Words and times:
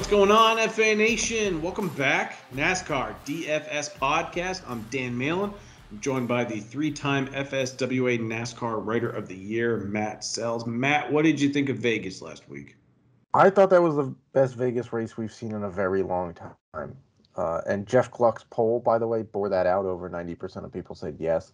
What's 0.00 0.08
going 0.08 0.30
on, 0.30 0.56
FA 0.70 0.94
Nation? 0.94 1.60
Welcome 1.60 1.90
back. 1.90 2.38
NASCAR 2.54 3.14
DFS 3.26 3.94
podcast. 3.98 4.62
I'm 4.66 4.80
Dan 4.90 5.16
Malin. 5.16 5.52
I'm 5.90 6.00
joined 6.00 6.26
by 6.26 6.42
the 6.42 6.58
three 6.58 6.90
time 6.90 7.26
FSWA 7.26 8.18
NASCAR 8.18 8.82
Writer 8.82 9.10
of 9.10 9.28
the 9.28 9.36
Year, 9.36 9.76
Matt 9.76 10.22
Selz. 10.22 10.66
Matt, 10.66 11.12
what 11.12 11.26
did 11.26 11.38
you 11.38 11.50
think 11.50 11.68
of 11.68 11.76
Vegas 11.76 12.22
last 12.22 12.48
week? 12.48 12.76
I 13.34 13.50
thought 13.50 13.68
that 13.68 13.82
was 13.82 13.94
the 13.94 14.14
best 14.32 14.54
Vegas 14.54 14.90
race 14.90 15.18
we've 15.18 15.34
seen 15.34 15.52
in 15.52 15.64
a 15.64 15.70
very 15.70 16.02
long 16.02 16.32
time. 16.32 16.96
Uh, 17.36 17.60
and 17.66 17.86
Jeff 17.86 18.10
Gluck's 18.10 18.46
poll, 18.48 18.80
by 18.80 18.98
the 18.98 19.06
way, 19.06 19.20
bore 19.20 19.50
that 19.50 19.66
out. 19.66 19.84
Over 19.84 20.08
90% 20.08 20.64
of 20.64 20.72
people 20.72 20.94
said 20.94 21.16
yes, 21.20 21.52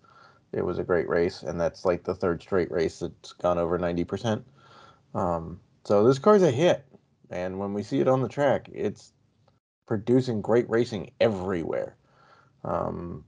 it 0.52 0.64
was 0.64 0.78
a 0.78 0.84
great 0.84 1.08
race. 1.08 1.42
And 1.42 1.60
that's 1.60 1.84
like 1.84 2.04
the 2.04 2.14
third 2.14 2.40
straight 2.40 2.70
race 2.70 3.00
that's 3.00 3.32
gone 3.32 3.58
over 3.58 3.76
90%. 3.76 4.44
Um, 5.16 5.58
so 5.82 6.06
this 6.06 6.20
car's 6.20 6.44
a 6.44 6.50
hit. 6.52 6.84
And 7.30 7.58
when 7.58 7.74
we 7.74 7.82
see 7.82 8.00
it 8.00 8.08
on 8.08 8.22
the 8.22 8.28
track, 8.28 8.68
it's 8.72 9.12
producing 9.86 10.42
great 10.42 10.68
racing 10.68 11.10
everywhere. 11.20 11.96
Um, 12.64 13.24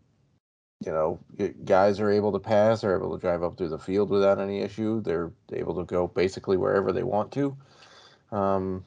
you 0.85 0.93
know, 0.93 1.19
guys 1.65 1.99
are 1.99 2.11
able 2.11 2.33
to 2.33 2.39
pass, 2.39 2.85
are 2.85 2.97
able 2.97 3.17
to 3.17 3.21
drive 3.21 3.43
up 3.43 3.59
through 3.59 3.71
the 3.71 3.79
field 3.79 4.11
without 4.11 4.39
any 4.39 4.61
issue. 4.61 5.01
They're 5.01 5.33
able 5.53 5.75
to 5.77 5.85
go 5.85 6.07
basically 6.07 6.57
wherever 6.57 6.93
they 6.93 7.03
want 7.03 7.33
to. 7.33 7.57
Um, 8.31 8.85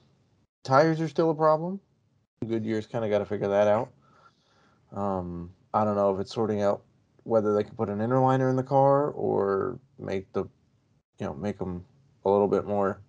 tires 0.64 1.02
are 1.02 1.10
still 1.10 1.32
a 1.32 1.36
problem. 1.36 1.82
Goodyear's 2.48 2.88
kind 2.88 3.04
of 3.04 3.12
got 3.12 3.20
to 3.20 3.26
figure 3.26 3.50
that 3.50 3.68
out. 3.68 3.92
Um, 4.96 5.52
I 5.74 5.84
don't 5.84 5.96
know 5.96 6.14
if 6.14 6.22
it's 6.22 6.34
sorting 6.34 6.62
out 6.62 6.82
whether 7.24 7.54
they 7.54 7.64
can 7.64 7.76
put 7.76 7.90
an 7.90 8.02
inner 8.02 8.20
liner 8.20 8.50
in 8.50 8.56
the 8.56 8.64
car 8.64 9.10
or 9.12 9.80
make 10.00 10.32
the, 10.34 10.46
you 11.20 11.26
know, 11.26 11.34
make 11.34 11.60
them 11.60 11.86
a 12.26 12.30
little 12.30 12.48
bit 12.48 12.66
more 12.66 13.02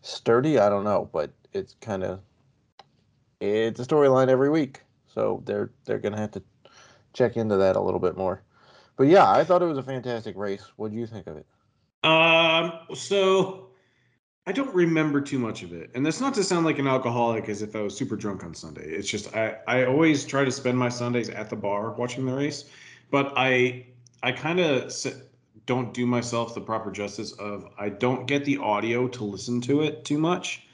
sturdy. 0.00 0.58
I 0.58 0.68
don't 0.68 0.84
know, 0.84 1.08
but 1.12 1.30
it's 1.52 1.76
kind 1.80 2.02
of 2.02 2.20
it's 3.40 3.80
a 3.80 3.84
storyline 3.84 4.28
every 4.28 4.50
week, 4.50 4.82
so 5.12 5.42
they're 5.46 5.70
they're 5.84 5.98
gonna 5.98 6.18
have 6.18 6.32
to 6.32 6.42
check 7.12 7.36
into 7.36 7.56
that 7.56 7.76
a 7.76 7.80
little 7.80 8.00
bit 8.00 8.16
more. 8.16 8.42
But 8.96 9.08
yeah, 9.08 9.30
I 9.30 9.44
thought 9.44 9.62
it 9.62 9.66
was 9.66 9.78
a 9.78 9.82
fantastic 9.82 10.36
race. 10.36 10.64
What 10.76 10.90
do 10.90 10.96
you 10.96 11.06
think 11.06 11.26
of 11.26 11.36
it? 11.36 11.46
Um, 12.04 12.72
so 12.94 13.70
I 14.46 14.52
don't 14.52 14.74
remember 14.74 15.20
too 15.20 15.38
much 15.38 15.62
of 15.62 15.72
it, 15.72 15.90
and 15.94 16.04
that's 16.04 16.20
not 16.20 16.34
to 16.34 16.44
sound 16.44 16.66
like 16.66 16.78
an 16.78 16.86
alcoholic, 16.86 17.48
as 17.48 17.62
if 17.62 17.74
I 17.74 17.80
was 17.80 17.96
super 17.96 18.16
drunk 18.16 18.44
on 18.44 18.54
Sunday. 18.54 18.84
It's 18.84 19.08
just 19.08 19.34
I 19.34 19.56
I 19.66 19.84
always 19.84 20.24
try 20.24 20.44
to 20.44 20.52
spend 20.52 20.78
my 20.78 20.88
Sundays 20.88 21.30
at 21.30 21.50
the 21.50 21.56
bar 21.56 21.92
watching 21.92 22.26
the 22.26 22.34
race, 22.34 22.64
but 23.10 23.32
I 23.36 23.86
I 24.22 24.32
kind 24.32 24.60
of 24.60 24.92
don't 25.66 25.94
do 25.94 26.06
myself 26.06 26.54
the 26.54 26.60
proper 26.60 26.90
justice 26.90 27.32
of 27.32 27.66
I 27.78 27.88
don't 27.88 28.26
get 28.26 28.44
the 28.44 28.58
audio 28.58 29.08
to 29.08 29.24
listen 29.24 29.60
to 29.62 29.82
it 29.82 30.04
too 30.04 30.18
much 30.18 30.66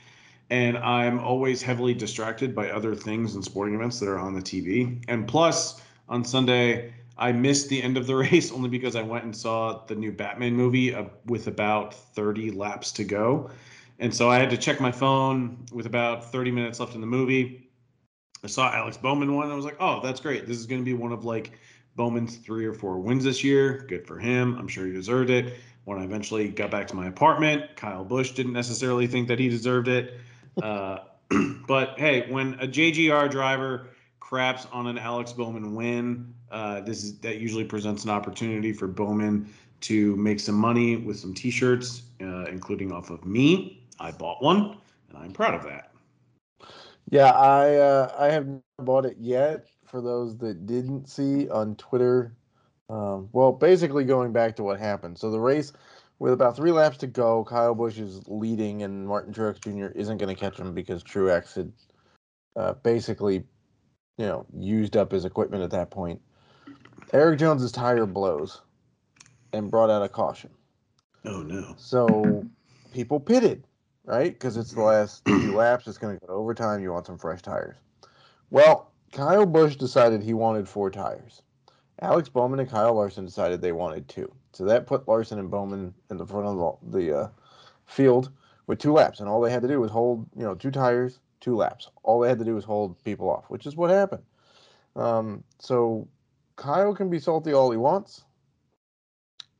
and 0.51 0.79
I'm 0.79 1.19
always 1.19 1.63
heavily 1.63 1.95
distracted 1.95 2.55
by 2.55 2.71
other 2.71 2.95
things 2.95 3.35
and 3.35 3.45
sporting 3.45 3.75
events 3.75 3.99
that 4.01 4.09
are 4.09 4.19
on 4.19 4.35
the 4.35 4.41
TV. 4.41 5.03
And 5.09 5.27
plus, 5.27 5.83
on 6.09 6.25
Sunday, 6.25 6.93
I 7.19 7.33
missed 7.33 7.69
the 7.69 7.83
end 7.83 7.97
of 7.97 8.07
the 8.07 8.17
race 8.17 8.53
only 8.53 8.69
because 8.69 8.95
I 8.95 9.03
went 9.03 9.25
and 9.25 9.37
saw 9.37 9.85
the 9.87 9.95
new 9.95 10.13
Batman 10.13 10.55
movie 10.55 10.95
uh, 10.95 11.05
with 11.27 11.47
about 11.49 11.95
30 11.95 12.53
laps 12.53 12.93
to 12.93 13.05
go. 13.05 13.51
And 13.99 14.15
so 14.15 14.31
I 14.31 14.39
had 14.39 14.51
to 14.51 14.57
check 14.57 14.81
my 14.81 14.93
phone 14.93 15.65
with 15.73 15.87
about 15.87 16.31
30 16.31 16.51
minutes 16.51 16.79
left 16.79 16.95
in 16.95 17.01
the 17.01 17.07
movie. 17.07 17.71
I 18.45 18.47
saw 18.47 18.73
Alex 18.73 18.97
Bowman 18.97 19.35
won. 19.35 19.51
I 19.51 19.55
was 19.55 19.65
like, 19.65 19.79
oh, 19.81 20.01
that's 20.03 20.21
great. 20.21 20.47
This 20.47 20.59
is 20.59 20.67
going 20.67 20.81
to 20.81 20.85
be 20.85 20.93
one 20.93 21.13
of 21.13 21.25
like 21.25 21.53
Bowman's 21.97 22.37
three 22.37 22.67
or 22.67 22.75
four 22.75 22.99
wins 22.99 23.25
this 23.25 23.43
year. 23.43 23.87
Good 23.89 24.07
for 24.07 24.19
him. 24.19 24.57
I'm 24.59 24.69
sure 24.69 24.87
he 24.87 24.93
deserved 24.93 25.31
it. 25.31 25.55
When 25.85 25.99
I 25.99 26.05
eventually 26.05 26.49
got 26.49 26.71
back 26.71 26.87
to 26.89 26.97
my 26.97 27.07
apartment, 27.07 27.75
Kyle 27.77 28.05
Busch 28.05 28.33
didn't 28.33 28.53
necessarily 28.53 29.07
think 29.07 29.29
that 29.29 29.39
he 29.39 29.49
deserved 29.49 29.89
it. 29.89 30.19
Uh, 30.63 30.99
but 31.67 31.99
hey, 31.99 32.31
when 32.31 32.55
a 32.55 32.67
JGR 32.67 33.31
driver 33.31 33.89
craps 34.21 34.67
on 34.73 34.87
an 34.87 34.99
Alex 34.99 35.33
Bowman 35.33 35.75
win, 35.75 36.35
uh, 36.51 36.81
this 36.81 37.05
is 37.05 37.19
that 37.21 37.39
usually 37.39 37.65
presents 37.65 38.05
an 38.05 38.11
opportunity 38.11 38.73
for 38.73 38.87
Bowman 38.87 39.53
to 39.83 40.17
make 40.17 40.41
some 40.41 40.55
money 40.55 40.97
with 40.97 41.19
some 41.19 41.35
T-shirts, 41.35 42.03
uh, 42.21 42.45
including 42.45 42.93
off 42.93 43.11
of 43.11 43.25
me. 43.25 43.85
I 44.01 44.11
bought 44.11 44.43
one, 44.43 44.79
and 45.09 45.19
I'm 45.19 45.33
proud 45.33 45.55
of 45.55 45.65
that. 45.65 45.93
Yeah, 47.11 47.31
I 47.31 47.77
uh, 47.77 48.15
I 48.19 48.27
haven't 48.27 48.63
bought 48.79 49.05
it 49.05 49.17
yet. 49.19 49.67
For 49.85 50.01
those 50.01 50.37
that 50.39 50.67
didn't 50.67 51.09
see 51.09 51.49
on 51.49 51.77
Twitter, 51.77 52.35
um, 52.89 53.29
well, 53.33 53.53
basically 53.53 54.05
going 54.05 54.33
back 54.33 54.57
to 54.57 54.65
what 54.65 54.81
happened. 54.81 55.17
So 55.19 55.31
the 55.31 55.39
race 55.39 55.73
with 56.19 56.33
about 56.33 56.57
three 56.57 56.73
laps 56.73 56.99
to 56.99 57.07
go, 57.07 57.45
Kyle 57.45 57.75
Busch 57.75 57.99
is 57.99 58.27
leading, 58.27 58.83
and 58.83 59.07
Martin 59.07 59.35
Truex 59.35 59.61
Jr. 59.61 59.97
isn't 59.99 60.19
going 60.19 60.35
to 60.35 60.41
catch 60.41 60.59
him 60.59 60.75
because 60.75 61.03
Truex 61.05 61.55
had 61.55 61.73
uh, 62.57 62.73
basically, 62.83 63.45
you 64.17 64.27
know, 64.27 64.47
used 64.57 64.97
up 64.97 65.13
his 65.13 65.25
equipment 65.25 65.63
at 65.63 65.71
that 65.71 65.91
point. 65.91 66.21
Erik 67.13 67.39
Jones's 67.39 67.73
tire 67.73 68.07
blows 68.07 68.63
and 69.53 69.71
brought 69.71 69.91
out 69.91 70.03
a 70.03 70.09
caution. 70.09 70.51
Oh 71.25 71.43
no! 71.43 71.75
So 71.77 72.45
people 72.93 73.21
pitted, 73.21 73.67
right? 74.05 74.33
Because 74.33 74.57
it's 74.57 74.73
the 74.73 74.83
last 74.83 75.23
few 75.27 75.55
laps. 75.55 75.87
It's 75.87 75.99
going 75.99 76.19
to 76.19 76.21
go 76.21 76.27
to 76.29 76.33
overtime. 76.33 76.83
You 76.83 76.93
want 76.93 77.07
some 77.07 77.19
fresh 77.19 77.43
tires. 77.43 77.77
Well, 78.51 78.93
Kyle 79.13 79.47
Busch 79.47 79.77
decided 79.77 80.23
he 80.23 80.35
wanted 80.35 80.69
four 80.69 80.91
tires. 80.91 81.43
Alex 82.01 82.29
Bowman 82.29 82.61
and 82.61 82.71
Kyle 82.71 82.95
Larson 82.95 83.25
decided 83.25 83.61
they 83.61 83.73
wanted 83.73 84.09
two. 84.09 84.31
So 84.53 84.65
that 84.65 84.87
put 84.87 85.09
Larson 85.09 85.39
and 85.39 85.51
Bowman 85.51 85.95
in 86.11 86.17
the 86.17 86.27
front 86.27 86.47
of 86.47 86.79
the, 86.91 87.19
uh, 87.19 87.29
field 87.87 88.31
with 88.67 88.79
two 88.79 88.93
laps, 88.93 89.21
and 89.21 89.29
all 89.29 89.41
they 89.41 89.51
had 89.51 89.63
to 89.63 89.69
do 89.69 89.81
was 89.81 89.91
hold, 89.91 90.27
you 90.37 90.43
know, 90.43 90.55
two 90.55 90.71
tires, 90.71 91.21
two 91.41 91.57
laps. 91.57 91.89
All 92.03 92.21
they 92.21 92.29
had 92.29 92.39
to 92.39 92.45
do 92.45 92.55
was 92.55 92.65
hold 92.65 93.03
people 93.05 93.31
off, 93.31 93.49
which 93.49 93.67
is 93.67 93.77
what 93.77 93.91
happened. 93.91 94.25
Um, 94.97 95.45
so 95.59 96.09
Kyle 96.57 96.95
can 96.95 97.11
be 97.11 97.21
salty 97.21 97.53
all 97.53 97.71
he 97.71 97.77
wants. 97.77 98.25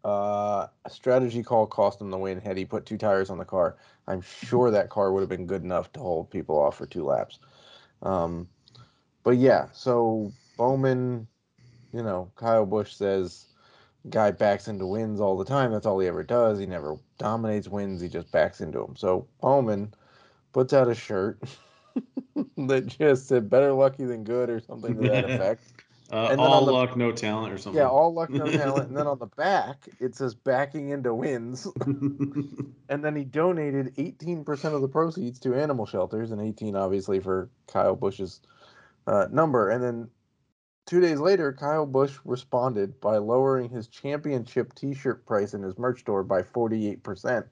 Uh, 0.05 0.67
a 0.85 0.91
strategy 0.91 1.43
call 1.43 1.67
cost 1.67 2.01
him 2.01 2.11
the 2.11 2.19
win. 2.19 2.41
Had 2.41 2.57
he 2.57 2.65
put 2.65 2.87
two 2.87 2.97
tires 2.97 3.29
on 3.29 3.39
the 3.39 3.45
car, 3.45 3.77
I'm 4.07 4.21
sure 4.21 4.71
that 4.71 4.89
car 4.89 5.13
would 5.13 5.21
have 5.21 5.29
been 5.29 5.47
good 5.47 5.65
enough 5.65 5.93
to 5.95 6.01
hold 6.01 6.31
people 6.31 6.59
off 6.59 6.77
for 6.77 6.87
two 6.87 7.05
laps. 7.05 7.39
Um, 8.03 8.49
but 9.25 9.37
yeah, 9.37 9.67
so 9.73 10.33
Bowman 10.57 11.27
you 11.97 12.03
know, 12.03 12.31
Kyle 12.37 12.67
Busch 12.67 12.93
says 12.93 13.47
guy 14.11 14.31
backs 14.31 14.69
into 14.69 14.87
wins 14.87 15.19
all 15.19 15.37
the 15.37 15.45
time. 15.45 15.73
That's 15.73 15.87
all 15.87 15.99
he 15.99 16.07
ever 16.07 16.23
does. 16.23 16.59
He 16.59 16.67
never 16.67 16.97
dominates 17.19 17.69
wins. 17.69 18.03
He 18.03 18.09
just 18.09 18.31
backs 18.31 18.61
into 18.61 18.79
them. 18.81 18.97
So 18.97 19.27
Bowman 19.41 19.95
puts 20.53 20.75
out 20.75 20.89
a 20.89 20.95
shirt 20.95 21.43
that 22.59 22.87
just 22.87 23.29
said 23.29 23.49
"better 23.49 23.73
lucky 23.73 24.05
than 24.05 24.25
good" 24.25 24.51
or 24.51 24.61
something 24.61 24.95
to 25.01 25.09
that 25.09 25.31
effect. 25.31 25.63
Uh, 26.13 26.37
all 26.39 26.65
the, 26.65 26.73
luck, 26.73 26.97
no 26.97 27.11
talent, 27.11 27.53
or 27.53 27.59
something. 27.59 27.81
Yeah, 27.81 27.89
all 27.89 28.15
luck, 28.15 28.31
no 28.31 28.47
talent. 28.51 28.89
And 28.89 28.97
then 28.97 29.09
on 29.09 29.19
the 29.19 29.27
back, 29.27 29.89
it 29.99 30.15
says 30.15 30.35
"backing 30.35 30.91
into 30.91 31.15
wins." 31.15 31.67
and 32.89 33.05
then 33.05 33.17
he 33.17 33.25
donated 33.25 33.95
18% 33.97 34.65
of 34.73 34.83
the 34.83 34.89
proceeds 34.89 35.41
to 35.41 35.55
animal 35.55 35.87
shelters, 35.87 36.31
and 36.31 36.41
18 36.41 36.77
obviously 36.77 37.19
for 37.19 37.49
Kyle 37.67 37.97
Busch's 37.97 38.41
uh, 39.07 39.27
number. 39.33 39.71
And 39.71 39.83
then 39.83 40.09
Two 40.87 41.01
days 41.01 41.19
later, 41.19 41.53
Kyle 41.53 41.85
Busch 41.85 42.17
responded 42.25 43.01
by 43.01 43.17
lowering 43.19 43.69
his 43.69 43.89
championship 43.89 44.73
T-shirt 44.75 45.27
price 45.27 45.53
in 45.53 45.63
his 45.63 45.77
merch 45.77 46.01
store 46.01 46.23
by 46.23 46.43
48%, 46.43 47.45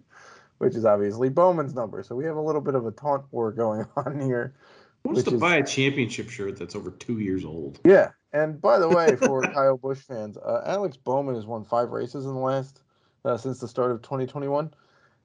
which 0.58 0.76
is 0.76 0.85
obviously 0.85 1.29
Bowman's 1.29 1.75
number. 1.75 2.05
So 2.05 2.14
we 2.14 2.25
have 2.26 2.37
a 2.37 2.41
little 2.41 2.61
bit 2.61 2.76
of 2.76 2.87
a 2.87 2.93
taunt 2.93 3.25
war 3.32 3.50
going 3.50 3.87
on 3.97 4.20
here. 4.20 4.55
Who 5.03 5.11
wants 5.11 5.25
to 5.25 5.35
is, 5.35 5.41
buy 5.41 5.56
a 5.56 5.67
championship 5.67 6.31
shirt 6.31 6.56
that's 6.56 6.76
over 6.76 6.93
two 6.93 7.19
years 7.19 7.44
old? 7.44 7.81
Yeah, 7.85 8.11
and 8.32 8.61
by 8.61 8.79
the 8.79 8.88
way, 8.88 9.17
for 9.17 9.43
Kyle 9.53 9.76
Busch 9.76 9.99
fans, 9.99 10.38
uh, 10.38 10.62
Alex 10.64 10.97
Bowman 10.97 11.35
has 11.35 11.44
won 11.44 11.64
five 11.64 11.91
races 11.91 12.26
in 12.26 12.35
the 12.35 12.41
last 12.41 12.82
uh, 13.25 13.37
since 13.37 13.58
the 13.58 13.69
start 13.69 13.91
of 13.91 14.00
2021. 14.03 14.73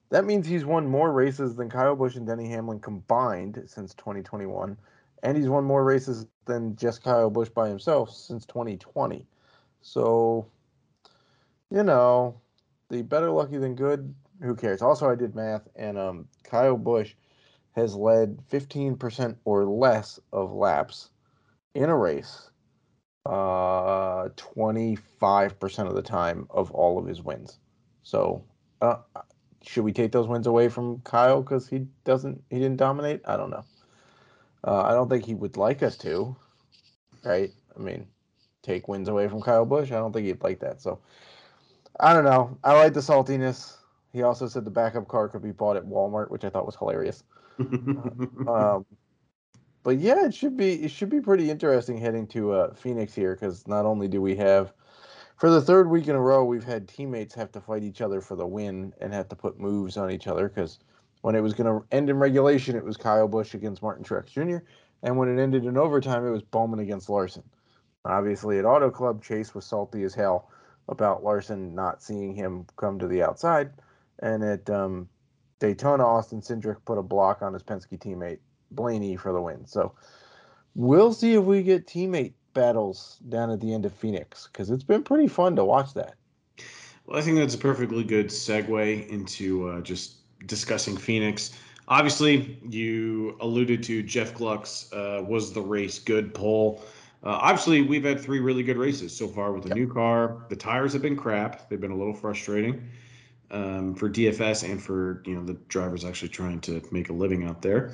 That 0.10 0.26
means 0.26 0.48
he's 0.48 0.66
won 0.66 0.88
more 0.88 1.14
races 1.14 1.56
than 1.56 1.70
Kyle 1.70 1.96
Busch 1.96 2.16
and 2.16 2.26
Denny 2.26 2.50
Hamlin 2.50 2.80
combined 2.80 3.62
since 3.68 3.94
2021 3.94 4.76
and 5.24 5.38
he's 5.38 5.50
won 5.50 5.64
more 5.64 5.84
races 5.84 6.26
than 6.46 6.76
just 6.76 7.04
Kyle 7.04 7.30
Busch 7.30 7.50
by 7.50 7.68
himself 7.68 8.12
since 8.12 8.46
2020. 8.46 9.26
So, 9.82 10.48
you 11.70 11.84
know, 11.84 12.42
the 12.90 13.02
better 13.02 13.30
lucky 13.30 13.58
than 13.58 13.76
good. 13.76 14.14
Who 14.42 14.56
cares? 14.56 14.82
Also, 14.82 15.10
I 15.10 15.16
did 15.16 15.36
math, 15.36 15.68
and 15.76 15.98
um, 15.98 16.28
Kyle 16.44 16.78
Busch 16.78 17.14
has 17.74 17.96
led 17.96 18.40
15% 18.50 19.36
or 19.46 19.66
less 19.66 20.20
of 20.32 20.54
laps 20.54 21.10
in 21.76 21.90
a 21.90 21.98
race, 21.98 22.50
uh, 23.26 24.30
25% 24.30 25.88
of 25.88 25.96
the 25.96 26.02
time 26.02 26.48
of 26.50 26.72
all 26.72 26.98
of 26.98 27.06
his 27.06 27.22
wins. 27.22 27.60
So, 28.02 28.44
uh, 28.82 28.98
should 29.62 29.84
we 29.84 29.92
take 29.92 30.12
those 30.12 30.28
wins 30.28 30.48
away 30.48 30.70
from 30.70 31.02
Kyle 31.02 31.42
because 31.42 31.68
he 31.68 31.86
doesn't, 32.06 32.42
he 32.50 32.60
didn't 32.60 32.78
dominate? 32.78 33.22
I 33.26 33.38
don't 33.38 33.50
know. 33.50 33.66
Uh, 34.66 34.82
I 34.82 34.92
don't 34.92 35.10
think 35.10 35.26
he 35.26 35.36
would 35.36 35.58
like 35.58 35.84
us 35.84 35.98
to, 35.98 36.36
right? 37.24 37.52
I 37.76 37.80
mean, 37.80 38.08
take 38.62 38.88
wins 38.88 39.08
away 39.08 39.28
from 39.28 39.42
Kyle 39.42 39.66
Busch. 39.66 39.92
I 39.92 39.96
don't 39.96 40.12
think 40.12 40.28
he'd 40.28 40.44
like 40.44 40.60
that. 40.60 40.82
So 40.82 41.00
I 42.00 42.14
don't 42.14 42.26
know. 42.26 42.58
I 42.64 42.74
like 42.74 42.94
the 42.94 43.00
saltiness. 43.00 43.78
He 44.12 44.24
also 44.24 44.48
said 44.48 44.66
the 44.66 44.72
backup 44.72 45.08
car 45.08 45.28
could 45.30 45.44
be 45.44 45.52
bought 45.52 45.78
at 45.78 45.86
Walmart, 45.86 46.32
which 46.32 46.44
I 46.44 46.50
thought 46.50 46.66
was 46.66 46.76
hilarious. 46.76 47.24
um, 47.60 48.86
but 49.84 49.98
yeah, 49.98 50.26
it 50.26 50.34
should 50.34 50.58
be 50.58 50.84
it 50.84 50.92
should 50.92 51.10
be 51.10 51.22
pretty 51.22 51.50
interesting 51.50 51.98
heading 51.98 52.28
to 52.28 52.52
uh, 52.54 52.74
Phoenix 52.74 53.14
here 53.14 53.36
because 53.36 53.68
not 53.68 53.86
only 53.86 54.08
do 54.08 54.22
we 54.22 54.36
have 54.36 54.74
for 55.38 55.50
the 55.50 55.62
third 55.62 55.90
week 55.90 56.08
in 56.08 56.16
a 56.16 56.22
row 56.22 56.44
we've 56.44 56.64
had 56.64 56.88
teammates 56.88 57.34
have 57.34 57.52
to 57.54 57.62
fight 57.62 57.84
each 57.84 58.02
other 58.02 58.22
for 58.22 58.36
the 58.36 58.46
win 58.46 58.94
and 59.00 59.14
have 59.14 59.30
to 59.30 59.36
put 59.36 59.60
moves 59.60 59.98
on 59.98 60.12
each 60.12 60.28
other 60.28 60.50
because 60.50 60.80
when 61.22 61.36
it 61.36 61.42
was 61.42 61.54
going 61.54 61.68
to 61.68 61.86
end 61.96 62.10
in 62.10 62.18
regulation 62.18 62.76
it 62.76 62.84
was 62.86 62.98
Kyle 62.98 63.28
Busch 63.28 63.54
against 63.54 63.82
Martin 63.82 64.04
Truex 64.04 64.28
Jr. 64.28 64.64
and 65.04 65.18
when 65.18 65.30
it 65.30 65.42
ended 65.42 65.66
in 65.66 65.78
overtime 65.78 66.26
it 66.26 66.32
was 66.32 66.42
Bowman 66.42 66.80
against 66.80 67.10
Larson. 67.10 67.44
Obviously 68.06 68.60
at 68.60 68.66
Auto 68.66 68.90
Club 68.90 69.24
Chase 69.24 69.54
was 69.54 69.66
salty 69.66 70.04
as 70.04 70.14
hell 70.14 70.50
about 70.90 71.24
Larson 71.24 71.74
not 71.76 72.02
seeing 72.02 72.34
him 72.34 72.66
come 72.76 73.00
to 73.00 73.08
the 73.08 73.22
outside, 73.22 73.72
and 74.20 74.44
at 74.44 74.70
um, 74.70 75.08
Daytona 75.60 76.06
Austin 76.06 76.42
Cindric 76.42 76.78
put 76.86 76.98
a 76.98 77.04
block 77.04 77.42
on 77.42 77.54
his 77.54 77.64
Penske 77.64 78.00
teammate 78.00 78.40
Blaney 78.72 79.16
for 79.16 79.32
the 79.32 79.42
win. 79.42 79.66
So 79.66 79.94
we'll 80.76 81.14
see 81.14 81.36
if 81.36 81.44
we 81.44 81.64
get 81.64 81.88
teammate 81.88 82.34
battles 82.54 83.20
down 83.30 83.52
at 83.52 83.62
the 83.62 83.74
end 83.74 83.86
of 83.86 83.94
Phoenix 83.94 84.48
because 84.48 84.70
it's 84.70 84.84
been 84.84 85.04
pretty 85.04 85.28
fun 85.28 85.56
to 85.56 85.64
watch 85.64 85.94
that. 85.94 86.16
Well, 87.06 87.18
I 87.18 87.22
think 87.22 87.38
that's 87.38 87.56
a 87.56 87.60
perfectly 87.60 88.04
good 88.04 88.28
segue 88.28 89.08
into 89.10 89.70
uh, 89.70 89.82
just 89.82 90.19
discussing 90.46 90.98
Phoenix. 90.98 91.52
Obviously, 91.88 92.60
you 92.70 93.36
alluded 93.42 93.82
to 93.84 94.04
Jeff 94.04 94.34
Gluck's 94.34 94.92
uh, 94.94 95.24
was 95.28 95.54
the 95.54 95.62
race 95.62 96.00
good 96.00 96.34
poll. 96.34 96.84
Uh, 97.24 97.40
obviously, 97.42 97.82
we've 97.82 98.04
had 98.04 98.20
three 98.20 98.40
really 98.40 98.64
good 98.64 98.78
races 98.78 99.16
so 99.16 99.28
far 99.28 99.52
with 99.52 99.64
the 99.64 99.70
yep. 99.70 99.78
new 99.78 99.92
car. 99.92 100.46
The 100.50 100.56
tires 100.56 100.94
have 100.94 101.02
been 101.02 101.18
crap; 101.18 101.70
they've 101.70 101.82
been 101.82 101.92
a 101.92 101.98
little 101.98 102.14
frustrating 102.14 102.90
um, 103.52 103.96
for 103.96 104.10
DFS 104.10 104.70
and 104.70 104.82
for 104.82 105.22
you 105.26 105.36
know 105.36 105.44
the 105.44 105.54
drivers 105.68 106.06
actually 106.06 106.30
trying 106.30 106.62
to 106.62 106.82
make 106.92 107.10
a 107.10 107.14
living 107.14 107.46
out 107.46 107.62
there. 107.62 107.92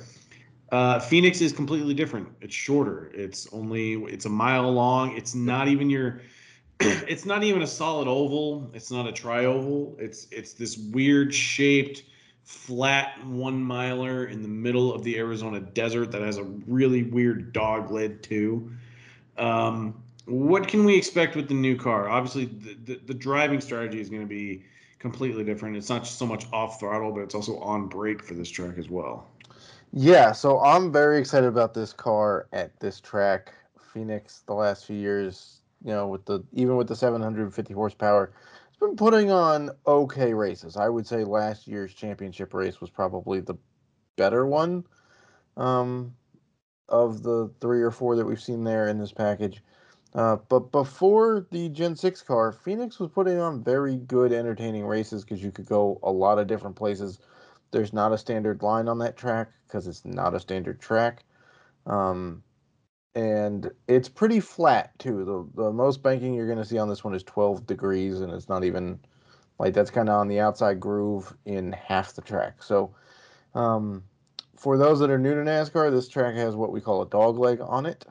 Uh, 0.72 0.98
Phoenix 0.98 1.40
is 1.40 1.52
completely 1.52 1.94
different. 1.94 2.28
It's 2.40 2.54
shorter. 2.54 3.10
It's 3.14 3.52
only 3.52 3.94
it's 4.04 4.26
a 4.26 4.30
mile 4.30 4.70
long. 4.70 5.16
It's 5.16 5.34
not 5.34 5.68
even 5.68 5.88
your. 5.88 6.20
it's 6.80 7.24
not 7.24 7.42
even 7.42 7.62
a 7.62 7.66
solid 7.66 8.08
oval. 8.08 8.70
It's 8.74 8.90
not 8.90 9.06
a 9.06 9.12
tri-oval. 9.12 9.96
It's 9.98 10.26
it's 10.30 10.52
this 10.52 10.76
weird 10.76 11.32
shaped, 11.32 12.02
flat 12.46 13.22
one 13.26 13.60
miler 13.60 14.26
in 14.26 14.40
the 14.40 14.48
middle 14.48 14.94
of 14.94 15.02
the 15.02 15.18
Arizona 15.18 15.60
desert 15.60 16.12
that 16.12 16.22
has 16.22 16.38
a 16.38 16.44
really 16.44 17.02
weird 17.02 17.52
dog 17.52 17.90
leg 17.90 18.22
too. 18.22 18.70
Um, 19.36 20.00
what 20.26 20.68
can 20.68 20.84
we 20.84 20.96
expect 20.96 21.34
with 21.34 21.48
the 21.48 21.54
new 21.54 21.76
car? 21.76 22.08
Obviously, 22.08 22.46
the, 22.46 22.74
the, 22.84 23.00
the 23.06 23.14
driving 23.14 23.60
strategy 23.60 24.00
is 24.00 24.08
going 24.08 24.22
to 24.22 24.28
be 24.28 24.64
completely 25.00 25.42
different. 25.42 25.76
It's 25.76 25.88
not 25.88 26.06
so 26.06 26.24
much 26.24 26.46
off 26.52 26.78
throttle, 26.78 27.12
but 27.12 27.20
it's 27.20 27.34
also 27.34 27.58
on 27.58 27.88
brake 27.88 28.22
for 28.22 28.34
this 28.34 28.48
track 28.48 28.78
as 28.78 28.88
well. 28.88 29.26
Yeah, 29.92 30.30
so 30.30 30.60
I'm 30.60 30.92
very 30.92 31.18
excited 31.18 31.48
about 31.48 31.74
this 31.74 31.92
car 31.92 32.46
at 32.52 32.78
this 32.78 33.00
track. 33.00 33.52
Phoenix, 33.92 34.42
the 34.46 34.54
last 34.54 34.84
few 34.84 34.96
years, 34.96 35.62
you 35.84 35.92
know, 35.92 36.06
with 36.06 36.24
the 36.26 36.44
even 36.52 36.76
with 36.76 36.86
the 36.86 36.96
750 36.96 37.74
horsepower, 37.74 38.30
been 38.80 38.96
putting 38.96 39.30
on 39.30 39.70
okay 39.86 40.34
races. 40.34 40.76
I 40.76 40.88
would 40.88 41.06
say 41.06 41.24
last 41.24 41.66
year's 41.66 41.94
championship 41.94 42.54
race 42.54 42.80
was 42.80 42.90
probably 42.90 43.40
the 43.40 43.56
better 44.16 44.46
one 44.46 44.84
um, 45.56 46.14
of 46.88 47.22
the 47.22 47.50
three 47.60 47.82
or 47.82 47.90
four 47.90 48.16
that 48.16 48.26
we've 48.26 48.40
seen 48.40 48.64
there 48.64 48.88
in 48.88 48.98
this 48.98 49.12
package. 49.12 49.62
Uh, 50.14 50.36
but 50.48 50.72
before 50.72 51.46
the 51.50 51.68
Gen 51.68 51.94
6 51.94 52.22
car, 52.22 52.52
Phoenix 52.52 52.98
was 52.98 53.10
putting 53.10 53.38
on 53.38 53.62
very 53.62 53.96
good, 53.96 54.32
entertaining 54.32 54.86
races 54.86 55.24
because 55.24 55.42
you 55.42 55.50
could 55.50 55.66
go 55.66 55.98
a 56.02 56.10
lot 56.10 56.38
of 56.38 56.46
different 56.46 56.76
places 56.76 57.18
there's 57.70 57.92
not 57.92 58.12
a 58.12 58.18
standard 58.18 58.62
line 58.62 58.88
on 58.88 58.98
that 58.98 59.16
track 59.16 59.50
because 59.66 59.86
it's 59.86 60.04
not 60.04 60.34
a 60.34 60.40
standard 60.40 60.80
track. 60.80 61.24
Um, 61.86 62.42
and 63.16 63.70
it's 63.88 64.10
pretty 64.10 64.40
flat 64.40 64.96
too. 64.98 65.24
The 65.24 65.62
the 65.62 65.72
most 65.72 66.02
banking 66.02 66.34
you're 66.34 66.46
going 66.46 66.58
to 66.58 66.64
see 66.64 66.78
on 66.78 66.88
this 66.88 67.02
one 67.02 67.14
is 67.14 67.22
12 67.22 67.66
degrees, 67.66 68.20
and 68.20 68.30
it's 68.30 68.48
not 68.48 68.62
even 68.62 69.00
like 69.58 69.72
that's 69.72 69.90
kind 69.90 70.10
of 70.10 70.16
on 70.16 70.28
the 70.28 70.38
outside 70.38 70.78
groove 70.78 71.34
in 71.46 71.72
half 71.72 72.12
the 72.12 72.20
track. 72.20 72.62
So, 72.62 72.94
um, 73.54 74.04
for 74.54 74.76
those 74.76 75.00
that 75.00 75.10
are 75.10 75.18
new 75.18 75.34
to 75.34 75.40
NASCAR, 75.40 75.90
this 75.90 76.08
track 76.08 76.34
has 76.34 76.54
what 76.54 76.72
we 76.72 76.80
call 76.82 77.00
a 77.00 77.08
dog 77.08 77.38
leg 77.38 77.58
on 77.62 77.86
it, 77.86 78.04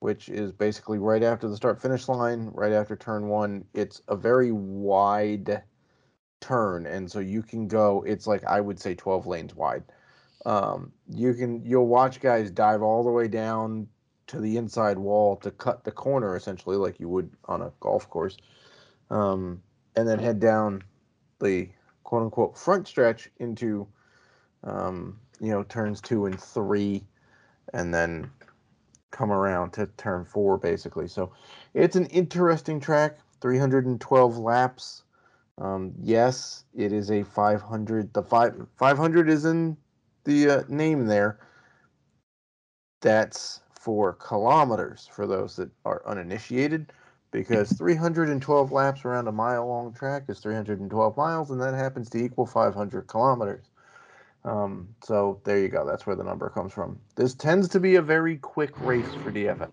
which 0.00 0.28
is 0.28 0.50
basically 0.50 0.98
right 0.98 1.22
after 1.22 1.48
the 1.48 1.56
start 1.56 1.80
finish 1.80 2.08
line, 2.08 2.50
right 2.52 2.72
after 2.72 2.96
turn 2.96 3.28
one. 3.28 3.64
It's 3.72 4.02
a 4.08 4.16
very 4.16 4.50
wide 4.50 5.62
turn, 6.40 6.86
and 6.86 7.08
so 7.08 7.20
you 7.20 7.44
can 7.44 7.68
go. 7.68 8.02
It's 8.04 8.26
like 8.26 8.44
I 8.46 8.60
would 8.60 8.80
say 8.80 8.96
12 8.96 9.28
lanes 9.28 9.54
wide. 9.54 9.84
Um, 10.44 10.90
you 11.08 11.34
can 11.34 11.64
you'll 11.64 11.86
watch 11.86 12.18
guys 12.20 12.50
dive 12.50 12.82
all 12.82 13.04
the 13.04 13.10
way 13.10 13.28
down 13.28 13.86
to 14.30 14.40
the 14.40 14.56
inside 14.56 14.98
wall 14.98 15.36
to 15.36 15.50
cut 15.50 15.84
the 15.84 15.90
corner 15.90 16.36
essentially, 16.36 16.76
like 16.76 17.00
you 17.00 17.08
would 17.08 17.30
on 17.46 17.62
a 17.62 17.72
golf 17.80 18.08
course, 18.08 18.36
um, 19.10 19.62
and 19.96 20.08
then 20.08 20.18
head 20.18 20.40
down 20.40 20.82
the 21.40 21.68
quote 22.04 22.22
unquote 22.22 22.56
front 22.56 22.86
stretch 22.86 23.30
into 23.38 23.86
um, 24.64 25.18
you 25.40 25.50
know 25.50 25.62
turns 25.64 26.00
two 26.00 26.26
and 26.26 26.40
three, 26.40 27.04
and 27.74 27.92
then 27.92 28.30
come 29.10 29.32
around 29.32 29.72
to 29.72 29.86
turn 29.96 30.24
four 30.24 30.56
basically. 30.56 31.08
So 31.08 31.32
it's 31.74 31.96
an 31.96 32.06
interesting 32.06 32.80
track. 32.80 33.18
312 33.40 34.38
laps. 34.38 35.02
Um, 35.58 35.92
yes, 35.98 36.64
it 36.74 36.92
is 36.92 37.10
a 37.10 37.22
500. 37.22 38.12
The 38.12 38.22
five 38.22 38.54
500 38.76 39.28
is 39.28 39.44
in 39.44 39.76
the 40.24 40.50
uh, 40.50 40.62
name 40.68 41.06
there. 41.06 41.38
That's 43.00 43.60
for 43.80 44.12
kilometers 44.12 45.08
for 45.10 45.26
those 45.26 45.56
that 45.56 45.70
are 45.86 46.02
uninitiated, 46.04 46.92
because 47.30 47.72
312 47.72 48.72
laps 48.72 49.06
around 49.06 49.26
a 49.26 49.32
mile 49.32 49.66
long 49.66 49.94
track 49.94 50.24
is 50.28 50.38
312 50.40 51.16
miles, 51.16 51.50
and 51.50 51.58
that 51.62 51.72
happens 51.72 52.10
to 52.10 52.22
equal 52.22 52.44
500 52.44 53.06
kilometers. 53.06 53.64
Um, 54.44 54.88
so 55.02 55.40
there 55.44 55.58
you 55.58 55.68
go. 55.68 55.86
That's 55.86 56.06
where 56.06 56.14
the 56.14 56.24
number 56.24 56.50
comes 56.50 56.74
from. 56.74 56.98
This 57.16 57.34
tends 57.34 57.68
to 57.68 57.80
be 57.80 57.96
a 57.96 58.02
very 58.02 58.36
quick 58.36 58.78
race 58.80 59.08
for 59.22 59.32
DFS. 59.32 59.70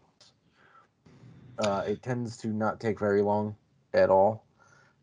Uh, 1.60 1.84
it 1.86 2.02
tends 2.02 2.38
to 2.38 2.48
not 2.48 2.80
take 2.80 3.00
very 3.00 3.22
long 3.22 3.58
at 3.94 4.10
all. 4.10 4.46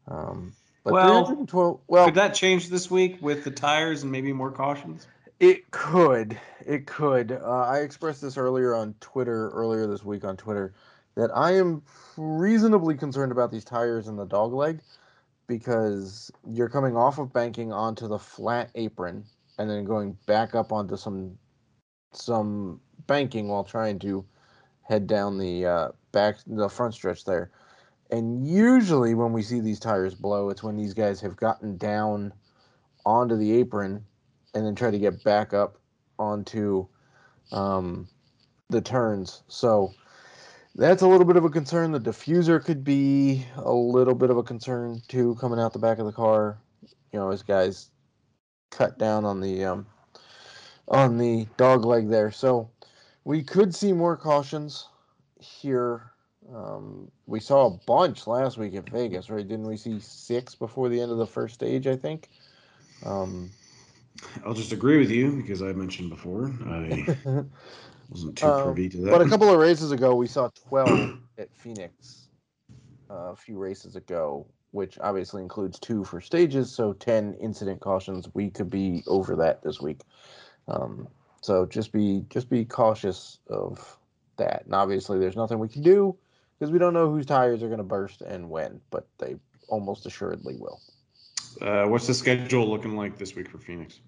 Um, 0.08 0.54
but 0.82 0.94
well, 0.94 1.82
well, 1.88 2.06
could 2.06 2.14
that 2.14 2.32
change 2.32 2.70
this 2.70 2.90
week 2.90 3.18
with 3.20 3.44
the 3.44 3.50
tires 3.50 4.02
and 4.02 4.10
maybe 4.10 4.32
more 4.32 4.50
cautions? 4.50 5.06
It 5.40 5.70
could. 5.70 6.38
It 6.64 6.86
could. 6.86 7.32
Uh, 7.32 7.66
I 7.66 7.80
expressed 7.80 8.22
this 8.22 8.36
earlier 8.36 8.74
on 8.74 8.94
Twitter, 9.00 9.50
earlier 9.50 9.86
this 9.86 10.04
week 10.04 10.24
on 10.24 10.36
Twitter, 10.36 10.74
that 11.16 11.30
I 11.34 11.52
am 11.52 11.82
reasonably 12.16 12.94
concerned 12.96 13.32
about 13.32 13.50
these 13.50 13.64
tires 13.64 14.08
and 14.08 14.18
the 14.18 14.26
dog 14.26 14.52
leg 14.52 14.80
because 15.46 16.30
you're 16.48 16.68
coming 16.68 16.96
off 16.96 17.18
of 17.18 17.32
banking 17.32 17.72
onto 17.72 18.08
the 18.08 18.18
flat 18.18 18.70
apron 18.74 19.24
and 19.58 19.68
then 19.68 19.84
going 19.84 20.16
back 20.26 20.54
up 20.54 20.72
onto 20.72 20.96
some 20.96 21.38
some 22.12 22.80
banking 23.06 23.48
while 23.48 23.64
trying 23.64 23.98
to 23.98 24.24
head 24.82 25.06
down 25.06 25.38
the 25.38 25.66
uh, 25.66 25.88
back 26.12 26.38
the 26.46 26.68
front 26.68 26.94
stretch 26.94 27.24
there. 27.24 27.50
And 28.10 28.46
usually, 28.46 29.14
when 29.14 29.32
we 29.32 29.42
see 29.42 29.60
these 29.60 29.80
tires 29.80 30.14
blow, 30.14 30.50
it's 30.50 30.62
when 30.62 30.76
these 30.76 30.94
guys 30.94 31.20
have 31.22 31.36
gotten 31.36 31.76
down 31.76 32.32
onto 33.04 33.36
the 33.36 33.52
apron 33.52 34.04
and 34.54 34.64
then 34.64 34.74
try 34.74 34.90
to 34.90 34.98
get 34.98 35.22
back 35.24 35.52
up 35.52 35.78
onto 36.18 36.86
um, 37.52 38.08
the 38.70 38.80
turns. 38.80 39.42
So 39.48 39.92
that's 40.74 41.02
a 41.02 41.08
little 41.08 41.26
bit 41.26 41.36
of 41.36 41.44
a 41.44 41.50
concern. 41.50 41.92
The 41.92 42.00
diffuser 42.00 42.64
could 42.64 42.84
be 42.84 43.46
a 43.56 43.72
little 43.72 44.14
bit 44.14 44.30
of 44.30 44.36
a 44.36 44.42
concern 44.42 45.00
too, 45.08 45.36
coming 45.40 45.58
out 45.58 45.72
the 45.72 45.78
back 45.78 45.98
of 45.98 46.06
the 46.06 46.12
car. 46.12 46.58
You 47.12 47.20
know, 47.20 47.30
as 47.30 47.42
guys 47.42 47.90
cut 48.70 48.98
down 48.98 49.24
on 49.24 49.40
the 49.40 49.64
um, 49.64 49.86
on 50.88 51.18
the 51.18 51.46
dog 51.56 51.84
leg 51.84 52.08
there. 52.08 52.30
So 52.30 52.70
we 53.24 53.42
could 53.42 53.74
see 53.74 53.92
more 53.92 54.16
cautions 54.16 54.88
here 55.38 56.14
um, 56.52 57.10
we 57.26 57.40
saw 57.40 57.66
a 57.66 57.78
bunch 57.86 58.26
last 58.26 58.58
week 58.58 58.74
at 58.74 58.88
Vegas, 58.90 59.30
right? 59.30 59.46
Didn't 59.46 59.66
we 59.66 59.76
see 59.76 59.98
six 60.00 60.54
before 60.54 60.88
the 60.88 61.00
end 61.00 61.10
of 61.10 61.18
the 61.18 61.26
first 61.26 61.54
stage? 61.54 61.86
I 61.86 61.96
think. 61.96 62.28
Um, 63.04 63.50
I'll 64.44 64.54
just 64.54 64.72
agree 64.72 64.98
with 64.98 65.10
you 65.10 65.32
because 65.32 65.62
I 65.62 65.72
mentioned 65.72 66.10
before 66.10 66.52
I 66.66 67.16
wasn't 68.08 68.36
too 68.38 68.46
um, 68.46 68.62
privy 68.62 68.88
to 68.90 68.98
that. 68.98 69.10
But 69.10 69.22
a 69.22 69.28
couple 69.28 69.50
of 69.50 69.58
races 69.58 69.92
ago, 69.92 70.14
we 70.14 70.26
saw 70.26 70.50
twelve 70.68 71.18
at 71.38 71.54
Phoenix. 71.54 72.28
Uh, 73.10 73.32
a 73.32 73.36
few 73.36 73.58
races 73.58 73.96
ago, 73.96 74.46
which 74.70 74.98
obviously 74.98 75.42
includes 75.42 75.78
two 75.78 76.04
for 76.04 76.20
stages, 76.22 76.72
so 76.72 76.94
ten 76.94 77.34
incident 77.34 77.80
cautions. 77.80 78.28
We 78.32 78.50
could 78.50 78.70
be 78.70 79.02
over 79.06 79.36
that 79.36 79.62
this 79.62 79.80
week. 79.80 80.00
Um, 80.68 81.08
so 81.42 81.66
just 81.66 81.92
be 81.92 82.24
just 82.30 82.48
be 82.48 82.64
cautious 82.64 83.38
of 83.48 83.98
that. 84.38 84.64
And 84.64 84.74
obviously, 84.74 85.18
there's 85.18 85.36
nothing 85.36 85.58
we 85.58 85.68
can 85.68 85.82
do 85.82 86.16
because 86.58 86.72
we 86.72 86.78
don't 86.78 86.94
know 86.94 87.10
whose 87.10 87.26
tires 87.26 87.62
are 87.62 87.68
going 87.68 87.78
to 87.78 87.84
burst 87.84 88.22
and 88.22 88.48
when, 88.48 88.80
but 88.90 89.06
they 89.18 89.36
almost 89.68 90.06
assuredly 90.06 90.56
will. 90.56 90.80
Uh, 91.60 91.86
what's 91.86 92.06
the 92.06 92.14
schedule 92.14 92.68
looking 92.68 92.96
like 92.96 93.18
this 93.18 93.34
week 93.34 93.48
for 93.48 93.58
Phoenix? 93.58 94.00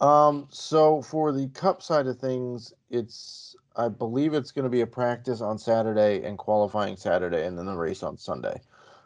Um, 0.00 0.46
so 0.50 1.02
for 1.02 1.32
the 1.32 1.48
Cup 1.48 1.82
side 1.82 2.06
of 2.06 2.18
things, 2.18 2.72
it's 2.90 3.56
I 3.76 3.88
believe 3.88 4.34
it's 4.34 4.52
going 4.52 4.64
to 4.64 4.70
be 4.70 4.80
a 4.80 4.86
practice 4.86 5.40
on 5.40 5.58
Saturday 5.58 6.24
and 6.24 6.38
qualifying 6.38 6.96
Saturday, 6.96 7.46
and 7.46 7.58
then 7.58 7.66
the 7.66 7.76
race 7.76 8.02
on 8.02 8.16
Sunday. 8.16 8.60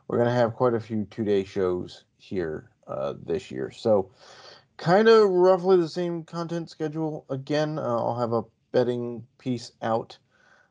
We're 0.06 0.18
going 0.18 0.28
to 0.28 0.34
have 0.34 0.54
quite 0.54 0.74
a 0.74 0.80
few 0.80 1.04
two 1.04 1.24
day 1.24 1.44
shows 1.44 2.04
here 2.18 2.70
uh, 2.86 3.14
this 3.24 3.50
year. 3.50 3.70
So, 3.70 4.10
kind 4.76 5.08
of 5.08 5.28
roughly 5.28 5.76
the 5.76 5.88
same 5.88 6.24
content 6.24 6.70
schedule 6.70 7.24
again. 7.30 7.78
Uh, 7.78 7.82
I'll 7.82 8.18
have 8.18 8.32
a 8.32 8.44
betting 8.72 9.26
piece 9.38 9.72
out 9.82 10.18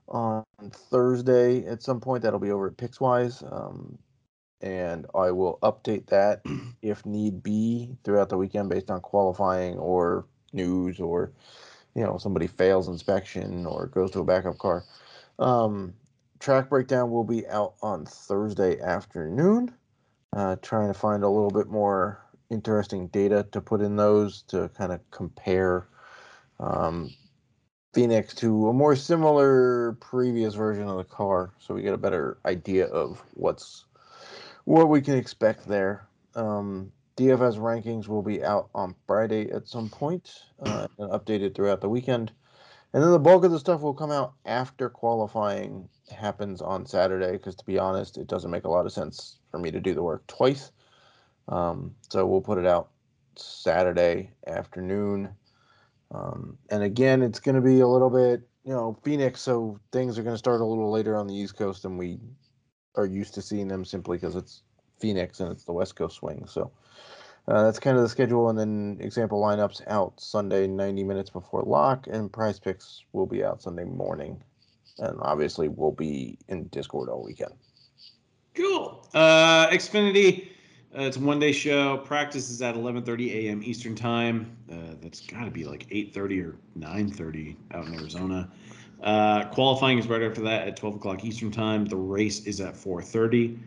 on 0.08 0.44
Thursday 0.72 1.66
at 1.66 1.84
some 1.84 2.00
point. 2.00 2.24
That'll 2.24 2.40
be 2.40 2.52
over 2.52 2.68
at 2.68 2.78
Pickswise. 2.78 3.44
Um, 3.52 3.98
and 4.62 5.06
I 5.16 5.32
will 5.32 5.60
update 5.62 6.08
that 6.08 6.42
if 6.82 7.06
need 7.06 7.44
be 7.44 7.96
throughout 8.04 8.30
the 8.30 8.38
weekend 8.38 8.70
based 8.70 8.92
on 8.92 9.02
qualifying 9.02 9.78
or 9.78 10.26
news 10.52 11.00
or 11.00 11.32
you 11.96 12.04
know 12.04 12.18
somebody 12.18 12.48
fails 12.48 12.88
inspection 12.88 13.66
or 13.66 13.88
goes 13.88 14.12
to 14.12 14.20
a 14.20 14.26
backup 14.26 14.58
car. 14.58 14.84
Um, 15.38 15.94
track 16.40 16.70
breakdown 16.70 17.12
will 17.12 17.24
be 17.24 17.48
out 17.48 17.76
on 17.82 18.06
Thursday 18.06 18.80
afternoon. 18.80 19.74
Uh, 20.36 20.56
trying 20.62 20.88
to 20.88 20.94
find 20.94 21.24
a 21.24 21.30
little 21.30 21.50
bit 21.50 21.68
more 21.68 22.24
interesting 22.52 23.08
data 23.08 23.48
to 23.52 23.62
put 23.62 23.82
in 23.82 23.96
those 23.96 24.44
to 24.44 24.70
kind 24.78 24.92
of 24.92 25.00
compare 25.10 25.88
um, 26.60 27.10
Phoenix 27.94 28.36
to 28.36 28.70
a 28.70 28.74
more 28.74 28.96
similar 28.96 29.94
previous 30.00 30.54
version 30.54 30.88
of 30.88 30.98
the 30.98 31.04
car, 31.04 31.52
so 31.60 31.74
we 31.74 31.82
get 31.82 31.94
a 31.94 31.98
better 31.98 32.38
idea 32.46 32.86
of 32.86 33.24
what's 33.34 33.86
what 34.66 34.90
we 34.90 35.02
can 35.02 35.16
expect 35.16 35.68
there. 35.68 36.08
Um, 36.36 36.92
DFS 37.18 37.58
rankings 37.58 38.08
will 38.08 38.22
be 38.22 38.44
out 38.44 38.70
on 38.74 38.96
Friday 39.06 39.52
at 39.52 39.68
some 39.68 39.90
point 39.90 40.44
uh, 40.62 40.88
and 40.98 41.12
updated 41.12 41.54
throughout 41.54 41.82
the 41.82 41.90
weekend. 41.90 42.32
And 42.94 43.04
then 43.04 43.12
the 43.12 43.20
bulk 43.20 43.44
of 43.44 43.52
the 43.52 43.60
stuff 43.60 43.82
will 43.82 43.94
come 43.94 44.12
out 44.12 44.34
after 44.46 44.90
qualifying 44.90 45.90
happens 46.12 46.62
on 46.62 46.86
Saturday, 46.86 47.34
because 47.34 47.56
to 47.56 47.66
be 47.66 47.78
honest, 47.78 48.18
it 48.18 48.28
doesn't 48.28 48.50
make 48.50 48.64
a 48.64 48.70
lot 48.70 48.86
of 48.86 48.92
sense 48.92 49.40
for 49.52 49.60
me 49.60 49.70
to 49.72 49.80
do 49.80 49.94
the 49.94 50.02
work 50.02 50.26
twice. 50.28 50.72
Um, 51.50 51.96
so 52.10 52.26
we'll 52.26 52.42
put 52.42 52.58
it 52.58 52.66
out 52.66 52.90
Saturday 53.36 54.32
afternoon. 54.48 55.30
Um, 56.12 56.58
and 56.70 56.84
again, 56.84 57.22
it's 57.22 57.40
going 57.40 57.56
to 57.56 57.62
be 57.62 57.82
a 57.82 57.88
little 57.88 58.10
bit, 58.10 58.48
you 58.64 58.74
know, 58.74 58.98
Phoenix, 59.04 59.42
so 59.42 59.80
things 59.92 60.18
are 60.18 60.24
going 60.24 60.34
to 60.34 60.40
start 60.40 60.62
a 60.62 60.66
little 60.66 60.92
later 60.92 61.16
on 61.16 61.28
the 61.28 61.36
East 61.36 61.58
Coast 61.58 61.84
than 61.84 61.98
we 61.98 62.20
are 62.96 63.06
used 63.06 63.34
to 63.36 63.42
seeing 63.42 63.68
them 63.68 63.86
simply 63.86 64.18
because 64.18 64.36
it's 64.36 64.64
Phoenix 65.00 65.40
and 65.40 65.52
it's 65.52 65.64
the 65.64 65.74
West 65.74 65.96
Coast 65.96 66.18
swing. 66.18 66.46
So 66.48 66.72
uh, 67.48 67.64
that's 67.64 67.80
kind 67.80 67.98
of 67.98 68.04
the 68.04 68.10
schedule. 68.10 68.50
And 68.50 68.58
then 68.58 68.98
example 69.00 69.42
lineups 69.42 69.82
out 69.88 70.20
Sunday, 70.20 70.68
90 70.68 71.04
minutes 71.04 71.30
before 71.30 71.64
lock, 71.64 72.08
and 72.08 72.32
PrizePicks 72.32 73.02
will 73.14 73.26
be 73.26 73.44
out 73.44 73.62
Sunday 73.62 73.86
morning. 73.86 74.44
And 75.00 75.18
obviously, 75.22 75.70
we'll 75.70 75.94
be 75.94 76.38
in 76.50 76.68
Discord 76.68 77.10
all 77.10 77.24
weekend. 77.24 77.54
Cool. 78.54 79.08
Uh, 79.14 79.70
Xfinity. 79.70 80.50
Uh, 80.98 81.04
it's 81.04 81.18
a 81.18 81.20
one 81.20 81.40
day 81.40 81.52
show. 81.52 81.98
Practice 82.00 82.50
is 82.50 82.62
at 82.62 82.76
11:30 82.76 83.32
a.m. 83.32 83.62
Eastern 83.64 83.96
time. 83.96 84.58
Uh, 84.72 84.96
that's 85.02 85.22
got 85.22 85.46
to 85.46 85.52
be 85.52 85.64
like 85.64 85.88
8:30 85.90 86.44
or 86.44 86.56
9:30 86.78 87.56
out 87.74 87.86
in 87.86 87.94
Arizona. 87.94 88.50
Uh, 89.02 89.46
qualifying 89.46 89.98
is 89.98 90.08
right 90.08 90.22
after 90.22 90.42
that 90.42 90.68
at 90.68 90.76
12 90.76 90.96
o'clock 90.96 91.24
Eastern 91.24 91.52
time. 91.52 91.86
The 91.86 91.96
race 91.96 92.46
is 92.46 92.60
at 92.60 92.76
4:30. 92.76 93.58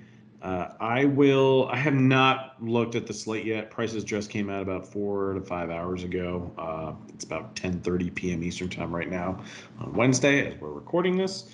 Uh, 0.43 0.69
I 0.81 1.05
will. 1.05 1.69
I 1.71 1.77
have 1.77 1.95
not 1.95 2.57
looked 2.61 2.97
at 2.97 3.07
the 3.07 3.15
slate 3.15 3.47
yet. 3.47 3.71
Prices 3.71 4.03
just 4.03 4.29
came 4.29 4.51
out 4.51 4.61
about 4.61 4.87
four 4.87 5.35
to 5.35 5.41
five 5.41 5.71
hours 5.71 6.03
ago. 6.03 6.53
Uh, 6.59 6.93
it's 7.15 7.25
about 7.25 7.55
10:30 7.55 8.15
p.m. 8.15 8.43
Eastern 8.43 8.69
time 8.69 8.95
right 8.95 9.09
now 9.09 9.43
on 9.81 9.93
Wednesday 9.95 10.47
as 10.47 10.61
we're 10.61 10.73
recording 10.73 11.17
this. 11.17 11.45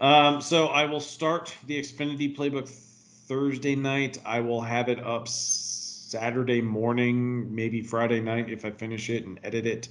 Um, 0.00 0.40
so 0.40 0.66
I 0.68 0.86
will 0.86 1.00
start 1.00 1.54
the 1.66 1.78
Xfinity 1.78 2.34
playbook 2.34 2.68
Thursday 2.68 3.76
night. 3.76 4.18
I 4.24 4.40
will 4.40 4.62
have 4.62 4.88
it 4.88 4.98
up 4.98 5.28
Saturday 5.28 6.60
morning, 6.60 7.54
maybe 7.54 7.82
Friday 7.82 8.20
night 8.20 8.50
if 8.50 8.64
I 8.64 8.70
finish 8.70 9.10
it 9.10 9.26
and 9.26 9.38
edit 9.44 9.66
it. 9.66 9.88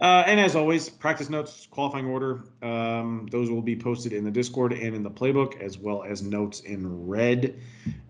Uh, 0.00 0.24
and 0.26 0.40
as 0.40 0.56
always, 0.56 0.88
practice 0.88 1.30
notes, 1.30 1.68
qualifying 1.70 2.06
order, 2.06 2.42
um, 2.62 3.28
those 3.30 3.48
will 3.48 3.62
be 3.62 3.76
posted 3.76 4.12
in 4.12 4.24
the 4.24 4.30
Discord 4.30 4.72
and 4.72 4.94
in 4.94 5.02
the 5.02 5.10
playbook, 5.10 5.60
as 5.60 5.78
well 5.78 6.02
as 6.02 6.22
notes 6.22 6.60
in 6.60 7.06
red 7.06 7.60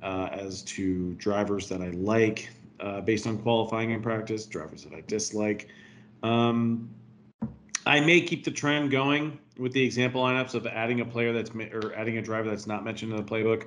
uh, 0.03 0.29
as 0.33 0.63
to 0.63 1.15
drivers 1.15 1.69
that 1.69 1.83
I 1.83 1.91
like 1.91 2.49
uh, 2.81 3.03
based 3.03 3.27
on 3.27 3.39
qualifying 3.39 3.93
and 3.93 4.03
practice, 4.03 4.47
drivers 4.47 4.85
that 4.85 4.95
I 4.95 5.03
dislike. 5.07 5.69
Um, 6.23 6.89
I 7.87 8.01
may 8.01 8.23
keep 8.23 8.45
the 8.45 8.51
trend 8.51 8.91
going 8.91 9.39
with 9.59 9.73
the 9.73 9.83
example 9.83 10.23
lineups 10.23 10.55
of 10.55 10.67
adding 10.67 11.01
a 11.01 11.05
player 11.05 11.33
that's 11.33 11.51
or 11.51 11.95
adding 11.95 12.17
a 12.17 12.23
driver 12.23 12.49
that's 12.49 12.67
not 12.67 12.85
mentioned 12.85 13.13
in 13.13 13.19
the 13.19 13.23
playbook. 13.23 13.67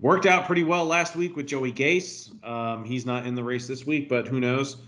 Worked 0.00 0.26
out 0.26 0.46
pretty 0.46 0.64
well 0.64 0.86
last 0.86 1.14
week 1.16 1.36
with 1.36 1.46
Joey 1.46 1.72
Gase. 1.72 2.32
Um, 2.46 2.84
he's 2.84 3.04
not 3.04 3.26
in 3.26 3.34
the 3.34 3.44
race 3.44 3.66
this 3.66 3.84
week, 3.84 4.08
but 4.08 4.26
who 4.26 4.40
knows? 4.40 4.78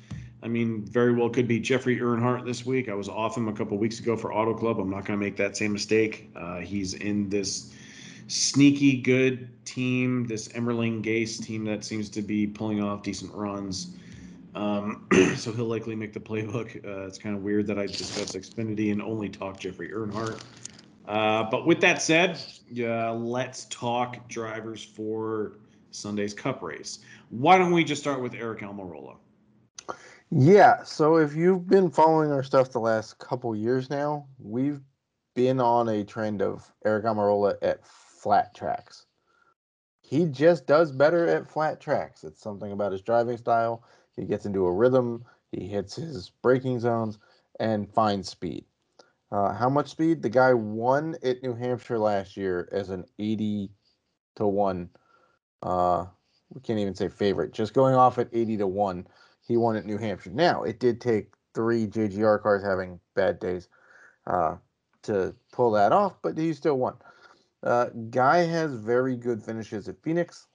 I 0.43 0.49
mean, 0.49 0.85
very 0.85 1.13
well 1.13 1.31
could 1.31 1.47
be 1.47 1.61
Jeffrey 1.61 1.99
Earnhardt 2.01 2.45
this 2.45 2.67
week. 2.67 2.89
I 2.89 2.95
was 2.95 3.09
off 3.09 3.37
him 3.37 3.47
a 3.47 3.53
couple 3.53 3.79
weeks 3.79 4.01
ago 4.01 4.17
for 4.17 4.35
Auto 4.35 4.55
Club. 4.55 4.81
I'm 4.81 4.91
not 4.91 5.05
going 5.05 5.19
to 5.19 5.25
make 5.25 5.37
that 5.37 5.57
same 5.57 5.73
mistake. 5.73 6.31
Uh, 6.35 6.59
he's 6.59 6.95
in 6.95 7.29
this 7.29 7.73
sneaky 8.27 9.01
good 9.01 9.49
team, 9.65 10.27
this 10.27 10.49
Emerling 10.49 11.03
Gase 11.05 11.43
team 11.43 11.65
that 11.67 11.85
seems 11.85 12.09
to 12.11 12.23
be 12.23 12.47
pulling 12.47 12.83
off 12.83 13.03
decent 13.03 13.33
runs. 13.33 13.95
Um, 14.55 15.07
so 15.37 15.53
he'll 15.53 15.67
likely 15.67 15.95
make 15.95 16.13
the 16.13 16.21
playbook. 16.21 16.85
Uh, 16.85 17.07
it's 17.07 17.19
kind 17.19 17.37
of 17.37 17.43
weird 17.43 17.67
that 17.69 17.79
I 17.79 17.87
discuss 17.87 18.33
Xfinity 18.33 18.91
and 18.91 19.01
only 19.01 19.29
talk 19.29 19.61
Jeffrey 19.61 19.91
Earnhardt. 19.91 20.43
Uh, 21.07 21.45
but 21.51 21.67
with 21.67 21.81
that 21.81 22.03
said, 22.03 22.39
uh, 22.81 23.15
let's 23.15 23.67
talk 23.67 24.29
drivers 24.29 24.85
for 24.85 25.59
Sunday's 25.91 26.35
Cup 26.35 26.63
race. 26.63 27.01
Why 27.31 27.59
don't 27.59 27.73
we 27.73 27.85
just 27.85 28.03
start 28.03 28.21
with 28.21 28.33
Aric 28.33 28.61
Almirola? 28.61 29.17
Yeah, 30.35 30.83
so 30.83 31.17
if 31.17 31.35
you've 31.35 31.67
been 31.67 31.91
following 31.91 32.33
our 32.33 32.43
stuff 32.43 32.73
the 32.73 32.79
last 32.79 33.19
couple 33.19 33.55
years 33.55 33.91
now, 33.91 34.29
we've 34.39 34.81
been 35.35 35.61
on 35.61 35.91
a 35.91 36.05
trend 36.05 36.41
of 36.41 36.73
Aric 36.87 37.05
Almirola 37.05 37.57
at 37.61 37.87
flat 37.87 38.55
tracks. 38.55 39.05
He 40.01 40.25
just 40.25 40.67
does 40.67 40.91
better 40.91 41.29
at 41.29 41.51
flat 41.51 41.83
tracks. 41.83 42.25
It's 42.25 42.41
something 42.41 42.73
about 42.73 42.93
his 42.93 43.03
driving 43.03 43.37
style. 43.37 43.85
He 44.17 44.25
gets 44.25 44.47
into 44.47 44.65
a 44.65 44.73
rhythm, 44.73 45.23
he 45.51 45.69
hits 45.69 45.97
his 45.97 46.31
braking 46.41 46.81
zones, 46.81 47.19
and 47.61 47.93
finds 47.93 48.31
speed. 48.31 48.65
Uh, 49.31 49.53
how 49.53 49.69
much 49.69 49.91
speed? 49.91 50.23
The 50.23 50.31
guy 50.31 50.55
won 50.55 51.15
at 51.23 51.43
New 51.43 51.55
Hampshire 51.55 51.99
last 51.99 52.39
year 52.39 52.71
as 52.73 52.89
an 52.89 53.05
80 53.19 53.71
to 54.37 54.47
1. 54.47 54.89
Uh, 55.63 56.07
we 56.55 56.63
can't 56.63 56.79
even 56.79 56.95
say 56.95 57.09
favorite, 57.09 57.53
just 57.53 57.75
going 57.75 57.95
off 57.95 58.19
at 58.19 58.31
80 58.33 58.57
to 58.57 58.67
1 58.67 59.07
he 59.53 59.59
won 59.59 59.77
at 59.77 59.85
New 59.85 59.99
Hampshire. 59.99 60.31
Now, 60.31 60.63
it 60.63 60.81
did 60.81 61.01
take 61.01 61.35
three 61.55 61.87
JGR 61.87 62.43
cars 62.43 62.65
having 62.65 62.99
bad 63.15 63.39
days 63.39 63.69
uh, 64.27 64.57
to 65.03 65.35
pull 65.53 65.73
that 65.73 65.93
off, 65.93 66.15
but 66.23 66.39
he 66.39 66.55
still 66.55 66.79
won. 66.79 66.95
Uh, 67.63 67.87
Guy 68.09 68.39
has 68.39 68.73
very 68.73 69.15
good 69.15 69.43
finishes 69.43 69.89
at 69.89 70.03
Phoenix, 70.03 70.47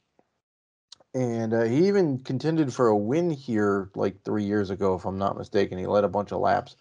and 1.13 1.53
uh, 1.53 1.63
he 1.63 1.87
even 1.87 2.17
contended 2.17 2.73
for 2.73 2.87
a 2.87 2.97
win 2.97 3.29
here 3.29 3.91
like 3.95 4.23
three 4.23 4.43
years 4.43 4.71
ago, 4.71 4.95
if 4.95 5.05
I'm 5.05 5.19
not 5.19 5.37
mistaken. 5.37 5.77
He 5.77 5.85
led 5.85 6.03
a 6.03 6.09
bunch 6.09 6.31
of 6.31 6.39
laps 6.39 6.75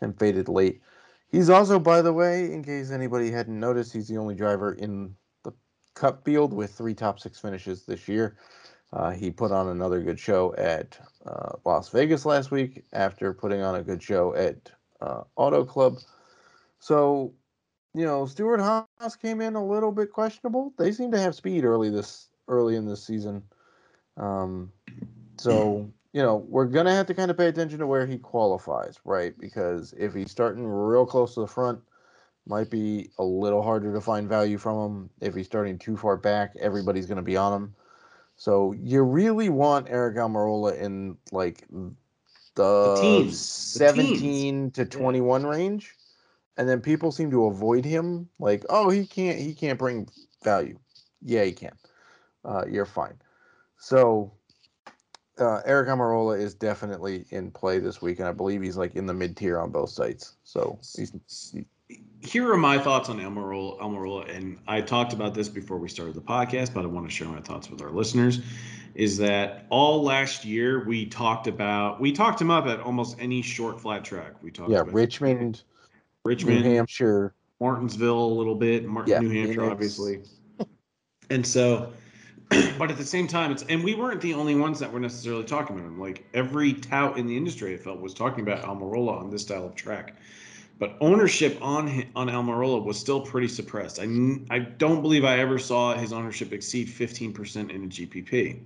and 0.00 0.18
faded 0.18 0.48
late. 0.48 0.82
He's 1.30 1.48
also, 1.48 1.78
by 1.78 2.02
the 2.02 2.12
way, 2.12 2.52
in 2.52 2.64
case 2.64 2.90
anybody 2.90 3.30
hadn't 3.30 3.58
noticed, 3.58 3.92
he's 3.92 4.08
the 4.08 4.18
only 4.18 4.34
driver 4.34 4.72
in 4.72 5.14
the 5.44 5.52
Cup 5.94 6.24
field 6.24 6.52
with 6.52 6.74
three 6.74 6.94
top 6.94 7.20
six 7.20 7.38
finishes 7.38 7.86
this 7.86 8.08
year. 8.08 8.36
Uh, 8.92 9.10
he 9.10 9.30
put 9.30 9.52
on 9.52 9.68
another 9.68 10.00
good 10.02 10.18
show 10.20 10.54
at 10.56 10.98
uh, 11.24 11.52
Las 11.64 11.88
Vegas 11.88 12.26
last 12.26 12.50
week 12.50 12.84
after 12.92 13.32
putting 13.32 13.62
on 13.62 13.76
a 13.76 13.82
good 13.82 14.02
show 14.02 14.34
at 14.34 14.70
uh, 15.00 15.22
Auto 15.36 15.64
Club. 15.64 15.98
So, 16.78 17.32
you 17.94 18.04
know, 18.04 18.26
Stewart 18.26 18.60
Haas 18.60 19.16
came 19.16 19.40
in 19.40 19.54
a 19.54 19.64
little 19.64 19.92
bit 19.92 20.12
questionable. 20.12 20.74
They 20.76 20.92
seem 20.92 21.10
to 21.12 21.20
have 21.20 21.34
speed 21.34 21.64
early 21.64 21.88
this 21.90 22.28
early 22.48 22.76
in 22.76 22.86
this 22.86 23.04
season. 23.04 23.42
Um, 24.18 24.72
so, 25.38 25.90
you 26.12 26.22
know, 26.22 26.36
we're 26.48 26.66
gonna 26.66 26.94
have 26.94 27.06
to 27.06 27.14
kind 27.14 27.30
of 27.30 27.38
pay 27.38 27.46
attention 27.46 27.78
to 27.78 27.86
where 27.86 28.06
he 28.06 28.18
qualifies, 28.18 28.98
right? 29.04 29.36
Because 29.38 29.94
if 29.96 30.12
he's 30.12 30.30
starting 30.30 30.66
real 30.66 31.06
close 31.06 31.34
to 31.34 31.40
the 31.40 31.46
front, 31.46 31.80
might 32.46 32.68
be 32.68 33.10
a 33.18 33.24
little 33.24 33.62
harder 33.62 33.94
to 33.94 34.00
find 34.00 34.28
value 34.28 34.58
from 34.58 34.78
him. 34.78 35.10
If 35.20 35.34
he's 35.34 35.46
starting 35.46 35.78
too 35.78 35.96
far 35.96 36.16
back, 36.16 36.54
everybody's 36.60 37.06
gonna 37.06 37.22
be 37.22 37.36
on 37.36 37.54
him. 37.54 37.74
So 38.42 38.72
you 38.72 39.04
really 39.04 39.50
want 39.50 39.86
Aric 39.86 40.16
Almirola 40.16 40.76
in 40.76 41.16
like 41.30 41.64
the, 41.70 41.92
the 42.56 42.96
teams, 43.00 43.38
17 43.38 44.72
the 44.72 44.84
to 44.84 44.84
21 44.84 45.42
yeah. 45.42 45.48
range. 45.48 45.94
And 46.56 46.68
then 46.68 46.80
people 46.80 47.12
seem 47.12 47.30
to 47.30 47.44
avoid 47.44 47.84
him 47.84 48.28
like, 48.40 48.64
"Oh, 48.68 48.90
he 48.90 49.06
can't 49.06 49.38
he 49.38 49.54
can't 49.54 49.78
bring 49.78 50.08
value." 50.42 50.76
Yeah, 51.24 51.44
he 51.44 51.52
can. 51.52 51.78
Uh, 52.44 52.64
you're 52.68 52.84
fine. 52.84 53.14
So 53.78 54.32
uh, 55.38 55.62
Aric 55.64 55.86
Almirola 55.86 56.36
is 56.36 56.52
definitely 56.52 57.26
in 57.30 57.52
play 57.52 57.78
this 57.78 58.02
week, 58.02 58.18
and 58.18 58.26
I 58.26 58.32
believe 58.32 58.60
he's 58.60 58.76
like 58.76 58.96
in 58.96 59.06
the 59.06 59.14
mid 59.14 59.36
tier 59.36 59.60
on 59.60 59.70
both 59.70 59.90
sites. 59.90 60.34
So 60.42 60.80
he's 60.96 61.12
here 62.20 62.50
are 62.52 62.56
my 62.56 62.78
thoughts 62.78 63.08
on 63.08 63.18
Almirola, 63.18 63.80
Almirola, 63.80 64.34
and 64.34 64.58
I 64.68 64.80
talked 64.80 65.12
about 65.12 65.34
this 65.34 65.48
before 65.48 65.76
we 65.78 65.88
started 65.88 66.14
the 66.14 66.20
podcast, 66.20 66.72
but 66.72 66.84
I 66.84 66.86
want 66.86 67.08
to 67.08 67.14
share 67.14 67.28
my 67.28 67.40
thoughts 67.40 67.68
with 67.68 67.82
our 67.82 67.90
listeners. 67.90 68.40
Is 68.94 69.16
that 69.18 69.66
all 69.70 70.02
last 70.02 70.44
year 70.44 70.84
we 70.84 71.06
talked 71.06 71.46
about? 71.46 72.00
We 72.00 72.12
talked 72.12 72.40
him 72.40 72.50
up 72.50 72.66
at 72.66 72.80
almost 72.80 73.16
any 73.18 73.42
short 73.42 73.80
flat 73.80 74.04
track. 74.04 74.42
We 74.42 74.50
talked 74.50 74.70
Yeah, 74.70 74.80
about 74.80 74.92
Richmond, 74.92 75.62
Richmond, 76.24 76.64
New 76.64 76.74
Hampshire. 76.74 77.34
Martinsville 77.60 78.24
a 78.24 78.34
little 78.34 78.54
bit, 78.54 78.84
Mar- 78.84 79.04
Yeah, 79.06 79.20
New 79.20 79.30
Hampshire, 79.30 79.64
obviously. 79.64 80.20
And 81.30 81.46
so, 81.46 81.92
but 82.78 82.90
at 82.90 82.98
the 82.98 83.04
same 83.04 83.26
time, 83.26 83.50
it's 83.50 83.62
and 83.64 83.82
we 83.82 83.94
weren't 83.94 84.20
the 84.20 84.34
only 84.34 84.54
ones 84.54 84.78
that 84.80 84.92
were 84.92 85.00
necessarily 85.00 85.44
talking 85.44 85.76
about 85.76 85.86
him. 85.88 85.98
Like 85.98 86.26
every 86.34 86.74
tout 86.74 87.16
in 87.16 87.26
the 87.26 87.36
industry, 87.36 87.72
I 87.72 87.78
felt 87.78 88.00
was 88.00 88.14
talking 88.14 88.42
about 88.42 88.62
Almirola 88.62 89.18
on 89.18 89.30
this 89.30 89.42
style 89.42 89.64
of 89.64 89.74
track. 89.74 90.16
But 90.78 90.96
ownership 91.00 91.58
on 91.60 92.04
on 92.16 92.28
Almirola 92.28 92.84
was 92.84 92.98
still 92.98 93.20
pretty 93.20 93.48
suppressed. 93.48 94.00
I 94.00 94.04
I 94.50 94.60
don't 94.60 95.02
believe 95.02 95.24
I 95.24 95.38
ever 95.38 95.58
saw 95.58 95.94
his 95.94 96.12
ownership 96.12 96.52
exceed 96.52 96.88
15% 96.88 97.70
in 97.70 97.84
a 97.84 97.86
GPP. 97.86 98.60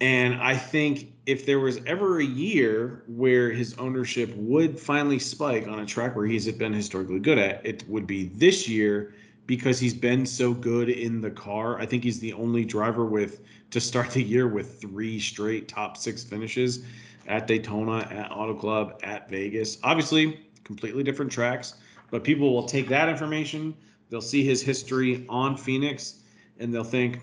And 0.00 0.34
I 0.34 0.56
think 0.56 1.12
if 1.26 1.46
there 1.46 1.60
was 1.60 1.78
ever 1.86 2.18
a 2.18 2.24
year 2.24 3.04
where 3.06 3.52
his 3.52 3.74
ownership 3.78 4.34
would 4.36 4.78
finally 4.78 5.20
spike 5.20 5.68
on 5.68 5.78
a 5.78 5.86
track 5.86 6.16
where 6.16 6.26
he's 6.26 6.50
been 6.50 6.72
historically 6.72 7.20
good 7.20 7.38
at, 7.38 7.64
it 7.64 7.88
would 7.88 8.06
be 8.06 8.26
this 8.34 8.68
year 8.68 9.14
because 9.46 9.78
he's 9.78 9.94
been 9.94 10.26
so 10.26 10.52
good 10.52 10.88
in 10.88 11.20
the 11.20 11.30
car. 11.30 11.78
I 11.80 11.86
think 11.86 12.02
he's 12.02 12.18
the 12.18 12.32
only 12.32 12.64
driver 12.64 13.04
with 13.04 13.42
to 13.70 13.80
start 13.80 14.10
the 14.10 14.22
year 14.22 14.48
with 14.48 14.80
three 14.80 15.20
straight 15.20 15.68
top 15.68 15.96
six 15.96 16.24
finishes 16.24 16.84
at 17.28 17.46
Daytona, 17.46 17.98
at 18.10 18.30
Auto 18.32 18.54
Club, 18.54 18.98
at 19.04 19.30
Vegas. 19.30 19.78
Obviously, 19.84 20.40
completely 20.64 21.02
different 21.02 21.30
tracks, 21.30 21.74
but 22.10 22.24
people 22.24 22.52
will 22.52 22.64
take 22.64 22.88
that 22.88 23.08
information, 23.08 23.74
they'll 24.10 24.20
see 24.20 24.44
his 24.44 24.62
history 24.62 25.24
on 25.28 25.56
Phoenix, 25.56 26.22
and 26.58 26.72
they'll 26.72 26.84
think 26.84 27.20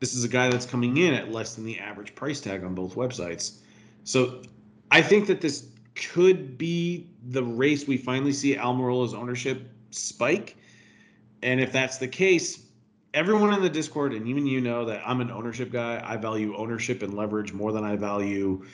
this 0.00 0.14
is 0.14 0.24
a 0.24 0.28
guy 0.28 0.48
that's 0.48 0.66
coming 0.66 0.96
in 0.98 1.14
at 1.14 1.32
less 1.32 1.54
than 1.54 1.64
the 1.64 1.78
average 1.78 2.14
price 2.14 2.40
tag 2.40 2.62
on 2.62 2.74
both 2.74 2.94
websites. 2.94 3.58
So 4.04 4.42
I 4.90 5.02
think 5.02 5.26
that 5.26 5.40
this 5.40 5.68
could 5.94 6.56
be 6.56 7.10
the 7.30 7.42
race 7.42 7.86
we 7.86 7.96
finally 7.96 8.32
see 8.32 8.54
Almirola's 8.54 9.14
ownership 9.14 9.68
spike. 9.90 10.56
And 11.42 11.60
if 11.60 11.72
that's 11.72 11.98
the 11.98 12.08
case, 12.08 12.66
everyone 13.14 13.52
in 13.52 13.62
the 13.62 13.68
Discord, 13.68 14.12
and 14.12 14.28
even 14.28 14.46
you 14.46 14.60
know 14.60 14.84
that 14.84 15.02
I'm 15.04 15.20
an 15.20 15.30
ownership 15.30 15.72
guy. 15.72 16.02
I 16.04 16.16
value 16.16 16.56
ownership 16.56 17.02
and 17.02 17.14
leverage 17.14 17.52
more 17.52 17.72
than 17.72 17.84
I 17.84 17.96
value 17.96 18.64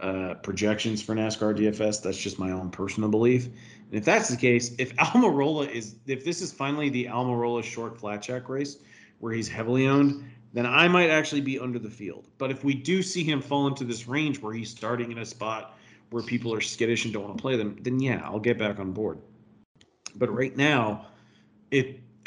uh, 0.00 0.34
projections 0.34 1.02
for 1.02 1.14
NASCAR 1.14 1.56
DFS. 1.56 2.02
That's 2.02 2.18
just 2.18 2.38
my 2.38 2.50
own 2.50 2.70
personal 2.70 3.08
belief. 3.08 3.46
And 3.46 3.98
if 3.98 4.04
that's 4.04 4.28
the 4.28 4.36
case, 4.36 4.74
if 4.78 4.94
Almirola 4.96 5.70
is, 5.70 5.96
if 6.06 6.24
this 6.24 6.40
is 6.40 6.52
finally 6.52 6.88
the 6.88 7.06
Almirola 7.06 7.62
short 7.62 7.98
flat 7.98 8.22
check 8.22 8.48
race 8.48 8.78
where 9.18 9.32
he's 9.32 9.48
heavily 9.48 9.86
owned, 9.86 10.24
then 10.52 10.66
I 10.66 10.88
might 10.88 11.10
actually 11.10 11.42
be 11.42 11.58
under 11.58 11.78
the 11.78 11.90
field. 11.90 12.26
But 12.38 12.50
if 12.50 12.64
we 12.64 12.74
do 12.74 13.02
see 13.02 13.22
him 13.22 13.40
fall 13.40 13.66
into 13.66 13.84
this 13.84 14.08
range 14.08 14.40
where 14.40 14.52
he's 14.52 14.70
starting 14.70 15.12
in 15.12 15.18
a 15.18 15.26
spot 15.26 15.76
where 16.10 16.22
people 16.22 16.52
are 16.52 16.60
skittish 16.60 17.04
and 17.04 17.14
don't 17.14 17.24
want 17.24 17.36
to 17.36 17.42
play 17.42 17.56
them, 17.56 17.76
then 17.82 18.00
yeah, 18.00 18.20
I'll 18.24 18.40
get 18.40 18.58
back 18.58 18.78
on 18.78 18.92
board. 18.92 19.18
But 20.16 20.34
right 20.34 20.56
now, 20.56 21.06
it 21.70 22.00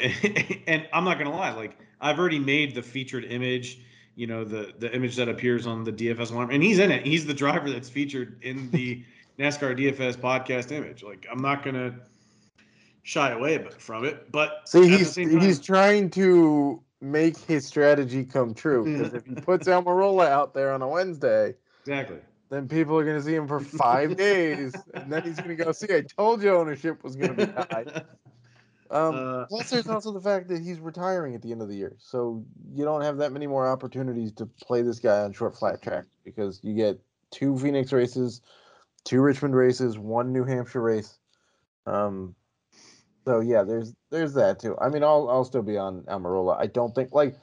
and 0.66 0.88
I'm 0.92 1.04
not 1.04 1.18
gonna 1.18 1.34
lie, 1.34 1.52
like 1.52 1.78
I've 2.00 2.18
already 2.18 2.38
made 2.38 2.74
the 2.74 2.82
featured 2.82 3.24
image, 3.24 3.80
you 4.16 4.26
know, 4.26 4.44
the 4.44 4.72
the 4.78 4.94
image 4.94 5.16
that 5.16 5.28
appears 5.28 5.66
on 5.66 5.84
the 5.84 5.92
DFS 5.92 6.30
alarm, 6.30 6.50
and 6.50 6.62
he's 6.62 6.78
in 6.78 6.90
it. 6.90 7.04
He's 7.06 7.26
the 7.26 7.34
driver 7.34 7.70
that's 7.70 7.88
featured 7.88 8.42
in 8.42 8.70
the 8.70 9.02
NASCAR 9.38 9.76
DFS 9.78 10.16
podcast 10.16 10.70
image. 10.72 11.02
Like 11.02 11.26
I'm 11.30 11.42
not 11.42 11.64
gonna 11.64 11.94
shy 13.02 13.30
away 13.30 13.58
from 13.78 14.04
it, 14.04 14.30
but 14.32 14.68
See, 14.68 14.88
he's 14.88 15.14
time- 15.14 15.40
he's 15.40 15.60
trying 15.60 16.10
to 16.10 16.80
make 17.00 17.36
his 17.36 17.66
strategy 17.66 18.24
come 18.24 18.54
true. 18.54 18.84
Because 18.84 19.12
if 19.14 19.26
he 19.26 19.34
puts 19.42 19.66
Almirola 19.68 20.26
out 20.28 20.54
there 20.54 20.72
on 20.72 20.80
a 20.82 20.88
Wednesday, 20.88 21.54
exactly. 21.82 22.18
then 22.48 22.66
people 22.68 22.96
are 22.98 23.04
going 23.04 23.16
to 23.18 23.22
see 23.22 23.34
him 23.34 23.46
for 23.46 23.60
five 23.60 24.16
days, 24.28 24.74
and 24.94 25.12
then 25.12 25.22
he's 25.22 25.36
going 25.36 25.56
to 25.56 25.64
go, 25.64 25.72
"See, 25.72 25.92
I 25.94 26.02
told 26.02 26.42
you 26.42 26.54
ownership 26.54 27.02
was 27.04 27.16
going 27.16 27.36
to 27.36 27.46
be 27.46 27.52
high." 27.52 27.84
Um, 28.90 29.14
Uh, 29.14 29.46
plus, 29.46 29.70
there's 29.70 29.88
also 29.88 30.12
the 30.12 30.20
fact 30.20 30.48
that 30.48 30.62
he's 30.62 30.80
retiring 30.80 31.34
at 31.34 31.42
the 31.42 31.52
end 31.52 31.62
of 31.62 31.68
the 31.68 31.76
year, 31.76 31.96
so 31.98 32.44
you 32.72 32.84
don't 32.84 33.02
have 33.02 33.18
that 33.18 33.32
many 33.32 33.46
more 33.46 33.66
opportunities 33.66 34.32
to 34.32 34.46
play 34.46 34.82
this 34.82 34.98
guy 34.98 35.20
on 35.22 35.32
short 35.32 35.56
flat 35.56 35.82
track 35.82 36.04
because 36.24 36.60
you 36.62 36.74
get 36.74 37.00
two 37.30 37.58
Phoenix 37.58 37.92
races, 37.92 38.40
two 39.04 39.20
Richmond 39.20 39.54
races, 39.56 39.98
one 39.98 40.32
New 40.32 40.44
Hampshire 40.44 40.82
race. 40.82 41.18
Um, 41.86 42.34
so 43.24 43.40
yeah, 43.40 43.62
there's 43.62 43.94
there's 44.10 44.34
that 44.34 44.60
too. 44.60 44.76
I 44.80 44.88
mean, 44.88 45.02
I'll 45.02 45.28
I'll 45.30 45.44
still 45.44 45.62
be 45.62 45.78
on 45.78 46.02
Almirola. 46.02 46.58
I 46.58 46.66
don't 46.66 46.94
think 46.94 47.12
like 47.12 47.36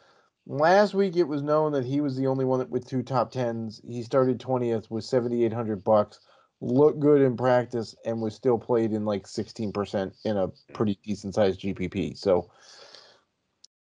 last 0.46 0.94
week 0.94 1.16
it 1.16 1.28
was 1.28 1.42
known 1.42 1.72
that 1.74 1.86
he 1.86 2.02
was 2.02 2.16
the 2.16 2.28
only 2.28 2.46
one 2.46 2.60
that, 2.60 2.70
with 2.70 2.88
two 2.88 3.04
top 3.04 3.32
tens. 3.32 3.82
He 3.84 4.04
started 4.04 4.40
twentieth 4.40 4.90
with 4.92 5.04
seventy 5.04 5.44
eight 5.44 5.54
hundred 5.54 5.84
bucks. 5.84 6.20
Looked 6.62 7.00
good 7.00 7.22
in 7.22 7.36
practice 7.36 7.96
and 8.06 8.22
was 8.22 8.36
still 8.36 8.58
played 8.58 8.92
in 8.92 9.04
like 9.04 9.28
sixteen 9.28 9.72
percent 9.72 10.14
in 10.26 10.38
a 10.38 10.48
pretty 10.74 10.98
decent 11.04 11.34
sized 11.34 11.62
GPP. 11.62 12.16
So 12.16 12.52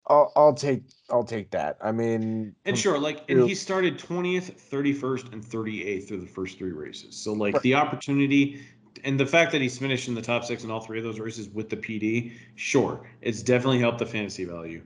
I'll 0.07 0.31
I'll 0.35 0.53
take 0.53 0.83
I'll 1.09 1.23
take 1.23 1.51
that. 1.51 1.77
I 1.81 1.91
mean, 1.91 2.55
And 2.65 2.77
sure, 2.77 2.97
like, 2.97 3.29
and 3.29 3.41
he 3.47 3.53
started 3.53 3.99
20th, 3.99 4.53
31st, 4.71 5.33
and 5.33 5.43
38th 5.43 6.07
through 6.07 6.21
the 6.21 6.27
first 6.27 6.57
three 6.57 6.71
races. 6.71 7.15
So, 7.15 7.33
like, 7.33 7.53
Right. 7.55 7.63
the 7.63 7.75
opportunity 7.75 8.61
and 9.03 9.19
the 9.19 9.25
fact 9.25 9.51
that 9.51 9.61
he's 9.61 9.77
finished 9.77 10.07
in 10.07 10.15
the 10.15 10.21
top 10.21 10.43
six 10.43 10.63
in 10.63 10.71
all 10.71 10.79
three 10.79 10.97
of 10.97 11.03
those 11.03 11.19
races 11.19 11.47
with 11.49 11.69
the 11.69 11.77
PD, 11.77 12.33
sure, 12.55 13.01
it's 13.21 13.41
definitely 13.43 13.79
helped 13.79 13.99
the 13.99 14.05
fantasy 14.05 14.45
value. 14.45 14.81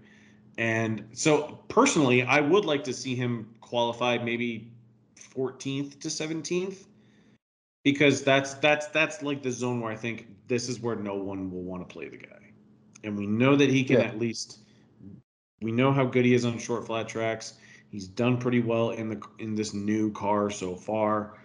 And 0.58 1.04
so, 1.14 1.60
personally, 1.68 2.24
I 2.24 2.40
would 2.40 2.66
like 2.66 2.84
to 2.86 2.94
see 2.94 3.16
him 3.16 3.56
qualify 3.62 4.18
maybe 4.18 4.72
14th 5.16 6.00
to 6.02 6.10
17th 6.10 6.86
because 7.84 8.24
that's 8.24 8.54
that's 8.56 8.88
that's 8.88 9.22
like 9.22 9.44
the 9.44 9.52
zone 9.52 9.82
where 9.82 9.92
I 9.92 9.96
think 9.96 10.28
this 10.48 10.70
is 10.70 10.80
where 10.80 10.96
no 10.96 11.16
one 11.16 11.52
will 11.52 11.64
want 11.64 11.88
to 11.88 11.94
play 11.94 12.10
the 12.10 12.18
guy. 12.18 12.52
And 13.04 13.18
we 13.18 13.28
know 13.28 13.56
that 13.56 13.70
he 13.70 13.84
can 13.84 14.00
Yeah. 14.00 14.06
at 14.06 14.20
least 14.20 14.60
we 15.62 15.72
know 15.72 15.92
how 15.92 16.06
good 16.06 16.26
he 16.26 16.34
is 16.34 16.46
on 16.46 16.58
short 16.58 16.86
flat 16.86 17.08
tracks. 17.08 17.56
He's 17.90 18.08
done 18.08 18.38
pretty 18.38 18.60
well 18.60 18.92
in 18.92 19.10
the 19.10 19.22
in 19.40 19.56
this 19.56 19.74
new 19.74 20.12
car 20.12 20.50
so 20.50 20.76
far. 20.76 21.40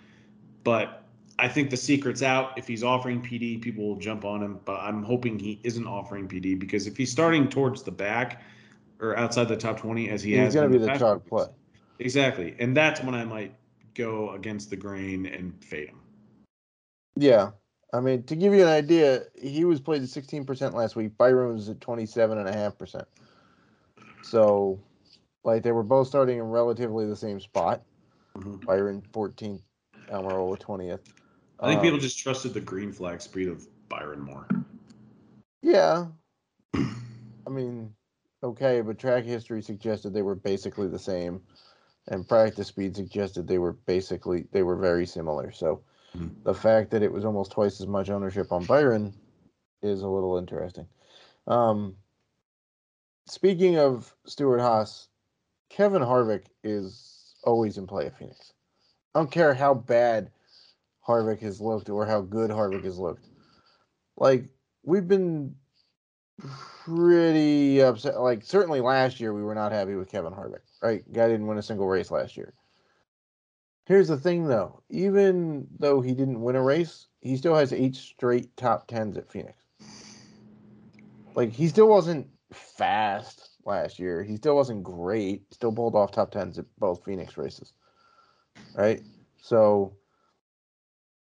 But 0.64 1.04
I 1.38 1.48
think 1.48 1.70
the 1.70 1.76
secret's 1.76 2.22
out. 2.22 2.58
If 2.58 2.66
he's 2.66 2.82
offering 2.82 3.22
PD, 3.22 3.60
people 3.60 3.86
will 3.86 3.96
jump 3.98 4.24
on 4.24 4.42
him. 4.42 4.60
But 4.64 4.80
I'm 4.80 5.02
hoping 5.02 5.38
he 5.38 5.60
isn't 5.62 5.86
offering 5.86 6.26
PD 6.28 6.58
because 6.58 6.86
if 6.86 6.96
he's 6.96 7.12
starting 7.12 7.48
towards 7.48 7.82
the 7.82 7.92
back 7.92 8.42
or 9.00 9.16
outside 9.16 9.48
the 9.48 9.56
top 9.56 9.78
20 9.78 10.08
as 10.10 10.22
he 10.22 10.30
he's 10.32 10.38
has 10.40 10.54
going 10.54 10.72
to 10.72 10.78
be 10.78 10.84
the 10.84 10.98
chalk 10.98 11.24
play. 11.26 11.46
Exactly. 12.00 12.56
And 12.58 12.76
that's 12.76 13.02
when 13.02 13.14
I 13.14 13.24
might 13.24 13.54
go 13.94 14.32
against 14.32 14.70
the 14.70 14.76
grain 14.76 15.26
and 15.26 15.54
fade 15.64 15.88
him. 15.88 15.97
Yeah. 17.18 17.50
I 17.92 18.00
mean, 18.00 18.22
to 18.24 18.36
give 18.36 18.54
you 18.54 18.62
an 18.62 18.68
idea, 18.68 19.24
he 19.40 19.64
was 19.64 19.80
played 19.80 20.02
at 20.02 20.08
16% 20.08 20.74
last 20.74 20.94
week. 20.94 21.16
Byron 21.18 21.54
was 21.54 21.68
at 21.68 21.80
27.5%. 21.80 23.04
So, 24.22 24.80
like, 25.42 25.62
they 25.62 25.72
were 25.72 25.82
both 25.82 26.06
starting 26.06 26.38
in 26.38 26.44
relatively 26.44 27.06
the 27.06 27.16
same 27.16 27.40
spot. 27.40 27.82
Mhm. 28.36 28.64
Byron 28.64 29.02
14th, 29.12 29.62
Almirola 30.08 30.58
20th. 30.58 31.00
I 31.58 31.68
think 31.68 31.78
Um, 31.78 31.82
people 31.82 31.98
just 31.98 32.18
trusted 32.18 32.54
the 32.54 32.60
green 32.60 32.92
flag 32.92 33.20
speed 33.20 33.48
of 33.48 33.66
Byron 33.88 34.20
more. 34.20 34.46
Yeah. 35.60 36.06
I 36.74 37.50
mean, 37.50 37.94
okay, 38.44 38.80
but 38.80 38.98
track 38.98 39.24
history 39.24 39.62
suggested 39.62 40.12
they 40.12 40.22
were 40.22 40.36
basically 40.36 40.86
the 40.86 41.00
same, 41.00 41.42
and 42.06 42.28
practice 42.28 42.68
speed 42.68 42.94
suggested 42.94 43.48
they 43.48 43.58
were 43.58 43.72
basically 43.72 44.46
they 44.52 44.62
were 44.62 44.76
very 44.76 45.06
similar. 45.06 45.50
So 45.50 45.82
Mhm. 46.18 46.42
the 46.44 46.54
fact 46.54 46.90
that 46.90 47.02
it 47.02 47.12
was 47.12 47.24
almost 47.24 47.52
twice 47.52 47.80
as 47.80 47.86
much 47.86 48.10
ownership 48.10 48.52
on 48.52 48.64
Byron 48.64 49.14
is 49.82 50.02
a 50.02 50.08
little 50.08 50.36
interesting. 50.36 50.88
Um, 51.46 51.96
speaking 53.26 53.78
of 53.78 54.14
Stewart 54.26 54.60
Haas, 54.60 55.08
Kevin 55.68 56.02
Harvick 56.02 56.46
is 56.64 57.34
always 57.44 57.78
in 57.78 57.86
play 57.86 58.06
at 58.06 58.18
Phoenix. 58.18 58.52
I 59.14 59.20
don't 59.20 59.30
care 59.30 59.54
how 59.54 59.74
bad 59.74 60.30
Harvick 61.06 61.40
has 61.40 61.60
looked 61.60 61.88
or 61.88 62.06
how 62.06 62.20
good 62.20 62.50
Harvick 62.50 62.84
has 62.84 62.98
looked. 62.98 63.26
Like 64.16 64.48
we've 64.84 65.08
been 65.08 65.54
pretty 66.38 67.80
upset. 67.82 68.20
Like 68.20 68.42
certainly 68.42 68.80
last 68.80 69.20
year 69.20 69.32
we 69.32 69.42
were 69.42 69.54
not 69.54 69.72
happy 69.72 69.94
with 69.94 70.10
Kevin 70.10 70.32
Harvick. 70.32 70.62
Right, 70.82 71.10
guy 71.12 71.28
didn't 71.28 71.46
win 71.46 71.58
a 71.58 71.62
single 71.62 71.86
race 71.86 72.10
last 72.10 72.36
year. 72.36 72.54
Here's 73.88 74.08
the 74.08 74.18
thing, 74.18 74.46
though. 74.46 74.82
Even 74.90 75.66
though 75.78 76.02
he 76.02 76.12
didn't 76.12 76.42
win 76.42 76.56
a 76.56 76.62
race, 76.62 77.06
he 77.22 77.38
still 77.38 77.54
has 77.54 77.72
eight 77.72 77.96
straight 77.96 78.54
top 78.54 78.86
tens 78.86 79.16
at 79.16 79.32
Phoenix. 79.32 79.56
Like 81.34 81.52
he 81.52 81.68
still 81.68 81.88
wasn't 81.88 82.28
fast 82.52 83.48
last 83.64 83.98
year. 83.98 84.22
He 84.22 84.36
still 84.36 84.56
wasn't 84.56 84.82
great. 84.82 85.54
Still 85.54 85.72
pulled 85.72 85.94
off 85.94 86.12
top 86.12 86.32
tens 86.32 86.58
at 86.58 86.66
both 86.78 87.02
Phoenix 87.02 87.38
races. 87.38 87.72
Right. 88.74 89.00
So, 89.40 89.94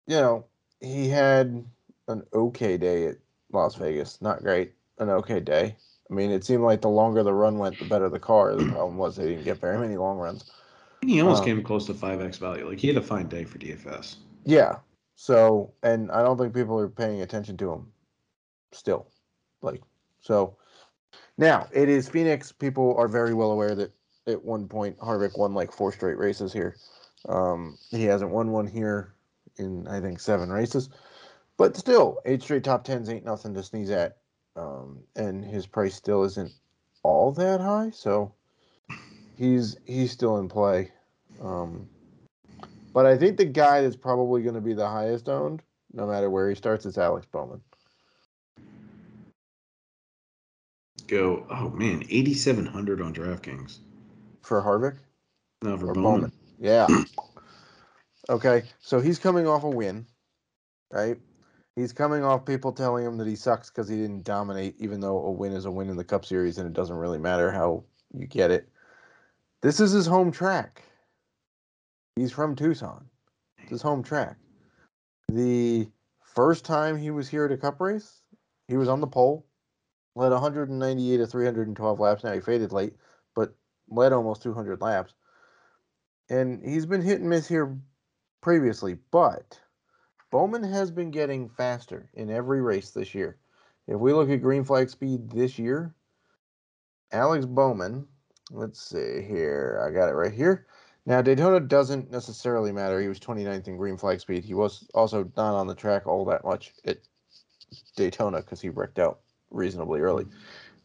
you 0.08 0.15
know, 0.15 0.45
he 0.80 1.10
had 1.10 1.65
an 2.08 2.23
okay 2.34 2.78
day 2.78 3.08
at 3.08 3.17
Las 3.52 3.76
Vegas. 3.76 4.21
Not 4.21 4.41
great. 4.41 4.71
An 4.99 5.10
okay 5.10 5.41
day. 5.41 5.76
I 6.10 6.13
mean, 6.13 6.32
it 6.32 6.45
seemed 6.45 6.63
like 6.63 6.80
the 6.80 6.88
longer 6.88 7.23
the 7.23 7.34
run 7.34 7.58
went, 7.58 7.78
the 7.78 7.86
better 7.86 8.08
the 8.08 8.19
car. 8.19 8.56
The 8.56 8.71
problem 8.71 8.95
was 8.95 9.17
they 9.17 9.28
didn't 9.28 9.43
get 9.43 9.60
very 9.60 9.78
many 9.78 9.97
long 9.97 10.17
runs. 10.17 10.49
He 11.08 11.22
almost 11.22 11.42
Um, 11.42 11.46
came 11.46 11.63
close 11.63 11.86
to 11.88 11.94
five 11.94 12.22
x 12.22 12.38
value. 12.38 12.68
Like 12.68 12.80
he 12.80 12.88
had 12.88 12.98
a 12.98 13.02
fine 13.02 13.28
day 13.28 13.44
for 13.44 13.58
DFS. 13.58 14.18
Yeah. 14.46 14.78
So, 15.16 15.72
and 15.84 16.12
I 16.12 16.24
don't 16.24 16.38
think 16.38 16.54
people 16.54 16.78
are 16.80 16.89
paying 16.89 17.22
attention 17.22 17.56
to 17.58 17.72
him 17.72 17.92
still. 18.72 19.08
Like, 19.62 19.82
so 20.22 20.58
now 21.38 21.68
it 21.72 21.89
is 21.89 22.10
Phoenix. 22.10 22.52
People 22.52 22.96
are 22.98 23.08
very 23.08 23.34
well 23.34 23.52
aware 23.52 23.76
that 23.76 23.94
at 24.28 24.44
one 24.44 24.68
point 24.68 24.98
Harvick 25.00 25.38
won 25.38 25.54
like 25.54 25.72
four 25.72 25.92
straight 25.92 26.18
races 26.18 26.52
here. 26.52 26.76
Um, 27.30 27.78
he 27.92 28.04
hasn't 28.04 28.32
won 28.32 28.52
one 28.52 28.68
here 28.68 29.13
in, 29.58 29.88
I 29.88 30.02
think, 30.02 30.20
seven 30.20 30.50
races. 30.50 30.89
But 31.58 31.78
still, 31.78 32.20
eight 32.26 32.42
straight 32.42 32.63
top 32.63 32.84
tens 32.84 33.10
ain't 33.10 33.26
nothing 33.26 33.54
to 33.54 33.63
sneeze 33.63 33.92
at. 33.92 34.18
Um, 34.56 35.00
and 35.16 35.44
his 35.44 35.66
price 35.66 35.96
still 35.96 36.24
isn't 36.24 36.52
all 37.04 37.32
that 37.34 37.62
high. 37.62 37.92
So 37.92 38.34
he's 39.38 39.78
he's 39.86 40.12
still 40.12 40.38
in 40.38 40.50
play. 40.50 40.91
Um, 41.41 41.88
but 42.93 43.06
I 43.06 43.17
think 43.17 43.38
the 43.38 43.46
guy 43.46 43.82
that's 43.82 43.96
probably 43.96 44.43
going 44.43 44.56
to 44.56 44.62
be 44.62 44.74
the 44.74 44.88
highest 44.88 45.28
owned, 45.30 45.62
no 45.93 46.06
matter 46.06 46.30
where 46.30 46.50
he 46.50 46.56
starts, 46.56 46.86
is 46.86 46.98
Alex 46.98 47.26
Bowman. 47.32 47.62
Go. 51.08 51.46
Oh 51.50 51.69
man, 51.69 52.04
eighty 52.10 52.34
seven 52.34 52.65
hundred 52.65 53.02
on 53.02 53.13
DraftKings. 53.13 53.80
For 54.41 54.62
Harvick 54.62 54.98
No, 55.62 55.78
for 55.78 55.93
Bowman. 55.93 56.04
Bowman? 56.04 56.32
Yeah. 56.60 56.88
okay, 58.30 58.63
so 58.80 59.00
he's 59.00 59.19
coming 59.19 59.48
off 59.48 59.63
a 59.63 59.69
win, 59.69 60.06
right? 60.91 61.17
He's 61.76 61.91
coming 61.91 62.24
off 62.24 62.46
people 62.46 62.72
telling 62.72 63.04
him 63.06 63.17
that 63.17 63.28
he 63.28 63.36
sucks 63.36 63.69
because 63.69 63.89
he 63.89 63.98
didn't 63.98 64.24
dominate, 64.24 64.76
even 64.80 65.00
though 65.00 65.26
a 65.26 65.32
win 65.32 65.54
is 65.54 65.65
a 65.65 65.72
win 65.72 65.89
in 65.89 65.98
the 65.98 66.04
Cup 66.04 66.24
Series 66.24 66.60
and 66.60 66.67
it 66.67 66.74
doesn't 66.74 66.96
really 66.96 67.17
matter 67.17 67.52
how 67.52 67.84
you 68.13 68.28
get 68.28 68.52
it. 68.52 68.69
This 69.63 69.80
is 69.80 69.93
his 69.93 70.06
home 70.06 70.30
track. 70.30 70.84
He's 72.17 72.34
from 72.34 72.54
Tucson. 72.54 73.06
It's 73.60 73.69
his 73.71 73.82
home 73.82 74.04
track. 74.04 74.36
The 75.30 75.88
first 76.36 76.65
time 76.65 76.97
he 76.97 77.12
was 77.12 77.30
here 77.30 77.45
at 77.45 77.52
a 77.54 77.58
Cup 77.58 77.80
race, 77.80 78.23
he 78.67 78.76
was 78.76 78.89
on 78.89 78.99
the 78.99 79.08
pole, 79.08 79.47
led 80.17 80.34
198 80.34 81.15
to 81.15 81.26
312 81.26 81.99
laps. 82.02 82.26
Now 82.26 82.34
he 82.34 82.41
faded 82.41 82.73
late, 82.73 82.95
but 83.36 83.56
led 83.89 84.12
almost 84.12 84.43
200 84.43 84.82
laps. 84.82 85.13
And 86.30 86.62
he's 86.62 86.86
been 86.86 87.02
hit 87.02 87.21
and 87.21 87.30
miss 87.30 87.47
here 87.47 87.78
previously, 88.41 88.97
but 89.12 89.58
Bowman 90.30 90.63
has 90.63 90.91
been 90.91 91.10
getting 91.10 91.47
faster 91.47 92.10
in 92.15 92.30
every 92.30 92.62
race 92.62 92.89
this 92.89 93.15
year. 93.15 93.38
If 93.88 93.97
we 93.97 94.12
look 94.12 94.30
at 94.30 94.41
green 94.41 94.65
flag 94.65 94.89
speed 94.89 95.30
this 95.32 95.58
year, 95.58 95.95
Alex 97.13 97.45
Bowman, 97.45 98.08
let's 98.51 98.82
see 98.82 99.21
here. 99.21 99.84
I 99.86 99.91
got 99.93 100.10
it 100.10 100.13
right 100.13 100.34
here. 100.34 100.65
Now, 101.06 101.21
Daytona 101.21 101.60
doesn't 101.60 102.12
necessarily 102.12 102.71
matter. 102.71 103.01
He 103.01 103.10
was 103.10 103.19
29th 103.19 103.67
in 103.67 103.77
green 103.77 103.97
flag 103.97 104.21
speed. 104.21 104.45
He 104.45 104.53
was 104.53 104.88
also 104.93 105.29
not 105.36 105.56
on 105.56 105.67
the 105.67 105.75
track 105.75 106.08
all 106.08 106.23
that 106.25 106.45
much 106.45 106.73
at 106.86 106.99
Daytona 107.95 108.38
because 108.38 108.62
he 108.62 108.69
wrecked 108.69 108.99
out 108.99 109.19
reasonably 109.51 109.99
early. 109.99 110.25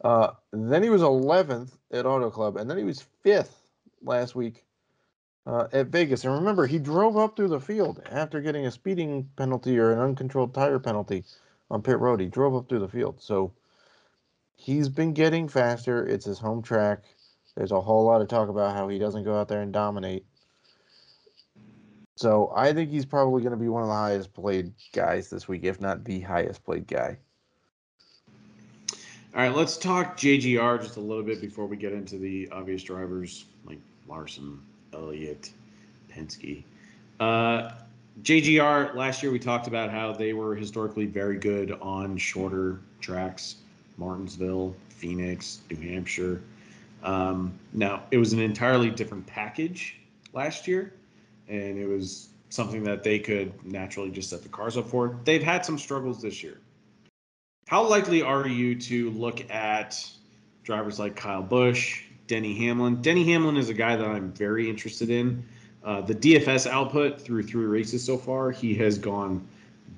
Uh, 0.02 0.30
then 0.52 0.82
he 0.82 0.90
was 0.90 1.02
11th 1.02 1.70
at 1.92 2.06
Auto 2.06 2.30
Club, 2.30 2.56
and 2.56 2.68
then 2.68 2.78
he 2.78 2.84
was 2.84 3.06
fifth 3.22 3.62
last 4.02 4.34
week 4.34 4.64
uh, 5.46 5.66
at 5.72 5.88
Vegas. 5.88 6.24
And 6.24 6.34
remember, 6.34 6.66
he 6.66 6.78
drove 6.78 7.16
up 7.16 7.36
through 7.36 7.48
the 7.48 7.60
field 7.60 8.02
after 8.10 8.40
getting 8.40 8.66
a 8.66 8.70
speeding 8.70 9.28
penalty 9.36 9.78
or 9.78 9.92
an 9.92 9.98
uncontrolled 9.98 10.54
tire 10.54 10.78
penalty 10.78 11.24
on 11.70 11.82
pit 11.82 11.98
road. 11.98 12.20
He 12.20 12.26
drove 12.26 12.54
up 12.54 12.68
through 12.68 12.80
the 12.80 12.88
field, 12.88 13.20
so 13.20 13.52
he's 14.56 14.88
been 14.88 15.12
getting 15.12 15.48
faster. 15.48 16.06
It's 16.06 16.26
his 16.26 16.38
home 16.38 16.62
track. 16.62 17.04
There's 17.58 17.72
a 17.72 17.80
whole 17.80 18.04
lot 18.04 18.20
of 18.20 18.28
talk 18.28 18.48
about 18.48 18.76
how 18.76 18.86
he 18.86 19.00
doesn't 19.00 19.24
go 19.24 19.36
out 19.36 19.48
there 19.48 19.62
and 19.62 19.72
dominate. 19.72 20.24
So 22.14 22.52
I 22.54 22.72
think 22.72 22.88
he's 22.88 23.04
probably 23.04 23.42
going 23.42 23.50
to 23.50 23.58
be 23.58 23.68
one 23.68 23.82
of 23.82 23.88
the 23.88 23.94
highest 23.96 24.32
played 24.32 24.72
guys 24.92 25.28
this 25.28 25.48
week, 25.48 25.64
if 25.64 25.80
not 25.80 26.04
the 26.04 26.20
highest 26.20 26.64
played 26.64 26.86
guy. 26.86 27.18
All 29.34 29.42
right, 29.42 29.52
let's 29.52 29.76
talk 29.76 30.16
JGR 30.16 30.80
just 30.80 30.98
a 30.98 31.00
little 31.00 31.24
bit 31.24 31.40
before 31.40 31.66
we 31.66 31.76
get 31.76 31.92
into 31.92 32.16
the 32.16 32.48
obvious 32.52 32.84
drivers 32.84 33.46
like 33.64 33.80
Larson, 34.06 34.60
Elliott, 34.92 35.50
Penske. 36.08 36.62
Uh, 37.18 37.72
JGR, 38.22 38.94
last 38.94 39.20
year 39.20 39.32
we 39.32 39.40
talked 39.40 39.66
about 39.66 39.90
how 39.90 40.12
they 40.12 40.32
were 40.32 40.54
historically 40.54 41.06
very 41.06 41.38
good 41.38 41.72
on 41.82 42.16
shorter 42.18 42.78
tracks 43.00 43.56
Martinsville, 43.96 44.76
Phoenix, 44.90 45.62
New 45.68 45.88
Hampshire. 45.88 46.40
Um, 47.02 47.58
now, 47.72 48.02
it 48.11 48.18
was 48.18 48.32
an 48.32 48.40
entirely 48.40 48.90
different 48.90 49.26
package 49.26 49.96
last 50.32 50.66
year, 50.66 50.94
and 51.48 51.78
it 51.78 51.87
was 51.87 52.28
something 52.50 52.82
that 52.84 53.02
they 53.02 53.18
could 53.18 53.52
naturally 53.64 54.11
just 54.11 54.30
set 54.30 54.42
the 54.42 54.48
cars 54.48 54.76
up 54.76 54.88
for. 54.88 55.18
They've 55.24 55.42
had 55.42 55.64
some 55.64 55.78
struggles 55.78 56.22
this 56.22 56.42
year. 56.42 56.58
How 57.66 57.87
likely 57.87 58.22
are 58.22 58.48
you 58.48 58.74
to 58.76 59.11
look 59.11 59.48
at 59.50 60.02
drivers 60.64 60.98
like 60.98 61.16
Kyle 61.16 61.42
Busch, 61.42 62.04
Denny 62.26 62.56
Hamlin? 62.56 63.02
Denny 63.02 63.24
Hamlin 63.24 63.56
is 63.56 63.68
a 63.68 63.74
guy 63.74 63.96
that 63.96 64.06
I'm 64.06 64.32
very 64.32 64.68
interested 64.70 65.11
in. 65.11 65.44
Uh, 65.84 66.00
the 66.00 66.14
DFS 66.14 66.66
output 66.66 67.20
through 67.20 67.42
three 67.42 67.66
races 67.66 68.02
so 68.02 68.16
far, 68.16 68.50
he 68.50 68.74
has 68.74 68.98
gone 68.98 69.46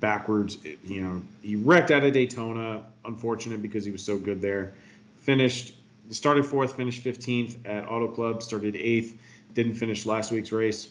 backwards. 0.01 0.59
You 0.85 1.03
know, 1.03 1.23
he 1.43 1.57
wrecked 1.57 1.91
out 1.91 2.05
of 2.05 2.13
Daytona. 2.13 2.85
Unfortunate 3.05 3.63
because 3.63 3.85
he 3.85 3.91
was 3.91 4.03
so 4.03 4.19
good 4.19 4.43
there. 4.43 4.75
Finished, 5.21 5.75
started 6.15 6.45
fourth, 6.45 6.77
finished 6.77 7.05
15th 7.05 7.57
at 7.65 7.89
Auto 7.89 8.09
Club, 8.09 8.43
started 8.43 8.77
eighth, 8.77 9.19
didn't 9.55 9.75
finish 9.75 10.07
last 10.07 10.33
week's 10.33 10.53
race. 10.53 10.89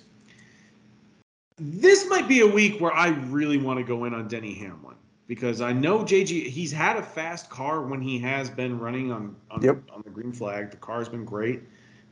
This 1.58 2.08
might 2.10 2.28
be 2.28 2.40
a 2.40 2.48
week 2.48 2.80
where 2.80 2.94
I 2.94 3.10
really 3.10 3.58
want 3.58 3.80
to 3.80 3.84
go 3.84 4.06
in 4.06 4.14
on 4.14 4.28
Denny 4.28 4.54
Hamlin 4.54 4.96
because 5.28 5.62
I 5.62 5.74
know 5.74 6.00
JG 6.00 6.48
he's 6.48 6.72
had 6.72 6.98
a 6.98 7.04
fast 7.04 7.50
car 7.50 7.82
when 7.82 8.02
he 8.02 8.18
has 8.20 8.50
been 8.50 8.80
running 8.80 9.12
on 9.12 9.36
on, 9.52 9.62
Yep. 9.62 9.84
on 9.94 10.02
the 10.04 10.10
green 10.10 10.32
flag. 10.32 10.72
The 10.72 10.78
car's 10.78 11.10
been 11.10 11.26
great. 11.26 11.62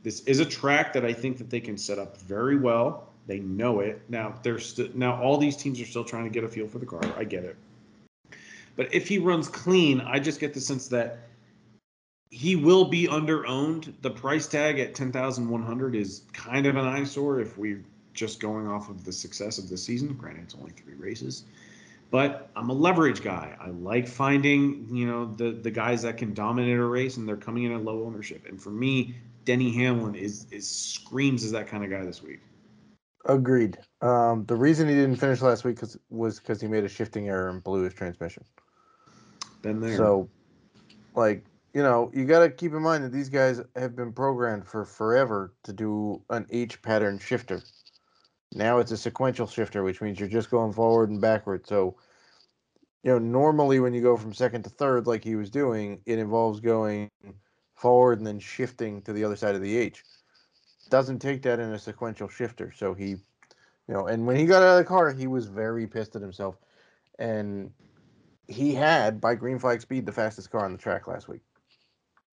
This 0.02 0.20
is 0.24 0.40
a 0.40 0.44
track 0.44 0.92
that 0.92 1.04
I 1.04 1.12
think 1.12 1.38
that 1.38 1.50
they 1.50 1.60
can 1.60 1.76
set 1.76 1.98
up 1.98 2.20
very 2.20 2.56
well. 2.56 3.08
They 3.26 3.40
know 3.40 3.80
it. 3.80 4.02
Now 4.08 4.38
there's 4.42 4.66
st- 4.74 4.94
now 4.94 5.20
all 5.20 5.38
these 5.38 5.56
teams 5.56 5.80
are 5.80 5.86
still 5.86 6.04
trying 6.04 6.24
to 6.24 6.30
get 6.30 6.44
a 6.44 6.48
feel 6.48 6.68
for 6.68 6.78
the 6.78 6.86
car. 6.86 7.00
I 7.16 7.24
get 7.24 7.44
it. 7.44 7.56
But 8.76 8.94
if 8.94 9.08
he 9.08 9.18
runs 9.18 9.48
clean, 9.48 10.00
I 10.02 10.20
just 10.20 10.38
get 10.40 10.54
the 10.54 10.60
sense 10.60 10.86
that 10.88 11.27
he 12.30 12.56
will 12.56 12.84
be 12.84 13.08
under 13.08 13.46
owned. 13.46 13.94
The 14.02 14.10
price 14.10 14.46
tag 14.46 14.78
at 14.78 14.94
10,100 14.94 15.94
is 15.94 16.22
kind 16.32 16.66
of 16.66 16.76
an 16.76 16.86
eyesore 16.86 17.40
if 17.40 17.56
we're 17.56 17.84
just 18.14 18.40
going 18.40 18.66
off 18.66 18.90
of 18.90 19.04
the 19.04 19.12
success 19.12 19.58
of 19.58 19.68
the 19.68 19.76
season. 19.76 20.14
Granted, 20.14 20.42
it's 20.44 20.54
only 20.54 20.72
three 20.72 20.94
races 20.94 21.44
but 22.10 22.50
I'm 22.56 22.70
a 22.70 22.72
leverage 22.72 23.22
guy. 23.22 23.54
I 23.60 23.68
like 23.68 24.08
finding, 24.08 24.88
you 24.90 25.06
know, 25.06 25.26
the 25.34 25.50
the 25.50 25.70
guys 25.70 26.02
that 26.02 26.16
can 26.16 26.34
dominate 26.34 26.78
a 26.78 26.84
race 26.84 27.16
and 27.16 27.28
they're 27.28 27.36
coming 27.36 27.64
in 27.64 27.72
at 27.72 27.84
low 27.84 28.04
ownership. 28.04 28.46
And 28.48 28.60
for 28.60 28.70
me, 28.70 29.14
Denny 29.44 29.72
Hamlin 29.72 30.14
is 30.14 30.46
is 30.50 30.68
screams 30.68 31.44
as 31.44 31.52
that 31.52 31.66
kind 31.66 31.84
of 31.84 31.90
guy 31.90 32.04
this 32.04 32.22
week. 32.22 32.40
Agreed. 33.26 33.78
Um, 34.00 34.46
the 34.46 34.56
reason 34.56 34.88
he 34.88 34.94
didn't 34.94 35.16
finish 35.16 35.42
last 35.42 35.64
week 35.64 35.78
'cause- 35.78 35.98
was 36.08 36.38
because 36.38 36.60
he 36.60 36.68
made 36.68 36.84
a 36.84 36.88
shifting 36.88 37.28
error 37.28 37.48
and 37.50 37.62
blew 37.62 37.82
his 37.82 37.92
transmission. 37.92 38.44
Been 39.60 39.80
there. 39.80 39.96
So, 39.96 40.30
like, 41.14 41.44
you 41.74 41.82
know, 41.82 42.10
you 42.14 42.24
got 42.24 42.40
to 42.40 42.50
keep 42.50 42.72
in 42.72 42.82
mind 42.82 43.04
that 43.04 43.12
these 43.12 43.28
guys 43.28 43.60
have 43.76 43.94
been 43.94 44.12
programmed 44.12 44.66
for 44.66 44.84
forever 44.84 45.52
to 45.64 45.72
do 45.72 46.22
an 46.30 46.46
H 46.50 46.80
pattern 46.82 47.18
shifter. 47.18 47.62
Now 48.54 48.78
it's 48.78 48.92
a 48.92 48.96
sequential 48.96 49.46
shifter, 49.46 49.82
which 49.82 50.00
means 50.00 50.18
you're 50.18 50.28
just 50.28 50.50
going 50.50 50.72
forward 50.72 51.10
and 51.10 51.20
backward. 51.20 51.66
So, 51.66 51.96
you 53.02 53.12
know, 53.12 53.18
normally 53.18 53.80
when 53.80 53.92
you 53.92 54.00
go 54.00 54.16
from 54.16 54.32
second 54.32 54.62
to 54.64 54.70
third, 54.70 55.06
like 55.06 55.22
he 55.22 55.36
was 55.36 55.50
doing, 55.50 56.00
it 56.06 56.18
involves 56.18 56.60
going 56.60 57.10
forward 57.74 58.18
and 58.18 58.26
then 58.26 58.40
shifting 58.40 59.02
to 59.02 59.12
the 59.12 59.24
other 59.24 59.36
side 59.36 59.54
of 59.54 59.60
the 59.60 59.76
H. 59.76 60.04
Doesn't 60.88 61.18
take 61.18 61.42
that 61.42 61.60
in 61.60 61.72
a 61.72 61.78
sequential 61.78 62.28
shifter. 62.28 62.72
So 62.74 62.94
he, 62.94 63.10
you 63.10 63.18
know, 63.94 64.06
and 64.06 64.26
when 64.26 64.36
he 64.36 64.46
got 64.46 64.62
out 64.62 64.78
of 64.78 64.78
the 64.78 64.84
car, 64.84 65.12
he 65.12 65.26
was 65.26 65.46
very 65.46 65.86
pissed 65.86 66.16
at 66.16 66.22
himself. 66.22 66.56
And 67.18 67.70
he 68.46 68.74
had, 68.74 69.20
by 69.20 69.34
green 69.34 69.58
flag 69.58 69.82
speed, 69.82 70.06
the 70.06 70.12
fastest 70.12 70.50
car 70.50 70.64
on 70.64 70.72
the 70.72 70.78
track 70.78 71.06
last 71.06 71.28
week. 71.28 71.42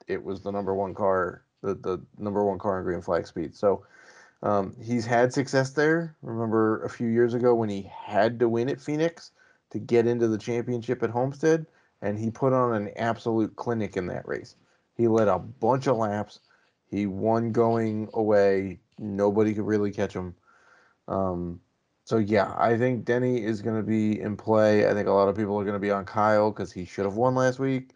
It 0.08 0.24
was 0.24 0.42
the 0.42 0.52
number 0.52 0.74
one 0.74 0.94
car, 0.94 1.44
the, 1.62 1.76
the 1.76 2.02
number 2.18 2.44
one 2.44 2.60
car 2.60 2.80
in 2.80 2.86
green 2.86 3.02
flag 3.02 3.28
speed. 3.28 3.56
So 3.56 3.86
um, 4.44 4.76
he's 4.82 5.06
had 5.06 5.34
success 5.34 5.72
there. 5.72 6.16
Remember 6.22 6.84
a 6.84 6.90
few 6.90 7.08
years 7.08 7.34
ago 7.34 7.56
when 7.56 7.70
he 7.70 7.90
had 7.92 8.40
to 8.40 8.50
win 8.50 8.70
at 8.70 8.82
Phoenix 8.82 9.32
to 9.72 9.80
get 9.80 10.08
into 10.08 10.28
the 10.28 10.38
championship 10.38 11.02
at 11.04 11.10
Homestead, 11.10 11.66
and 12.02 12.20
he 12.20 12.30
put 12.30 12.54
on 12.54 12.74
an 12.76 12.92
absolute 12.98 13.56
clinic 13.56 13.98
in 13.98 14.08
that 14.08 14.28
race. 14.28 14.56
He 14.96 15.08
led 15.08 15.28
a 15.28 15.40
bunch 15.40 15.88
of 15.88 15.98
laps. 15.98 16.40
He 16.86 17.08
won 17.08 17.52
going 17.52 18.10
away. 18.14 18.80
Nobody 19.00 19.54
could 19.54 19.66
really 19.66 19.92
catch 19.92 20.14
him. 20.14 20.36
Um, 21.08 21.60
So 22.06 22.18
yeah, 22.18 22.54
I 22.58 22.78
think 22.78 23.04
Denny 23.04 23.44
is 23.44 23.64
going 23.64 23.78
to 23.78 23.84
be 23.84 24.22
in 24.22 24.38
play. 24.38 24.88
I 24.88 24.94
think 24.94 25.08
a 25.08 25.12
lot 25.12 25.28
of 25.28 25.36
people 25.36 25.58
are 25.60 25.64
going 25.64 25.74
to 25.74 25.80
be 25.80 25.90
on 25.90 26.06
Kyle 26.06 26.52
because 26.52 26.72
he 26.72 26.86
should 26.86 27.06
have 27.06 27.16
won 27.16 27.34
last 27.34 27.58
week, 27.58 27.90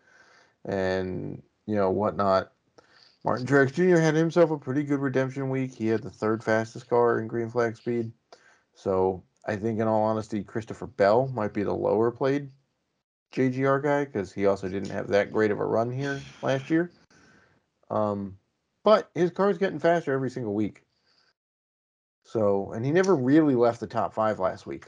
and 0.65 1.43
you 1.69 1.75
know 1.75 1.91
whatnot. 1.91 2.51
Martin 3.23 3.45
Truex 3.45 3.73
Jr. 3.73 3.99
had 3.99 4.15
himself 4.15 4.49
a 4.49 4.57
pretty 4.57 4.83
good 4.83 4.99
redemption 4.99 5.49
week. 5.49 5.75
He 5.75 5.87
had 5.87 6.01
the 6.01 6.09
third 6.09 6.43
fastest 6.43 6.89
car 6.89 7.19
in 7.19 7.27
green 7.27 7.49
flag 7.49 7.77
speed. 7.77 8.11
So 8.73 9.23
I 9.45 9.55
think, 9.55 9.79
in 9.79 9.87
all 9.87 10.01
honesty, 10.01 10.43
Christopher 10.43 10.87
Bell 10.87 11.27
might 11.27 11.53
be 11.53 11.63
the 11.63 11.73
lower 11.73 12.09
played 12.09 12.49
JGR 13.33 13.83
guy 13.83 14.05
because 14.05 14.33
he 14.33 14.47
also 14.47 14.67
didn't 14.67 14.89
have 14.89 15.09
that 15.09 15.31
great 15.31 15.51
of 15.51 15.59
a 15.59 15.65
run 15.65 15.91
here 15.91 16.19
last 16.41 16.71
year. 16.71 16.89
Um, 17.91 18.37
but 18.83 19.11
his 19.13 19.29
car's 19.29 19.59
getting 19.59 19.79
faster 19.79 20.11
every 20.11 20.31
single 20.31 20.55
week. 20.55 20.81
So, 22.23 22.71
and 22.73 22.83
he 22.83 22.91
never 22.91 23.15
really 23.15 23.55
left 23.55 23.79
the 23.79 23.87
top 23.87 24.13
five 24.13 24.39
last 24.39 24.65
week. 24.65 24.87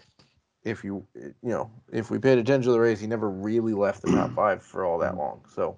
If 0.64 0.84
you, 0.84 1.06
you 1.16 1.36
know, 1.44 1.72
if 1.92 2.10
we 2.10 2.18
paid 2.18 2.40
attention 2.40 2.64
to 2.64 2.72
the 2.72 2.80
race, 2.80 3.00
he 3.00 3.08
never 3.08 3.30
really 3.30 3.74
left 3.74 4.02
the 4.02 4.12
top 4.12 4.34
five 4.34 4.64
for 4.64 4.86
all 4.86 4.98
that 5.00 5.18
long. 5.18 5.44
So, 5.54 5.78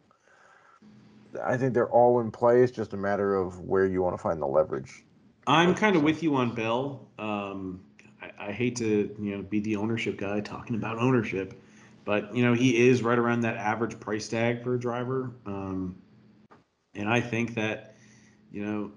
I 1.42 1.58
think 1.58 1.74
they're 1.74 1.90
all 1.90 2.20
in 2.20 2.32
play. 2.32 2.62
It's 2.62 2.72
just 2.72 2.94
a 2.94 2.98
matter 2.98 3.36
of 3.36 3.60
where 3.62 3.86
you 3.86 4.02
want 4.02 4.16
to 4.16 4.22
find 4.22 4.42
the 4.42 4.48
leverage. 4.48 5.04
I'm 5.48 5.76
kind 5.76 5.96
of 5.96 6.04
with 6.04 6.24
you 6.24 6.36
on 6.36 6.56
Bell. 6.56 7.08
Um, 7.20 7.82
I, 8.22 8.48
I, 8.48 8.52
hate 8.52 8.78
to, 8.78 9.14
you 9.20 9.36
know, 9.36 9.44
be 9.44 9.60
the 9.60 9.76
ownership 9.76 10.18
guy 10.18 10.40
talking 10.40 10.76
about 10.76 11.00
ownership, 11.00 11.62
but 12.06 12.34
you 12.36 12.44
know 12.44 12.54
he 12.54 12.88
is 12.88 13.04
right 13.04 13.18
around 13.18 13.42
that 13.42 13.58
average 13.58 14.00
price 14.00 14.28
tag 14.28 14.64
for 14.64 14.76
a 14.76 14.80
driver. 14.80 15.32
Um, 15.46 15.98
and 16.96 17.10
I 17.10 17.20
think 17.20 17.56
that, 17.56 17.96
you 18.52 18.66
know, 18.66 18.92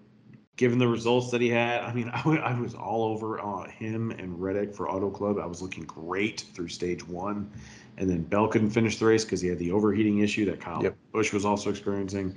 given 0.56 0.78
the 0.78 0.88
results 0.88 1.30
that 1.30 1.40
he 1.40 1.48
had, 1.48 1.82
I 1.82 1.92
mean, 1.92 2.08
I, 2.14 2.18
w- 2.18 2.40
I 2.40 2.58
was 2.58 2.74
all 2.74 3.04
over 3.04 3.40
uh, 3.40 3.68
him 3.68 4.10
and 4.12 4.40
Reddick 4.40 4.74
for 4.74 4.90
Auto 4.90 5.10
Club. 5.10 5.38
I 5.38 5.46
was 5.46 5.62
looking 5.62 5.84
great 5.84 6.44
through 6.54 6.68
stage 6.68 7.06
one. 7.06 7.50
And 7.98 8.10
then 8.10 8.22
Bell 8.22 8.46
couldn't 8.48 8.70
finish 8.70 8.98
the 8.98 9.06
race 9.06 9.24
because 9.24 9.40
he 9.40 9.48
had 9.48 9.58
the 9.58 9.72
overheating 9.72 10.18
issue 10.18 10.44
that 10.46 10.60
Kyle 10.60 10.82
yep. 10.82 10.96
Busch 11.12 11.32
was 11.32 11.46
also 11.46 11.70
experiencing. 11.70 12.34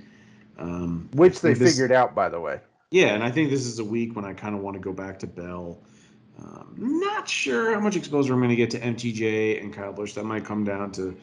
Um, 0.58 1.10
Which 1.13 1.41
they 1.41 1.53
this, 1.53 1.73
figured 1.73 1.91
out, 1.91 2.15
by 2.15 2.29
the 2.29 2.39
way. 2.39 2.62
Yeah, 2.91 3.08
and 3.08 3.23
I 3.23 3.29
think 3.32 3.49
this 3.49 3.65
is 3.65 3.79
a 3.79 3.84
week 3.84 4.15
when 4.15 4.25
I 4.25 4.34
kind 4.34 4.55
of 4.55 4.62
want 4.62 4.75
to 4.75 4.79
go 4.79 4.93
back 4.93 5.19
to 5.19 5.27
Bell. 5.27 5.79
Um, 6.41 6.75
not 6.77 7.27
sure 7.27 7.73
how 7.73 7.79
much 7.82 7.97
exposure 7.97 8.34
I'm 8.34 8.39
going 8.39 8.49
to 8.49 8.55
get 8.55 8.71
to 8.71 8.79
MTJ 8.79 9.62
and 9.62 9.73
Kyle 9.73 9.91
Busch. 9.91 10.13
That 10.13 10.23
might 10.23 10.45
come 10.45 10.63
down 10.63 10.91
to 10.93 11.15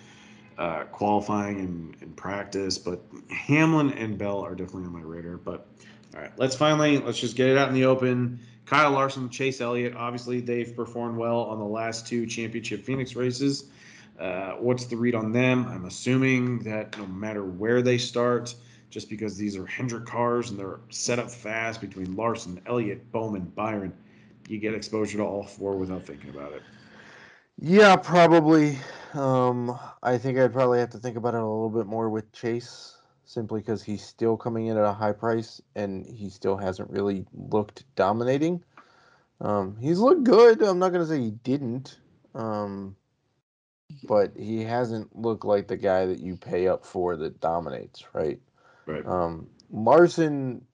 uh, 0.58 0.84
qualifying 0.84 1.60
and, 1.60 1.96
and 2.02 2.16
practice, 2.16 2.78
but 2.78 3.02
Hamlin 3.30 3.92
and 3.94 4.18
Bell 4.18 4.40
are 4.40 4.54
definitely 4.54 4.84
on 4.84 4.92
my 4.92 5.00
radar. 5.00 5.38
But 5.38 5.66
all 6.16 6.22
right, 6.22 6.32
let's 6.38 6.56
finally 6.56 6.98
let's 6.98 7.20
just 7.20 7.36
get 7.36 7.48
it 7.48 7.58
out 7.58 7.68
in 7.68 7.74
the 7.74 7.84
open. 7.84 8.40
Kyle 8.64 8.90
Larson, 8.90 9.28
Chase 9.28 9.60
Elliott, 9.60 9.94
obviously 9.94 10.40
they've 10.40 10.74
performed 10.74 11.16
well 11.16 11.42
on 11.42 11.58
the 11.58 11.64
last 11.64 12.06
two 12.06 12.26
championship 12.26 12.82
Phoenix 12.84 13.14
races. 13.14 13.66
Uh, 14.18 14.52
what's 14.52 14.86
the 14.86 14.96
read 14.96 15.14
on 15.14 15.30
them? 15.30 15.66
I'm 15.68 15.84
assuming 15.84 16.60
that 16.60 16.96
no 16.98 17.06
matter 17.06 17.44
where 17.44 17.82
they 17.82 17.98
start, 17.98 18.54
just 18.88 19.10
because 19.10 19.36
these 19.36 19.56
are 19.56 19.66
Hendrick 19.66 20.06
cars 20.06 20.50
and 20.50 20.58
they're 20.58 20.80
set 20.88 21.18
up 21.18 21.30
fast 21.30 21.80
between 21.80 22.16
Larson, 22.16 22.60
Elliott, 22.66 23.12
Bowman, 23.12 23.52
Byron, 23.54 23.92
you 24.48 24.58
get 24.58 24.74
exposure 24.74 25.18
to 25.18 25.24
all 25.24 25.44
four 25.44 25.76
without 25.76 26.04
thinking 26.04 26.30
about 26.30 26.52
it. 26.52 26.62
Yeah, 27.58 27.96
probably. 27.96 28.78
Um, 29.14 29.78
I 30.02 30.18
think 30.18 30.38
I'd 30.38 30.52
probably 30.52 30.78
have 30.78 30.90
to 30.90 30.98
think 30.98 31.16
about 31.16 31.34
it 31.34 31.40
a 31.40 31.46
little 31.46 31.70
bit 31.70 31.86
more 31.86 32.08
with 32.10 32.32
Chase, 32.32 32.95
simply 33.26 33.60
because 33.60 33.82
he's 33.82 34.02
still 34.02 34.36
coming 34.36 34.66
in 34.66 34.78
at 34.78 34.84
a 34.84 34.92
high 34.92 35.12
price 35.12 35.60
and 35.74 36.06
he 36.06 36.30
still 36.30 36.56
hasn't 36.56 36.88
really 36.90 37.26
looked 37.34 37.84
dominating. 37.94 38.62
Um, 39.40 39.76
he's 39.78 39.98
looked 39.98 40.24
good. 40.24 40.62
I'm 40.62 40.78
not 40.78 40.92
gonna 40.92 41.06
say 41.06 41.20
he 41.20 41.32
didn't, 41.32 41.98
um, 42.34 42.96
but 44.04 44.32
he 44.34 44.64
hasn't 44.64 45.14
looked 45.14 45.44
like 45.44 45.68
the 45.68 45.76
guy 45.76 46.06
that 46.06 46.20
you 46.20 46.36
pay 46.36 46.68
up 46.68 46.86
for 46.86 47.16
that 47.16 47.40
dominates, 47.40 48.04
right? 48.14 48.40
Right. 48.86 49.04
Um, 49.04 49.48
Larson 49.70 50.64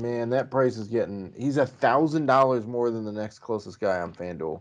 Man, 0.00 0.30
that 0.30 0.50
price 0.50 0.76
is 0.76 0.88
getting. 0.88 1.32
He's 1.36 1.56
a 1.56 1.66
thousand 1.66 2.26
dollars 2.26 2.66
more 2.66 2.90
than 2.90 3.04
the 3.04 3.12
next 3.12 3.40
closest 3.40 3.80
guy 3.80 4.00
on 4.00 4.12
FanDuel. 4.12 4.60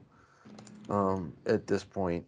Um, 0.89 1.33
at 1.45 1.67
this 1.67 1.83
point, 1.83 2.25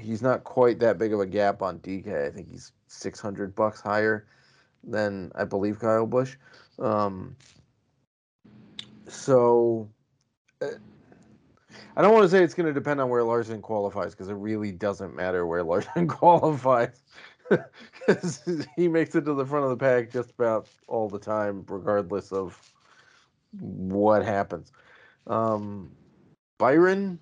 he's 0.00 0.22
not 0.22 0.44
quite 0.44 0.78
that 0.80 0.98
big 0.98 1.12
of 1.12 1.20
a 1.20 1.26
gap 1.26 1.62
on 1.62 1.78
DK. 1.80 2.26
I 2.26 2.30
think 2.30 2.48
he's 2.48 2.72
six 2.86 3.20
hundred 3.20 3.54
bucks 3.54 3.80
higher 3.80 4.26
than 4.84 5.30
I 5.34 5.44
believe 5.44 5.78
Kyle 5.78 6.06
Busch. 6.06 6.36
Um, 6.78 7.36
so, 9.06 9.88
uh, 10.62 10.68
I 11.96 12.02
don't 12.02 12.14
want 12.14 12.24
to 12.24 12.28
say 12.28 12.42
it's 12.42 12.54
going 12.54 12.66
to 12.66 12.72
depend 12.72 13.00
on 13.00 13.08
where 13.08 13.22
Larson 13.22 13.60
qualifies 13.60 14.12
because 14.12 14.28
it 14.28 14.34
really 14.34 14.72
doesn't 14.72 15.14
matter 15.14 15.46
where 15.46 15.62
Larson 15.64 16.08
qualifies. 16.08 17.02
he 18.76 18.88
makes 18.88 19.14
it 19.14 19.24
to 19.24 19.34
the 19.34 19.44
front 19.44 19.64
of 19.64 19.70
the 19.70 19.76
pack 19.76 20.10
just 20.10 20.30
about 20.30 20.68
all 20.86 21.08
the 21.08 21.18
time, 21.18 21.64
regardless 21.68 22.32
of 22.32 22.58
what 23.58 24.24
happens. 24.24 24.72
Um, 25.26 25.90
Byron, 26.58 27.18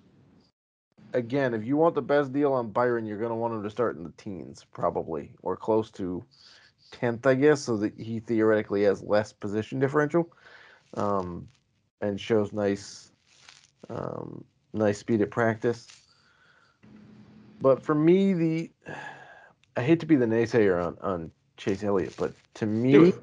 again, 1.13 1.53
if 1.53 1.65
you 1.65 1.77
want 1.77 1.95
the 1.95 2.01
best 2.01 2.33
deal 2.33 2.53
on 2.53 2.69
Byron, 2.69 3.05
you're 3.05 3.17
going 3.17 3.29
to 3.29 3.35
want 3.35 3.53
him 3.53 3.63
to 3.63 3.69
start 3.69 3.97
in 3.97 4.03
the 4.03 4.13
teens, 4.17 4.65
probably, 4.73 5.31
or 5.41 5.55
close 5.55 5.91
to 5.91 6.23
10th, 6.91 7.25
I 7.25 7.35
guess, 7.35 7.61
so 7.61 7.77
that 7.77 7.93
he 7.99 8.19
theoretically 8.19 8.83
has 8.83 9.01
less 9.01 9.33
position 9.33 9.79
differential 9.79 10.29
um, 10.95 11.47
and 12.01 12.19
shows 12.19 12.53
nice, 12.53 13.11
um, 13.89 14.43
nice 14.73 14.99
speed 14.99 15.21
at 15.21 15.31
practice. 15.31 15.87
But 17.61 17.83
for 17.83 17.95
me, 17.95 18.33
the 18.33 18.71
I 19.75 19.81
hate 19.81 19.99
to 20.01 20.05
be 20.05 20.15
the 20.15 20.25
naysayer 20.25 20.83
on, 20.83 20.97
on 21.01 21.31
Chase 21.57 21.83
Elliott, 21.83 22.15
but 22.17 22.33
to 22.55 22.65
me, 22.65 23.13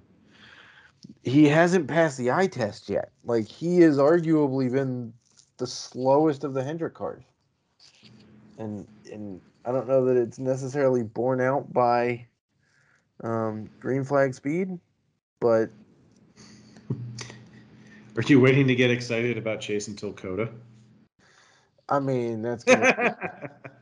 he 1.22 1.49
hasn't 1.49 1.88
passed 1.88 2.18
the 2.18 2.31
eye 2.31 2.46
test 2.46 2.88
yet. 2.88 3.12
Like 3.25 3.46
he 3.46 3.81
has 3.81 3.99
arguably 3.99 4.70
been 4.70 5.12
the 5.59 5.66
slowest 5.66 6.44
of 6.44 6.55
the 6.55 6.62
Hendrick 6.62 6.94
cars, 6.94 7.25
and 8.59 8.87
and 9.12 9.40
I 9.64 9.73
don't 9.73 9.88
know 9.88 10.05
that 10.07 10.16
it's 10.16 10.38
necessarily 10.38 11.03
borne 11.03 11.40
out 11.40 11.73
by 11.73 12.27
um, 13.23 13.69
green 13.81 14.05
flag 14.05 14.35
speed, 14.35 14.79
but. 15.40 15.71
Are 18.16 18.23
you 18.23 18.40
waiting 18.40 18.66
to 18.69 18.75
get 18.75 18.90
excited 18.90 19.37
about 19.37 19.61
Chase 19.61 19.88
until 19.88 20.12
COTA? 20.12 20.49
I 21.88 22.01
mean, 22.01 22.40
that's. 22.42 22.64
Gonna, 22.64 23.51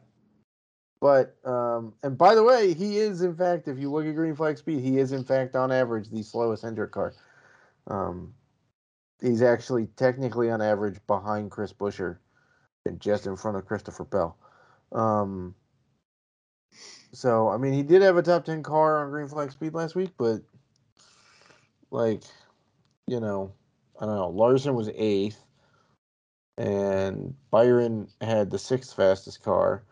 But 1.05 1.37
um, 1.45 1.93
and 2.03 2.17
by 2.17 2.35
the 2.35 2.43
way, 2.43 2.73
he 2.73 2.97
is 2.97 3.21
in 3.21 3.37
fact, 3.37 3.69
if 3.69 3.79
you 3.79 3.93
look 3.93 4.07
at 4.07 4.15
green 4.15 4.35
flag 4.35 4.57
speed, 4.57 4.81
he 4.81 4.97
is 4.97 5.13
in 5.13 5.23
fact 5.23 5.55
on 5.55 5.71
average 5.71 6.09
the 6.09 6.23
slowest 6.23 6.63
Hendrick 6.63 6.93
car. 6.93 7.13
Um, 7.89 8.33
he's 9.21 9.43
actually 9.43 9.89
technically 9.99 10.49
on 10.49 10.63
average 10.63 10.99
behind 11.07 11.51
Chris 11.51 11.75
Buescher 11.75 12.17
and 12.87 12.99
just 13.01 13.27
in 13.27 13.37
front 13.37 13.59
of 13.59 13.67
Christopher 13.67 14.05
Bell. 14.05 14.39
Um, 14.95 15.55
so 17.13 17.49
I 17.49 17.57
mean, 17.57 17.73
he 17.73 17.83
did 17.83 18.03
have 18.03 18.17
a 18.17 18.23
top 18.23 18.45
ten 18.45 18.63
car 18.63 19.05
on 19.05 19.11
green 19.11 19.29
flag 19.29 19.53
speed 19.53 19.75
last 19.75 19.95
week, 19.95 20.11
but 20.19 20.43
like, 21.91 22.23
you 23.07 23.21
know, 23.21 23.53
I 24.01 24.07
don't 24.07 24.17
know. 24.17 24.29
Larson 24.29 24.75
was 24.75 24.91
eighth, 24.95 25.45
and 26.57 27.35
Byron 27.51 28.09
had 28.21 28.51
the 28.51 28.59
sixth 28.59 28.95
fastest 28.95 29.43
car 29.43 29.85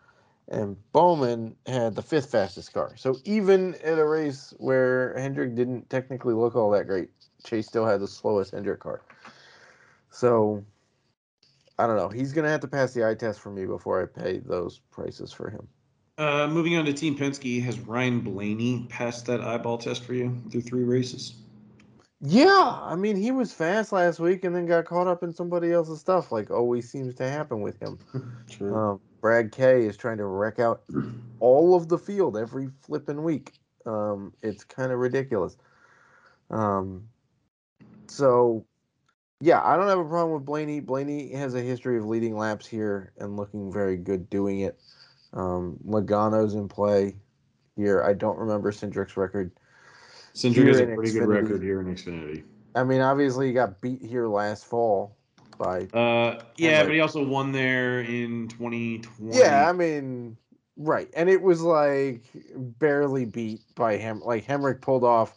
and 0.49 0.77
Bowman 0.91 1.55
had 1.65 1.95
the 1.95 2.01
fifth 2.01 2.31
fastest 2.31 2.73
car. 2.73 2.93
So 2.97 3.17
even 3.23 3.75
at 3.75 3.99
a 3.99 4.05
race 4.05 4.53
where 4.57 5.17
Hendrick 5.17 5.55
didn't 5.55 5.89
technically 5.89 6.33
look 6.33 6.55
all 6.55 6.71
that 6.71 6.87
great, 6.87 7.09
Chase 7.45 7.67
still 7.67 7.85
had 7.85 8.01
the 8.01 8.07
slowest 8.07 8.51
Hendrick 8.51 8.79
car. 8.79 9.01
So 10.11 10.63
I 11.79 11.87
don't 11.87 11.97
know. 11.97 12.09
He's 12.09 12.33
gonna 12.33 12.49
have 12.49 12.61
to 12.61 12.67
pass 12.67 12.93
the 12.93 13.07
eye 13.07 13.15
test 13.15 13.39
for 13.39 13.49
me 13.49 13.65
before 13.65 14.01
I 14.01 14.05
pay 14.05 14.39
those 14.39 14.79
prices 14.91 15.31
for 15.31 15.49
him. 15.49 15.67
Uh, 16.17 16.47
moving 16.47 16.77
on 16.77 16.85
to 16.85 16.93
Team 16.93 17.17
Penske, 17.17 17.63
has 17.63 17.79
Ryan 17.79 18.19
Blaney 18.21 18.85
passed 18.89 19.25
that 19.25 19.41
eyeball 19.41 19.79
test 19.79 20.03
for 20.03 20.13
you 20.13 20.39
through 20.51 20.61
three 20.61 20.83
races? 20.83 21.35
Yeah, 22.21 22.79
I 22.81 22.95
mean 22.95 23.15
he 23.15 23.31
was 23.31 23.51
fast 23.51 23.91
last 23.91 24.19
week 24.19 24.45
and 24.45 24.55
then 24.55 24.65
got 24.65 24.85
caught 24.85 25.07
up 25.07 25.23
in 25.23 25.33
somebody 25.33 25.71
else's 25.71 25.99
stuff, 25.99 26.31
like 26.31 26.51
always 26.51 26.89
seems 26.89 27.15
to 27.15 27.29
happen 27.29 27.61
with 27.61 27.79
him. 27.81 27.99
True. 28.49 28.75
Um, 28.75 28.99
Brad 29.21 29.51
K 29.51 29.85
is 29.85 29.97
trying 29.97 30.17
to 30.17 30.25
wreck 30.25 30.59
out 30.59 30.83
all 31.39 31.75
of 31.75 31.87
the 31.89 31.97
field 31.97 32.37
every 32.37 32.69
flipping 32.81 33.23
week. 33.23 33.53
Um, 33.85 34.33
it's 34.41 34.63
kind 34.63 34.91
of 34.91 34.99
ridiculous. 34.99 35.57
Um, 36.49 37.07
so, 38.07 38.65
yeah, 39.43 39.61
I 39.61 39.75
don't 39.75 39.89
have 39.89 39.99
a 39.99 40.05
problem 40.05 40.33
with 40.33 40.45
Blaney. 40.45 40.79
Blaney 40.79 41.33
has 41.33 41.53
a 41.53 41.59
history 41.59 41.97
of 41.97 42.05
leading 42.05 42.37
laps 42.37 42.65
here 42.65 43.11
and 43.17 43.35
looking 43.35 43.73
very 43.73 43.97
good 43.97 44.29
doing 44.29 44.61
it. 44.61 44.79
Um, 45.33 45.77
Logano's 45.85 46.53
in 46.53 46.69
play 46.69 47.17
here. 47.75 48.01
I 48.03 48.13
don't 48.13 48.37
remember 48.37 48.71
Cindric's 48.71 49.17
record. 49.17 49.51
Cindric 50.33 50.67
has 50.67 50.79
a 50.79 50.85
pretty 50.85 51.11
Xfinity. 51.11 51.19
good 51.19 51.27
record 51.27 51.61
here 51.61 51.81
in 51.81 51.93
Xfinity. 51.93 52.43
I 52.73 52.85
mean, 52.85 53.01
obviously, 53.01 53.47
he 53.47 53.53
got 53.53 53.81
beat 53.81 54.01
here 54.01 54.27
last 54.27 54.65
fall 54.65 55.17
by. 55.57 55.87
Uh, 55.93 56.39
yeah, 56.55 56.81
Hemric. 56.81 56.85
but 56.85 56.93
he 56.93 56.99
also 57.01 57.25
won 57.25 57.51
there 57.51 57.99
in 57.99 58.47
2020. 58.47 59.37
Yeah, 59.37 59.67
I 59.67 59.73
mean, 59.73 60.37
right, 60.77 61.09
and 61.17 61.29
it 61.29 61.41
was 61.41 61.61
like 61.61 62.23
barely 62.79 63.25
beat 63.25 63.59
by 63.75 63.97
him. 63.97 64.21
Like 64.21 64.47
Hemric 64.47 64.79
pulled 64.79 65.03
off 65.03 65.35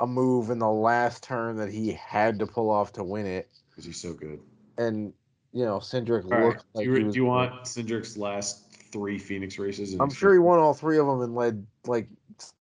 a 0.00 0.06
move 0.06 0.50
in 0.50 0.58
the 0.58 0.70
last 0.70 1.22
turn 1.22 1.56
that 1.56 1.70
he 1.70 1.92
had 1.92 2.38
to 2.38 2.46
pull 2.46 2.70
off 2.70 2.92
to 2.94 3.04
win 3.04 3.26
it, 3.26 3.48
because 3.70 3.84
he's 3.84 4.00
so 4.00 4.12
good. 4.12 4.40
and 4.76 5.12
you 5.52 5.64
know, 5.64 5.78
Cindric 5.78 6.24
All 6.24 6.30
right. 6.30 6.44
looked 6.46 6.64
like 6.74 6.84
do, 6.84 6.90
you, 6.90 6.96
he 6.98 7.04
was. 7.04 7.14
do 7.14 7.20
you 7.20 7.26
want 7.26 7.64
Cindric's 7.64 8.16
last 8.16 8.70
three 8.92 9.18
Phoenix 9.18 9.58
races? 9.58 9.94
I'm 9.94 10.10
sure 10.10 10.32
he 10.32 10.38
won 10.38 10.58
all 10.58 10.74
three 10.74 10.98
of 10.98 11.06
them 11.06 11.22
and 11.22 11.34
led 11.34 11.66
like 11.86 12.08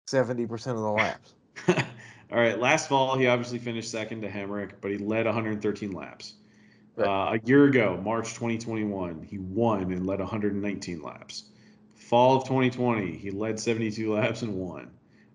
seventy 0.07 0.47
percent 0.47 0.77
of 0.77 0.83
the 0.83 0.90
laps. 0.92 1.35
All 2.33 2.40
right. 2.40 2.59
Last 2.59 2.88
fall, 2.88 3.16
he 3.16 3.27
obviously 3.27 3.59
finished 3.59 3.90
second 3.90 4.23
to 4.23 4.29
Hemric, 4.29 4.73
but 4.81 4.90
he 4.90 4.99
led 4.99 5.27
113 5.27 5.92
laps. 5.92 6.35
Right. 6.97 7.07
Uh, 7.07 7.37
a 7.37 7.47
year 7.47 7.64
ago, 7.64 8.01
March 8.03 8.35
2021, 8.35 9.23
he 9.23 9.38
won 9.38 9.92
and 9.92 10.07
led 10.07 10.18
119 10.18 11.03
laps. 11.03 11.44
Fall 11.94 12.38
of 12.38 12.44
2020, 12.44 13.16
he 13.16 13.31
led 13.31 13.61
72 13.61 14.12
laps 14.12 14.42
and 14.42 14.55
won. 14.55 14.90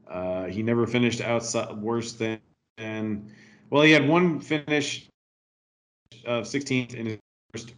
Uh, 0.09 0.45
he 0.45 0.63
never 0.63 0.87
finished 0.87 1.21
outside 1.21 1.71
worse 1.77 2.13
than, 2.13 2.39
than 2.77 3.31
well, 3.69 3.83
he 3.83 3.91
had 3.91 4.07
one 4.07 4.39
finish 4.39 5.07
of 6.25 6.45
16th 6.45 6.95
in 6.95 7.05
his 7.05 7.17
first 7.53 7.75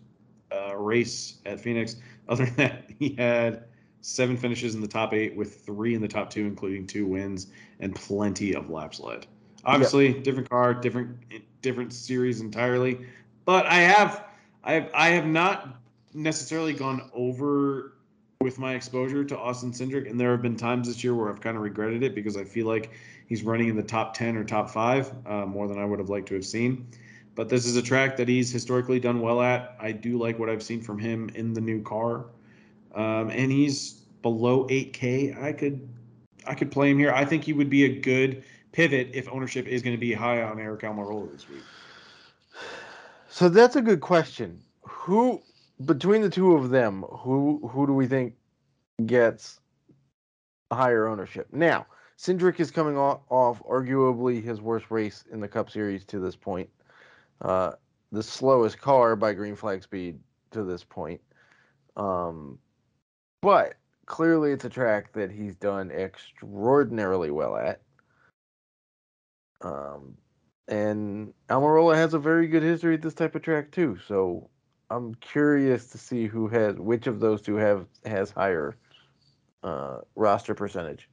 uh, 0.51 0.75
race 0.75 1.37
at 1.45 1.59
Phoenix. 1.59 1.97
Other 2.29 2.45
than 2.45 2.55
that, 2.55 2.89
he 2.99 3.15
had 3.17 3.65
seven 4.01 4.37
finishes 4.37 4.75
in 4.75 4.81
the 4.81 4.87
top 4.87 5.13
eight, 5.13 5.35
with 5.35 5.65
three 5.65 5.93
in 5.95 6.01
the 6.01 6.07
top 6.07 6.29
two, 6.29 6.45
including 6.45 6.87
two 6.87 7.05
wins 7.05 7.47
and 7.79 7.93
plenty 7.95 8.53
of 8.55 8.69
laps 8.69 8.99
led. 8.99 9.27
Obviously, 9.65 10.13
different 10.13 10.49
car, 10.49 10.73
different 10.73 11.17
different 11.61 11.93
series 11.93 12.41
entirely. 12.41 13.05
But 13.45 13.65
I 13.65 13.75
have 13.75 14.25
I 14.63 14.73
have 14.73 14.89
I 14.93 15.09
have 15.09 15.25
not 15.25 15.81
necessarily 16.13 16.73
gone 16.73 17.09
over 17.13 17.93
with 18.41 18.60
my 18.60 18.73
exposure 18.73 19.23
to 19.23 19.38
Austin 19.38 19.71
Cindric, 19.71 20.10
and 20.10 20.19
there 20.19 20.32
have 20.32 20.41
been 20.41 20.56
times 20.56 20.88
this 20.88 21.04
year 21.04 21.15
where 21.15 21.30
I've 21.30 21.41
kind 21.41 21.56
of 21.56 21.63
regretted 21.63 22.04
it 22.04 22.15
because 22.15 22.38
I 22.38 22.43
feel 22.43 22.67
like 22.67 22.91
he's 23.27 23.43
running 23.43 23.69
in 23.69 23.75
the 23.75 23.84
top 23.84 24.13
ten 24.13 24.36
or 24.36 24.43
top 24.43 24.69
five 24.69 25.12
uh, 25.25 25.45
more 25.45 25.67
than 25.67 25.77
I 25.77 25.86
would 25.86 25.99
have 25.99 26.10
liked 26.10 26.27
to 26.30 26.36
have 26.36 26.45
seen. 26.45 26.88
But 27.36 27.47
this 27.47 27.65
is 27.65 27.77
a 27.77 27.82
track 27.82 28.17
that 28.17 28.27
he's 28.27 28.51
historically 28.51 28.99
done 28.99 29.21
well 29.21 29.41
at. 29.41 29.75
I 29.80 29.91
do 29.91 30.17
like 30.17 30.38
what 30.38 30.49
I've 30.49 30.63
seen 30.63 30.82
from 30.82 30.99
him 30.99 31.30
in 31.36 31.54
the 31.54 31.62
new 31.62 31.82
car, 31.82 32.25
um, 32.93 33.30
and 33.30 33.51
he's 33.51 34.01
below 34.21 34.67
8K. 34.67 35.41
I 35.41 35.54
could 35.54 35.88
I 36.45 36.56
could 36.56 36.71
play 36.71 36.89
him 36.89 36.97
here. 36.97 37.12
I 37.12 37.25
think 37.25 37.43
he 37.43 37.54
would 37.54 37.69
be 37.69 37.86
a 37.86 37.99
good 38.01 38.43
pivot 38.71 39.10
if 39.13 39.30
ownership 39.30 39.67
is 39.67 39.82
going 39.82 39.95
to 39.95 39.99
be 39.99 40.13
high 40.13 40.41
on 40.41 40.60
Eric 40.60 40.82
Almirola 40.82 41.32
this 41.32 41.47
week. 41.47 41.63
So 43.30 43.47
that's 43.47 43.75
a 43.75 43.82
good 43.82 44.01
question. 44.01 44.60
Who 44.82 45.41
between 45.85 46.21
the 46.21 46.29
two 46.29 46.53
of 46.53 46.69
them, 46.69 47.03
who 47.03 47.67
who 47.67 47.87
do 47.87 47.93
we 47.93 48.07
think 48.07 48.35
gets 49.05 49.59
higher 50.71 51.07
ownership? 51.07 51.47
Now, 51.51 51.85
Cindric 52.17 52.59
is 52.59 52.71
coming 52.71 52.97
off, 52.97 53.21
off 53.29 53.63
arguably 53.63 54.43
his 54.43 54.61
worst 54.61 54.91
race 54.91 55.23
in 55.31 55.39
the 55.39 55.47
Cup 55.47 55.69
Series 55.69 56.05
to 56.05 56.19
this 56.19 56.35
point. 56.35 56.69
Uh, 57.41 57.73
the 58.11 58.23
slowest 58.23 58.79
car 58.79 59.15
by 59.15 59.33
green 59.33 59.55
flag 59.55 59.83
speed 59.83 60.19
to 60.51 60.63
this 60.63 60.83
point. 60.83 61.21
Um, 61.95 62.59
but 63.41 63.75
clearly, 64.05 64.51
it's 64.51 64.65
a 64.65 64.69
track 64.69 65.13
that 65.13 65.31
he's 65.31 65.55
done 65.55 65.91
extraordinarily 65.91 67.31
well 67.31 67.55
at. 67.55 67.81
Um, 69.61 70.15
and 70.67 71.33
Almirola 71.49 71.95
has 71.95 72.13
a 72.13 72.19
very 72.19 72.47
good 72.47 72.63
history 72.63 72.95
at 72.95 73.01
this 73.01 73.13
type 73.13 73.35
of 73.35 73.41
track 73.41 73.71
too. 73.71 73.97
So 74.07 74.49
I'm 74.91 75.15
curious 75.15 75.88
to 75.88 75.97
see 75.97 76.27
who 76.27 76.47
has 76.49 76.75
which 76.75 77.08
of 77.08 77.19
those 77.19 77.41
two 77.41 77.56
have 77.56 77.86
has 78.06 78.30
higher 78.30 78.75
uh, 79.63 79.99
roster 80.15 80.54
percentage. 80.54 81.08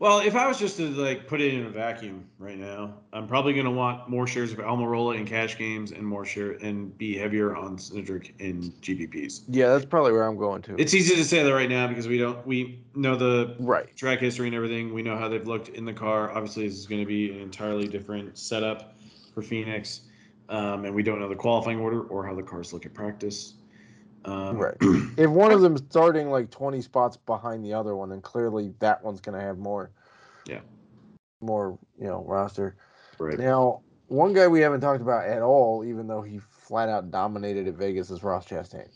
Well, 0.00 0.20
if 0.20 0.34
I 0.34 0.46
was 0.46 0.58
just 0.58 0.78
to 0.78 0.88
like 0.88 1.26
put 1.26 1.42
it 1.42 1.52
in 1.52 1.66
a 1.66 1.68
vacuum 1.68 2.24
right 2.38 2.56
now, 2.56 2.94
I'm 3.12 3.28
probably 3.28 3.52
going 3.52 3.66
to 3.66 3.70
want 3.70 4.08
more 4.08 4.26
shares 4.26 4.50
of 4.50 4.58
Almirola 4.58 5.16
in 5.16 5.26
cash 5.26 5.58
games 5.58 5.92
and 5.92 6.02
more 6.02 6.24
share 6.24 6.52
and 6.52 6.96
be 6.96 7.18
heavier 7.18 7.54
on 7.54 7.76
Cindric 7.76 8.32
in 8.40 8.72
GPPs. 8.80 9.42
Yeah, 9.48 9.68
that's 9.68 9.84
probably 9.84 10.12
where 10.12 10.24
I'm 10.24 10.38
going 10.38 10.62
to. 10.62 10.80
It's 10.80 10.94
easy 10.94 11.14
to 11.16 11.24
say 11.24 11.42
that 11.42 11.52
right 11.52 11.68
now 11.68 11.86
because 11.86 12.08
we 12.08 12.16
don't 12.16 12.44
we 12.46 12.80
know 12.94 13.14
the 13.14 13.56
right. 13.60 13.94
track 13.94 14.20
history 14.20 14.46
and 14.46 14.56
everything. 14.56 14.94
We 14.94 15.02
know 15.02 15.18
how 15.18 15.28
they've 15.28 15.46
looked 15.46 15.68
in 15.68 15.84
the 15.84 15.92
car. 15.92 16.30
Obviously, 16.30 16.66
this 16.66 16.78
is 16.78 16.86
going 16.86 17.02
to 17.02 17.06
be 17.06 17.30
an 17.32 17.40
entirely 17.40 17.86
different 17.86 18.38
setup 18.38 18.94
for 19.34 19.42
Phoenix, 19.42 20.00
um, 20.50 20.84
and 20.84 20.94
we 20.94 21.02
don't 21.02 21.20
know 21.20 21.28
the 21.28 21.36
qualifying 21.36 21.78
order 21.78 22.02
or 22.02 22.26
how 22.26 22.34
the 22.34 22.42
cars 22.42 22.72
look 22.72 22.84
at 22.84 22.92
practice. 22.92 23.54
Um, 24.24 24.58
Right. 24.58 24.76
If 25.16 25.30
one 25.30 25.52
of 25.52 25.60
them's 25.60 25.82
starting 25.90 26.30
like 26.30 26.50
20 26.50 26.80
spots 26.82 27.16
behind 27.16 27.64
the 27.64 27.72
other 27.74 27.94
one, 27.94 28.10
then 28.10 28.20
clearly 28.20 28.72
that 28.80 29.02
one's 29.02 29.20
going 29.20 29.38
to 29.38 29.44
have 29.44 29.58
more. 29.58 29.90
Yeah. 30.46 30.60
More, 31.40 31.78
you 31.98 32.06
know, 32.06 32.24
roster. 32.26 32.76
right. 33.18 33.38
Now, 33.38 33.82
one 34.08 34.32
guy 34.32 34.48
we 34.48 34.60
haven't 34.60 34.80
talked 34.80 35.02
about 35.02 35.26
at 35.26 35.42
all, 35.42 35.84
even 35.84 36.06
though 36.06 36.22
he 36.22 36.40
flat 36.50 36.88
out 36.88 37.10
dominated 37.10 37.68
at 37.68 37.74
Vegas, 37.74 38.10
is 38.10 38.22
Ross 38.22 38.46
Chastain. 38.46 38.88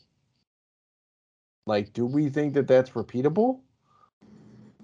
Like, 1.66 1.92
do 1.92 2.06
we 2.06 2.28
think 2.30 2.54
that 2.54 2.66
that's 2.66 2.90
repeatable? 2.90 3.60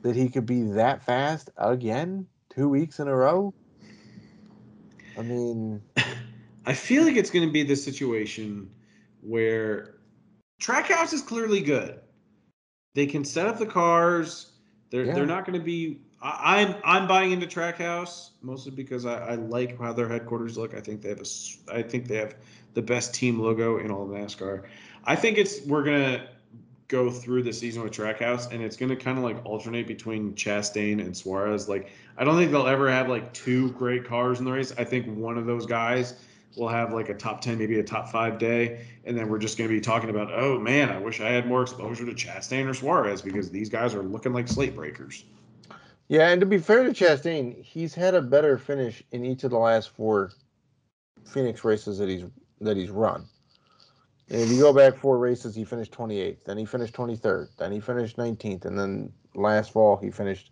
That 0.02 0.16
he 0.16 0.28
could 0.28 0.46
be 0.46 0.62
that 0.62 1.02
fast 1.02 1.50
again, 1.56 2.26
two 2.48 2.68
weeks 2.68 3.00
in 3.00 3.08
a 3.08 3.14
row? 3.14 3.54
I 5.18 5.22
mean, 5.22 5.82
I 6.70 6.72
feel 6.72 7.02
like 7.02 7.16
it's 7.16 7.30
going 7.30 7.44
to 7.44 7.52
be 7.52 7.64
the 7.64 7.74
situation 7.74 8.70
where 9.22 9.96
Trackhouse 10.62 11.12
is 11.12 11.20
clearly 11.20 11.60
good. 11.60 11.98
They 12.94 13.06
can 13.06 13.24
set 13.24 13.48
up 13.48 13.58
the 13.58 13.66
cars. 13.66 14.52
They're 14.90 15.02
Yeah. 15.02 15.14
they're 15.14 15.26
not 15.26 15.44
going 15.44 15.58
to 15.58 15.64
be. 15.64 16.02
I, 16.22 16.60
I'm 16.60 16.76
I'm 16.84 17.08
buying 17.08 17.32
into 17.32 17.48
Trackhouse 17.48 18.30
mostly 18.40 18.70
because 18.70 19.04
I, 19.04 19.16
I 19.18 19.34
like 19.34 19.80
how 19.80 19.92
their 19.92 20.08
headquarters 20.08 20.56
look. 20.56 20.72
I 20.76 20.80
think 20.80 21.02
they 21.02 21.08
have 21.08 21.20
a 21.20 21.74
I 21.74 21.82
think 21.82 22.06
they 22.06 22.18
have 22.18 22.36
the 22.74 22.82
best 22.82 23.14
team 23.14 23.40
logo 23.40 23.78
in 23.78 23.90
all 23.90 24.04
of 24.04 24.10
NASCAR. 24.10 24.62
I 25.02 25.16
think 25.16 25.38
it's 25.38 25.66
we're 25.66 25.82
gonna 25.82 26.28
go 26.86 27.10
through 27.10 27.42
the 27.42 27.52
season 27.52 27.82
with 27.82 27.92
Trackhouse, 27.92 28.52
and 28.52 28.62
it's 28.62 28.76
gonna 28.76 28.94
kind 28.94 29.18
of 29.18 29.24
like 29.24 29.44
alternate 29.44 29.88
between 29.88 30.34
Chastain 30.34 31.00
and 31.00 31.16
Suarez. 31.16 31.68
Like 31.68 31.90
I 32.16 32.22
don't 32.22 32.36
think 32.36 32.52
they'll 32.52 32.68
ever 32.68 32.88
have 32.88 33.08
like 33.08 33.32
two 33.32 33.72
great 33.72 34.04
cars 34.04 34.38
in 34.38 34.44
the 34.44 34.52
race. 34.52 34.72
I 34.78 34.84
think 34.84 35.06
one 35.18 35.36
of 35.36 35.46
those 35.46 35.66
guys 35.66 36.14
will 36.56 36.68
have 36.68 36.92
like 36.92 37.08
a 37.08 37.14
top 37.14 37.40
10 37.40 37.58
maybe 37.58 37.78
a 37.78 37.82
top 37.82 38.08
five 38.08 38.38
day 38.38 38.84
and 39.04 39.16
then 39.16 39.28
we're 39.28 39.38
just 39.38 39.56
going 39.56 39.68
to 39.68 39.74
be 39.74 39.80
talking 39.80 40.10
about 40.10 40.32
oh 40.32 40.58
man 40.58 40.90
i 40.90 40.98
wish 40.98 41.20
i 41.20 41.28
had 41.28 41.46
more 41.46 41.62
exposure 41.62 42.04
to 42.04 42.12
chastain 42.12 42.68
or 42.68 42.74
suarez 42.74 43.22
because 43.22 43.50
these 43.50 43.68
guys 43.68 43.94
are 43.94 44.02
looking 44.02 44.32
like 44.32 44.48
slate 44.48 44.74
breakers 44.74 45.24
yeah, 46.10 46.30
and 46.30 46.40
to 46.40 46.46
be 46.46 46.58
fair 46.58 46.82
to 46.82 46.90
Chastain, 46.90 47.62
he's 47.62 47.94
had 47.94 48.16
a 48.16 48.20
better 48.20 48.58
finish 48.58 49.00
in 49.12 49.24
each 49.24 49.44
of 49.44 49.52
the 49.52 49.58
last 49.58 49.90
four 49.90 50.32
Phoenix 51.24 51.62
races 51.62 51.98
that 51.98 52.08
he's 52.08 52.24
that 52.60 52.76
he's 52.76 52.90
run. 52.90 53.28
And 54.28 54.40
if 54.40 54.50
you 54.50 54.58
go 54.58 54.72
back 54.72 54.96
four 54.96 55.18
races, 55.18 55.54
he 55.54 55.64
finished 55.64 55.92
28th, 55.92 56.42
then 56.44 56.58
he 56.58 56.64
finished 56.64 56.94
23rd, 56.94 57.50
then 57.58 57.70
he 57.70 57.78
finished 57.78 58.16
19th, 58.16 58.64
and 58.64 58.76
then 58.76 59.12
last 59.36 59.70
fall 59.70 59.98
he 59.98 60.10
finished 60.10 60.50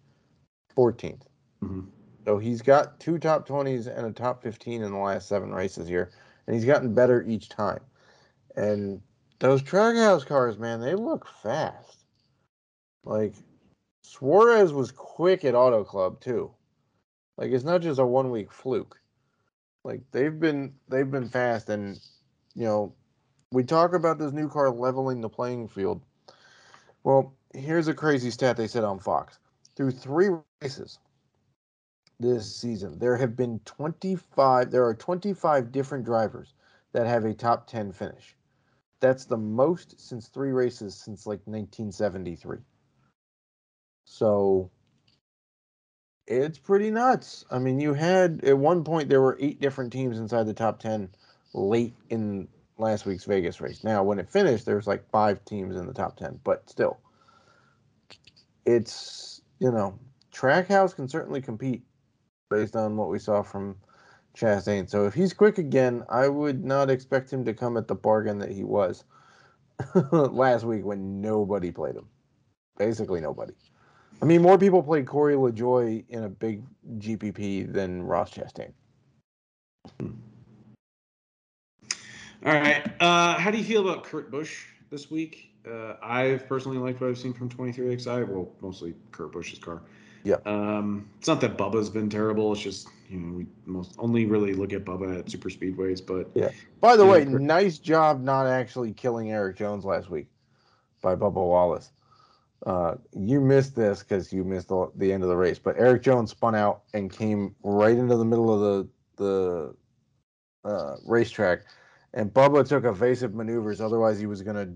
14th. 0.76 1.22
Mhm. 1.60 1.86
So 2.24 2.38
he's 2.38 2.62
got 2.62 3.00
two 3.00 3.18
top 3.18 3.48
20s 3.48 3.86
and 3.86 4.06
a 4.06 4.12
top 4.12 4.42
15 4.42 4.82
in 4.82 4.92
the 4.92 4.98
last 4.98 5.28
seven 5.28 5.52
races 5.52 5.88
here, 5.88 6.10
and 6.46 6.54
he's 6.54 6.64
gotten 6.64 6.94
better 6.94 7.22
each 7.22 7.48
time. 7.48 7.80
And 8.56 9.00
those 9.38 9.62
Trackhouse 9.62 10.26
cars, 10.26 10.58
man, 10.58 10.80
they 10.80 10.94
look 10.94 11.26
fast. 11.42 12.04
Like 13.04 13.34
Suarez 14.02 14.72
was 14.72 14.90
quick 14.90 15.44
at 15.44 15.54
Auto 15.54 15.84
Club 15.84 16.20
too. 16.20 16.52
Like 17.36 17.52
it's 17.52 17.64
not 17.64 17.82
just 17.82 18.00
a 18.00 18.06
one 18.06 18.30
week 18.30 18.52
fluke. 18.52 19.00
Like 19.84 20.02
they've 20.10 20.38
been 20.38 20.74
they've 20.88 21.10
been 21.10 21.28
fast 21.28 21.68
and 21.70 21.98
you 22.54 22.64
know, 22.64 22.94
we 23.52 23.62
talk 23.62 23.94
about 23.94 24.18
this 24.18 24.32
new 24.32 24.48
car 24.48 24.70
leveling 24.70 25.20
the 25.20 25.28
playing 25.28 25.68
field. 25.68 26.02
Well, 27.04 27.32
here's 27.54 27.88
a 27.88 27.94
crazy 27.94 28.30
stat 28.30 28.56
they 28.56 28.66
said 28.66 28.84
on 28.84 28.98
Fox. 28.98 29.38
Through 29.76 29.92
three 29.92 30.30
races 30.60 30.98
this 32.20 32.54
season, 32.54 32.98
there 32.98 33.16
have 33.16 33.36
been 33.36 33.60
25 33.64 34.70
there 34.70 34.84
are 34.84 34.94
25 34.94 35.72
different 35.72 36.04
drivers 36.04 36.54
that 36.92 37.06
have 37.06 37.24
a 37.24 37.34
top 37.34 37.66
10 37.66 37.92
finish. 37.92 38.36
That's 39.00 39.24
the 39.24 39.36
most 39.36 40.00
since 40.00 40.28
three 40.28 40.50
races 40.50 40.94
since 40.94 41.26
like 41.26 41.40
1973. 41.44 42.58
So 44.04 44.70
it's 46.26 46.58
pretty 46.58 46.90
nuts. 46.90 47.44
I 47.50 47.58
mean, 47.58 47.80
you 47.80 47.94
had 47.94 48.44
at 48.44 48.58
one 48.58 48.84
point 48.84 49.08
there 49.08 49.22
were 49.22 49.36
eight 49.40 49.60
different 49.60 49.92
teams 49.92 50.18
inside 50.18 50.44
the 50.44 50.54
top 50.54 50.80
10 50.80 51.08
late 51.54 51.94
in 52.10 52.48
last 52.78 53.06
week's 53.06 53.24
Vegas 53.24 53.60
race. 53.60 53.84
Now, 53.84 54.02
when 54.02 54.18
it 54.18 54.28
finished, 54.28 54.66
there's 54.66 54.86
like 54.86 55.08
five 55.10 55.44
teams 55.44 55.76
in 55.76 55.86
the 55.86 55.92
top 55.92 56.16
10, 56.16 56.40
but 56.44 56.68
still, 56.68 56.98
it's, 58.64 59.40
you 59.58 59.70
know, 59.70 59.98
Trackhouse 60.32 60.94
can 60.94 61.08
certainly 61.08 61.40
compete 61.40 61.82
based 62.50 62.76
on 62.76 62.96
what 62.96 63.08
we 63.08 63.18
saw 63.18 63.42
from 63.42 63.76
Chastain. 64.36 64.88
So 64.88 65.06
if 65.06 65.14
he's 65.14 65.32
quick 65.32 65.58
again, 65.58 66.04
I 66.08 66.28
would 66.28 66.64
not 66.64 66.90
expect 66.90 67.32
him 67.32 67.44
to 67.44 67.54
come 67.54 67.76
at 67.76 67.88
the 67.88 67.94
bargain 67.94 68.38
that 68.38 68.50
he 68.50 68.64
was 68.64 69.04
last 70.12 70.64
week 70.64 70.84
when 70.84 71.20
nobody 71.20 71.70
played 71.70 71.96
him. 71.96 72.06
Basically 72.76 73.20
nobody. 73.20 73.54
I 74.20 74.24
mean, 74.24 74.42
more 74.42 74.58
people 74.58 74.82
played 74.82 75.06
Corey 75.06 75.34
LaJoie 75.34 76.04
in 76.08 76.24
a 76.24 76.28
big 76.28 76.64
GPP 76.98 77.72
than 77.72 78.02
Ross 78.02 78.32
Chastain. 78.32 78.72
All 80.00 80.12
right. 82.52 82.84
Uh, 83.00 83.38
how 83.38 83.50
do 83.50 83.58
you 83.58 83.64
feel 83.64 83.88
about 83.88 84.04
Kurt 84.04 84.30
Busch 84.30 84.66
this 84.90 85.10
week? 85.10 85.54
Uh, 85.68 85.94
I've 86.02 86.48
personally 86.48 86.78
liked 86.78 87.00
what 87.00 87.10
I've 87.10 87.18
seen 87.18 87.32
from 87.32 87.48
23XI. 87.48 88.28
Well, 88.28 88.50
mostly 88.60 88.94
Kurt 89.12 89.32
Busch's 89.32 89.58
car. 89.58 89.82
Yeah. 90.24 90.36
Um, 90.46 91.08
it's 91.18 91.28
not 91.28 91.40
that 91.40 91.56
Bubba's 91.56 91.90
been 91.90 92.10
terrible. 92.10 92.52
It's 92.52 92.60
just 92.60 92.88
you 93.08 93.18
know 93.18 93.36
we 93.36 93.46
most 93.66 93.94
only 93.98 94.26
really 94.26 94.54
look 94.54 94.72
at 94.72 94.84
Bubba 94.84 95.20
at 95.20 95.30
super 95.30 95.48
speedways, 95.48 96.04
but 96.04 96.30
yeah. 96.34 96.50
By 96.80 96.96
the 96.96 97.06
way, 97.06 97.24
Kurt- 97.24 97.40
nice 97.40 97.78
job 97.78 98.22
not 98.22 98.46
actually 98.46 98.92
killing 98.92 99.30
Erik 99.30 99.56
Jones 99.56 99.84
last 99.84 100.10
week 100.10 100.26
by 101.02 101.14
Bubba 101.14 101.34
Wallace. 101.34 101.92
Uh, 102.66 102.96
you 103.16 103.40
missed 103.40 103.76
this 103.76 104.00
because 104.00 104.32
you 104.32 104.42
missed 104.42 104.68
the, 104.68 104.90
the 104.96 105.12
end 105.12 105.22
of 105.22 105.28
the 105.28 105.36
race, 105.36 105.58
but 105.58 105.78
Erik 105.78 106.02
Jones 106.02 106.32
spun 106.32 106.54
out 106.54 106.82
and 106.92 107.10
came 107.10 107.54
right 107.62 107.96
into 107.96 108.16
the 108.16 108.24
middle 108.24 108.52
of 108.52 108.60
the 108.60 108.88
the 109.16 109.74
uh, 110.68 110.96
racetrack, 111.06 111.60
and 112.14 112.32
Bubba 112.32 112.66
took 112.66 112.84
evasive 112.84 113.34
maneuvers. 113.34 113.80
Otherwise, 113.80 114.18
he 114.18 114.26
was 114.26 114.42
going 114.42 114.56
to 114.56 114.72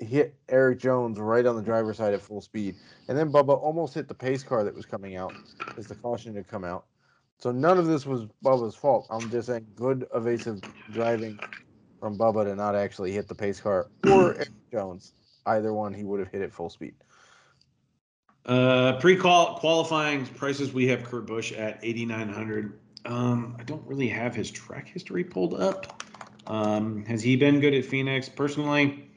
hit 0.00 0.34
Erik 0.48 0.80
Jones 0.80 1.18
right 1.18 1.44
on 1.44 1.56
the 1.56 1.62
driver's 1.62 1.98
side 1.98 2.14
at 2.14 2.22
full 2.22 2.40
speed, 2.40 2.76
and 3.08 3.16
then 3.16 3.30
Bubba 3.30 3.56
almost 3.60 3.94
hit 3.94 4.08
the 4.08 4.14
pace 4.14 4.42
car 4.42 4.64
that 4.64 4.74
was 4.74 4.86
coming 4.86 5.16
out 5.16 5.34
as 5.76 5.86
the 5.86 5.94
caution 5.94 6.34
had 6.34 6.48
come 6.48 6.64
out. 6.64 6.86
So 7.38 7.50
none 7.50 7.78
of 7.78 7.86
this 7.86 8.04
was 8.04 8.26
Bubba's 8.44 8.74
fault. 8.74 9.06
I'm 9.10 9.30
just 9.30 9.48
saying 9.48 9.66
good 9.74 10.06
evasive 10.14 10.60
driving 10.92 11.38
from 11.98 12.18
Bubba 12.18 12.44
to 12.44 12.54
not 12.54 12.74
actually 12.74 13.12
hit 13.12 13.28
the 13.28 13.34
pace 13.34 13.60
car 13.60 13.90
or 14.10 14.34
Erik 14.36 14.50
Jones. 14.72 15.12
Either 15.46 15.72
one, 15.72 15.94
he 15.94 16.04
would 16.04 16.20
have 16.20 16.28
hit 16.28 16.42
it 16.42 16.52
full 16.52 16.68
speed. 16.68 16.94
Uh, 18.46 18.98
pre-qualifying 19.00 20.26
prices, 20.26 20.72
we 20.72 20.86
have 20.88 21.04
Kurt 21.04 21.26
Busch 21.26 21.52
at 21.52 21.78
8,900. 21.82 22.78
Um, 23.06 23.56
I 23.58 23.62
don't 23.64 23.86
really 23.86 24.08
have 24.08 24.34
his 24.34 24.50
track 24.50 24.88
history 24.88 25.24
pulled 25.24 25.54
up. 25.54 26.02
Um, 26.46 27.04
has 27.06 27.22
he 27.22 27.36
been 27.36 27.60
good 27.60 27.74
at 27.74 27.84
Phoenix? 27.84 28.28
Personally, 28.28 29.09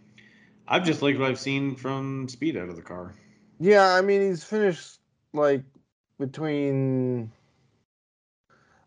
I've 0.68 0.86
just 0.86 1.02
liked 1.02 1.20
what 1.20 1.30
I've 1.30 1.40
seen 1.40 1.76
from 1.76 2.28
speed 2.30 2.58
out 2.58 2.70
of 2.70 2.76
the 2.76 2.82
car. 2.82 3.14
Yeah, 3.60 3.94
I 3.94 4.02
mean 4.02 4.22
he's 4.22 4.44
finished 4.44 5.00
like 5.34 5.64
between. 6.20 7.32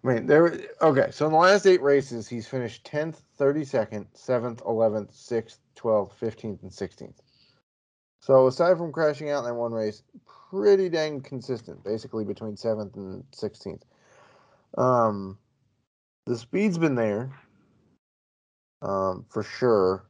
I 0.04 0.06
mean 0.06 0.26
there. 0.26 0.58
Okay, 0.80 1.08
so 1.10 1.26
in 1.26 1.32
the 1.32 1.38
last 1.38 1.66
eight 1.66 1.82
races, 1.82 2.28
he's 2.28 2.48
finished 2.48 2.84
tenth, 2.84 3.22
thirty 3.36 3.64
second, 3.64 4.06
seventh, 4.14 4.62
eleventh, 4.66 5.14
sixth, 5.14 5.58
twelfth, 5.74 6.18
fifteenth, 6.18 6.62
and 6.62 6.72
sixteenth. 6.72 7.20
So 8.20 8.46
aside 8.46 8.76
from 8.76 8.92
crashing 8.92 9.30
out 9.30 9.40
in 9.40 9.44
that 9.44 9.54
one 9.54 9.72
race, 9.72 10.02
pretty 10.50 10.88
dang 10.88 11.20
consistent, 11.20 11.84
basically 11.84 12.24
between 12.24 12.56
seventh 12.56 12.96
and 12.96 13.24
sixteenth. 13.32 13.84
Um, 14.76 15.38
the 16.24 16.36
speed's 16.36 16.78
been 16.78 16.96
there, 16.96 17.30
um, 18.82 19.24
for 19.28 19.42
sure. 19.42 20.04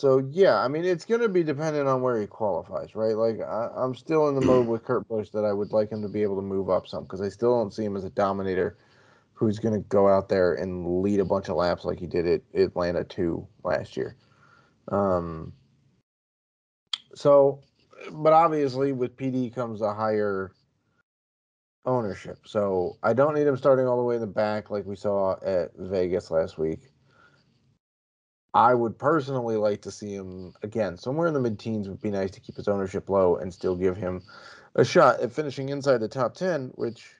So 0.00 0.26
yeah, 0.30 0.56
I 0.56 0.68
mean 0.68 0.86
it's 0.86 1.04
going 1.04 1.20
to 1.20 1.28
be 1.28 1.44
dependent 1.44 1.86
on 1.86 2.00
where 2.00 2.18
he 2.18 2.26
qualifies, 2.26 2.94
right? 2.94 3.14
Like 3.14 3.40
I, 3.40 3.68
I'm 3.76 3.94
still 3.94 4.30
in 4.30 4.34
the 4.34 4.40
mode 4.40 4.66
with 4.66 4.82
Kurt 4.82 5.06
Busch 5.08 5.28
that 5.34 5.44
I 5.44 5.52
would 5.52 5.72
like 5.72 5.90
him 5.90 6.00
to 6.00 6.08
be 6.08 6.22
able 6.22 6.36
to 6.36 6.42
move 6.42 6.70
up 6.70 6.88
some 6.88 7.02
because 7.02 7.20
I 7.20 7.28
still 7.28 7.54
don't 7.54 7.74
see 7.74 7.84
him 7.84 7.98
as 7.98 8.04
a 8.04 8.10
dominator 8.10 8.78
who's 9.34 9.58
going 9.58 9.74
to 9.74 9.86
go 9.88 10.08
out 10.08 10.30
there 10.30 10.54
and 10.54 11.02
lead 11.02 11.20
a 11.20 11.24
bunch 11.26 11.50
of 11.50 11.56
laps 11.56 11.84
like 11.84 11.98
he 11.98 12.06
did 12.06 12.26
at 12.26 12.40
Atlanta 12.54 13.04
two 13.04 13.46
last 13.62 13.94
year. 13.94 14.16
Um. 14.90 15.52
So, 17.14 17.60
but 18.10 18.32
obviously 18.32 18.92
with 18.92 19.18
PD 19.18 19.54
comes 19.54 19.82
a 19.82 19.92
higher 19.92 20.52
ownership. 21.84 22.38
So 22.46 22.96
I 23.02 23.12
don't 23.12 23.34
need 23.34 23.46
him 23.46 23.56
starting 23.58 23.86
all 23.86 23.98
the 23.98 24.04
way 24.04 24.14
in 24.14 24.22
the 24.22 24.26
back 24.26 24.70
like 24.70 24.86
we 24.86 24.96
saw 24.96 25.36
at 25.44 25.72
Vegas 25.76 26.30
last 26.30 26.56
week. 26.56 26.89
I 28.52 28.74
would 28.74 28.98
personally 28.98 29.56
like 29.56 29.82
to 29.82 29.90
see 29.90 30.12
him 30.14 30.52
again 30.62 30.96
somewhere 30.96 31.28
in 31.28 31.34
the 31.34 31.40
mid-teens 31.40 31.88
would 31.88 32.00
be 32.02 32.10
nice 32.10 32.30
to 32.32 32.40
keep 32.40 32.56
his 32.56 32.68
ownership 32.68 33.08
low 33.08 33.36
and 33.36 33.52
still 33.52 33.76
give 33.76 33.96
him 33.96 34.22
a 34.74 34.84
shot 34.84 35.20
at 35.20 35.32
finishing 35.32 35.68
inside 35.68 35.98
the 35.98 36.08
top 36.08 36.34
10 36.34 36.72
which 36.74 37.14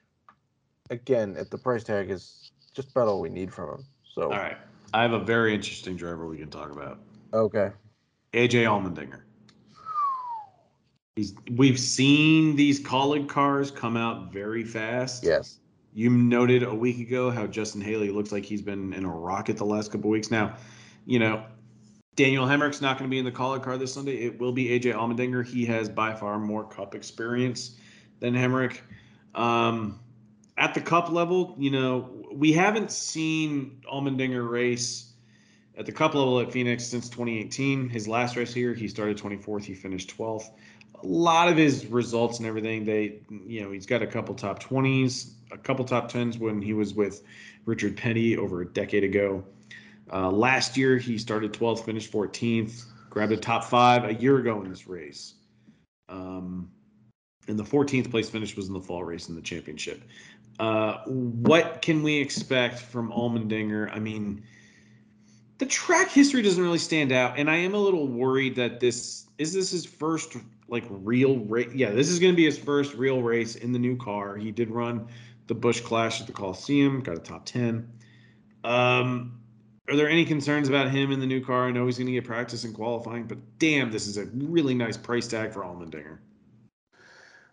again 0.90 1.36
at 1.36 1.50
the 1.50 1.58
price 1.58 1.84
tag 1.84 2.10
is 2.10 2.50
just 2.74 2.90
about 2.90 3.06
all 3.08 3.20
we 3.20 3.28
need 3.28 3.52
from 3.52 3.70
him 3.78 3.84
so 4.14 4.22
All 4.24 4.30
right. 4.30 4.56
I 4.92 5.02
have 5.02 5.12
a 5.12 5.20
very 5.20 5.54
interesting 5.54 5.94
driver 5.96 6.26
we 6.28 6.36
can 6.38 6.50
talk 6.50 6.72
about. 6.72 6.98
okay 7.32 7.70
AJ 8.32 8.64
Allmendinger. 8.64 9.22
He's, 11.16 11.34
we've 11.56 11.78
seen 11.78 12.56
these 12.56 12.80
Kaulig 12.82 13.28
cars 13.28 13.70
come 13.70 13.96
out 13.96 14.32
very 14.32 14.64
fast. 14.64 15.24
yes 15.24 15.58
You 15.92 16.10
noted 16.10 16.62
a 16.62 16.74
week 16.74 17.00
ago 17.00 17.30
how 17.30 17.46
Justin 17.46 17.80
Haley 17.80 18.10
looks 18.10 18.32
like 18.32 18.44
he's 18.44 18.62
been 18.62 18.92
in 18.92 19.04
a 19.04 19.10
rocket 19.10 19.56
the 19.56 19.66
last 19.66 19.90
couple 19.92 20.10
weeks. 20.10 20.30
Now, 20.30 20.56
you 21.06 21.18
know, 21.18 21.44
Daniel 22.16 22.46
Hemric's 22.46 22.80
not 22.80 22.98
going 22.98 23.08
to 23.08 23.10
be 23.10 23.18
in 23.18 23.24
the 23.24 23.32
Kaulig 23.32 23.62
car 23.62 23.78
this 23.78 23.94
Sunday. 23.94 24.16
It 24.16 24.38
will 24.38 24.52
be 24.52 24.66
AJ 24.68 24.94
Allmendinger. 24.94 25.46
He 25.46 25.64
has 25.66 25.88
by 25.88 26.14
far 26.14 26.38
more 26.38 26.64
cup 26.64 26.94
experience 26.94 27.76
than 28.18 28.34
Hemric. 28.34 28.80
Um, 29.34 30.00
at 30.58 30.74
the 30.74 30.80
cup 30.80 31.10
level, 31.10 31.54
you 31.58 31.70
know, 31.70 32.26
we 32.32 32.52
haven't 32.52 32.90
seen 32.90 33.80
Allmendinger 33.90 34.48
race 34.48 35.12
at 35.78 35.86
the 35.86 35.92
cup 35.92 36.14
level 36.14 36.38
at 36.40 36.52
Phoenix 36.52 36.84
since 36.84 37.08
2018. 37.08 37.88
His 37.88 38.06
last 38.06 38.36
race 38.36 38.52
here, 38.52 38.74
he 38.74 38.86
started 38.86 39.16
24th, 39.16 39.64
he 39.64 39.74
finished 39.74 40.14
12th. 40.16 40.50
A 41.02 41.06
lot 41.06 41.48
of 41.48 41.56
his 41.56 41.86
results 41.86 42.38
and 42.38 42.46
everything, 42.46 42.84
they, 42.84 43.20
you 43.46 43.62
know, 43.62 43.72
he's 43.72 43.86
got 43.86 44.02
a 44.02 44.06
couple 44.06 44.34
top 44.34 44.62
20s, 44.62 45.30
a 45.50 45.56
couple 45.56 45.86
top 45.86 46.12
10s 46.12 46.38
when 46.38 46.60
he 46.60 46.74
was 46.74 46.92
with 46.92 47.22
Richard 47.64 47.96
Petty 47.96 48.36
over 48.36 48.60
a 48.60 48.66
decade 48.66 49.04
ago. 49.04 49.42
Uh, 50.12 50.30
last 50.30 50.76
year, 50.76 50.98
he 50.98 51.18
started 51.18 51.52
12th, 51.52 51.84
finished 51.84 52.12
14th, 52.12 52.84
grabbed 53.08 53.32
a 53.32 53.36
top 53.36 53.64
five 53.64 54.04
a 54.04 54.14
year 54.14 54.38
ago 54.38 54.60
in 54.62 54.68
this 54.68 54.86
race. 54.86 55.34
Um, 56.08 56.70
and 57.48 57.58
the 57.58 57.64
14th 57.64 58.10
place 58.10 58.28
finish 58.28 58.56
was 58.56 58.68
in 58.68 58.74
the 58.74 58.80
fall 58.80 59.04
race 59.04 59.28
in 59.28 59.34
the 59.34 59.42
championship. 59.42 60.02
Uh, 60.58 60.98
what 61.06 61.80
can 61.80 62.02
we 62.02 62.18
expect 62.18 62.78
from 62.78 63.10
Allmendinger? 63.10 63.90
I 63.94 63.98
mean, 63.98 64.42
the 65.58 65.66
track 65.66 66.10
history 66.10 66.42
doesn't 66.42 66.62
really 66.62 66.78
stand 66.78 67.12
out, 67.12 67.38
and 67.38 67.50
I 67.50 67.56
am 67.56 67.74
a 67.74 67.78
little 67.78 68.06
worried 68.06 68.56
that 68.56 68.80
this 68.80 69.26
is 69.38 69.54
this 69.54 69.70
his 69.70 69.84
first 69.84 70.36
like 70.68 70.84
real 70.88 71.38
race. 71.38 71.70
Yeah, 71.74 71.90
this 71.90 72.08
is 72.08 72.18
going 72.18 72.32
to 72.32 72.36
be 72.36 72.44
his 72.44 72.58
first 72.58 72.94
real 72.94 73.22
race 73.22 73.56
in 73.56 73.72
the 73.72 73.78
new 73.78 73.96
car. 73.96 74.36
He 74.36 74.52
did 74.52 74.70
run 74.70 75.08
the 75.46 75.54
Busch 75.54 75.80
Clash 75.80 76.20
at 76.20 76.26
the 76.26 76.32
Coliseum, 76.32 77.00
got 77.00 77.16
a 77.16 77.20
top 77.20 77.44
10. 77.44 77.90
Um, 78.62 79.39
are 79.90 79.96
there 79.96 80.08
any 80.08 80.24
concerns 80.24 80.68
about 80.68 80.90
him 80.90 81.10
in 81.10 81.20
the 81.20 81.26
new 81.26 81.44
car? 81.44 81.66
I 81.68 81.70
know 81.72 81.86
he's 81.86 81.98
going 81.98 82.06
to 82.06 82.12
get 82.12 82.24
practice 82.24 82.64
in 82.64 82.72
qualifying, 82.72 83.24
but 83.24 83.38
damn, 83.58 83.90
this 83.90 84.06
is 84.06 84.16
a 84.16 84.26
really 84.26 84.74
nice 84.74 84.96
price 84.96 85.26
tag 85.26 85.52
for 85.52 85.62
Allmendinger. 85.62 86.18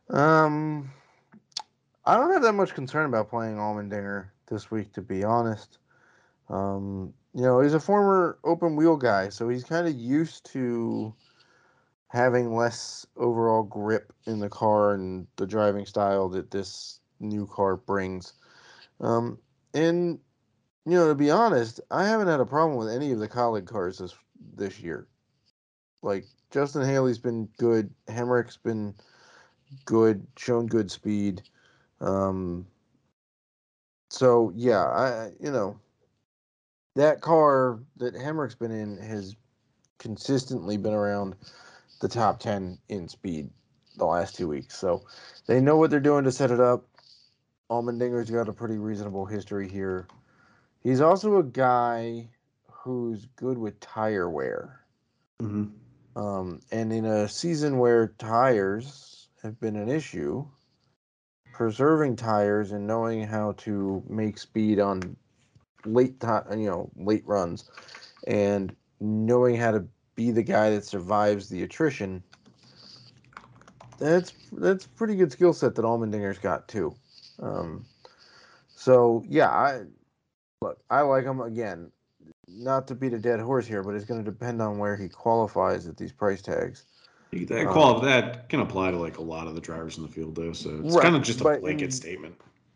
um 0.10 0.90
i 2.06 2.16
don't 2.16 2.32
have 2.32 2.42
that 2.42 2.54
much 2.54 2.74
concern 2.74 3.06
about 3.06 3.30
playing 3.30 3.58
allmendinger 3.58 4.28
this 4.50 4.72
week 4.72 4.94
to 4.94 5.02
be 5.02 5.26
honest 5.26 5.80
um 6.48 7.14
you 7.34 7.42
know 7.42 7.60
he's 7.60 7.74
a 7.74 7.80
former 7.80 8.38
open 8.46 8.78
wheel 8.78 8.96
guy 8.96 9.28
so 9.28 9.50
he's 9.50 9.66
kind 9.66 9.86
of 9.86 9.94
used 9.94 10.46
to 10.46 11.14
having 12.08 12.56
less 12.56 13.06
overall 13.18 13.64
grip 13.64 14.14
in 14.26 14.40
the 14.40 14.50
car 14.50 14.94
and 14.94 15.28
the 15.36 15.46
driving 15.46 15.86
style 15.86 16.30
that 16.30 16.52
this 16.52 17.00
new 17.20 17.46
car 17.48 17.76
brings. 17.76 18.34
Um, 19.02 19.40
and 19.74 20.20
you 20.88 20.98
know, 20.98 21.10
to 21.10 21.16
be 21.16 21.30
honest, 21.30 21.82
I 21.92 22.08
haven't 22.08 22.28
had 22.28 22.40
a 22.40 22.46
problem 22.46 22.78
with 22.78 22.88
any 22.88 23.12
of 23.12 23.20
the 23.20 23.28
Kaulig 23.28 23.66
cars 23.66 23.98
this 23.98 24.16
this 24.56 24.80
year. 24.80 25.08
Like 26.02 26.26
Justin 26.50 26.88
Haley's 26.88 27.18
been 27.18 27.50
good, 27.58 27.94
Hemric's 28.08 28.56
been 28.56 28.96
good, 29.84 30.26
shown 30.38 30.68
good 30.68 30.90
speed. 30.90 31.42
Um, 32.00 32.66
so 34.10 34.54
yeah, 34.56 34.86
I 34.86 35.32
you 35.42 35.52
know 35.52 35.78
that 36.96 37.20
car 37.20 37.80
that 37.98 38.16
Hemric's 38.16 38.56
been 38.56 38.72
in 38.72 38.98
has 38.98 39.36
consistently 39.98 40.78
been 40.78 40.94
around 40.94 41.36
the 42.00 42.08
top 42.08 42.40
10 42.40 42.78
in 42.88 43.10
speed 43.10 43.50
the 43.98 44.06
last 44.06 44.36
two 44.36 44.48
weeks. 44.48 44.78
So 44.78 45.04
they 45.48 45.60
know 45.60 45.76
what 45.76 45.90
they're 45.90 46.00
doing 46.00 46.24
to 46.24 46.32
set 46.32 46.52
it 46.52 46.60
up. 46.60 46.86
Allmendinger's 47.70 48.30
got 48.30 48.48
a 48.48 48.54
pretty 48.54 48.78
reasonable 48.78 49.26
history 49.26 49.68
here. 49.68 50.08
He's 50.88 51.02
also 51.02 51.40
a 51.40 51.44
guy 51.44 52.30
who's 52.72 53.26
good 53.36 53.58
with 53.58 53.78
tire 53.82 54.30
wear. 54.30 54.86
Mm-hmm. 55.42 55.66
Um, 56.18 56.62
and 56.72 56.94
in 56.94 57.04
a 57.04 57.28
season 57.28 57.78
where 57.78 58.14
tires 58.18 59.28
have 59.44 59.60
been 59.60 59.76
an 59.76 59.90
issue, 59.90 60.48
preserving 61.52 62.16
tires 62.16 62.72
and 62.72 62.88
knowing 62.88 63.28
how 63.28 63.52
to 63.58 64.02
make 64.08 64.38
speed 64.38 64.80
on 64.80 65.18
late 65.84 66.22
time, 66.22 66.58
you 66.58 66.70
know, 66.70 66.90
late 66.96 67.24
runs, 67.26 67.70
and 68.26 68.74
knowing 69.02 69.58
how 69.58 69.72
to 69.72 69.86
be 70.16 70.32
the 70.32 70.42
guy 70.42 70.70
that 70.70 70.86
survives 70.86 71.50
the 71.50 71.64
attrition. 71.64 72.24
That's 74.00 74.32
that's 74.54 74.88
pretty 74.88 75.18
good 75.18 75.34
skill 75.34 75.52
set 75.52 75.76
that 75.76 75.84
Allmendinger's 75.84 76.40
got 76.40 76.70
too. 76.70 76.96
Um, 77.42 77.86
so 78.74 79.26
yeah, 79.28 79.50
I 79.50 79.82
look, 80.62 80.80
I 80.90 81.02
like 81.02 81.26
him 81.26 81.42
again. 81.42 81.92
Not 82.48 82.88
to 82.88 82.96
beat 82.96 83.14
a 83.14 83.20
dead 83.20 83.40
horse 83.40 83.68
here, 83.68 83.84
but 83.84 83.94
it's 83.96 84.06
going 84.06 84.24
to 84.24 84.30
depend 84.30 84.62
on 84.62 84.78
where 84.78 84.96
he 84.96 85.10
qualifies 85.10 85.88
at 85.88 85.98
these 85.98 86.12
price 86.12 86.42
tags. 86.42 86.86
That 87.32 87.68
qual 87.68 88.00
that 88.00 88.48
can 88.48 88.62
apply 88.62 88.92
to 88.92 88.98
like 88.98 89.18
a 89.18 89.22
lot 89.22 89.48
of 89.48 89.56
the 89.56 89.62
drivers 89.62 89.98
in 89.98 90.04
the 90.04 90.10
field, 90.10 90.36
though. 90.36 90.54
So 90.54 90.80
it's 90.84 90.96
Right, 90.96 91.04
kind 91.04 91.16
of 91.16 91.24
just 91.24 91.42
a 91.42 91.44
blanket 91.44 91.82
in- 91.86 91.92
statement. 91.92 92.36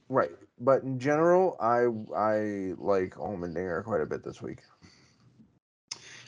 Right, 0.09 0.31
but 0.59 0.83
in 0.83 0.99
general, 0.99 1.55
I 1.61 1.85
I 2.15 2.73
like 2.77 3.15
Allmendinger 3.15 3.83
quite 3.85 4.01
a 4.01 4.05
bit 4.05 4.25
this 4.25 4.41
week. 4.41 4.59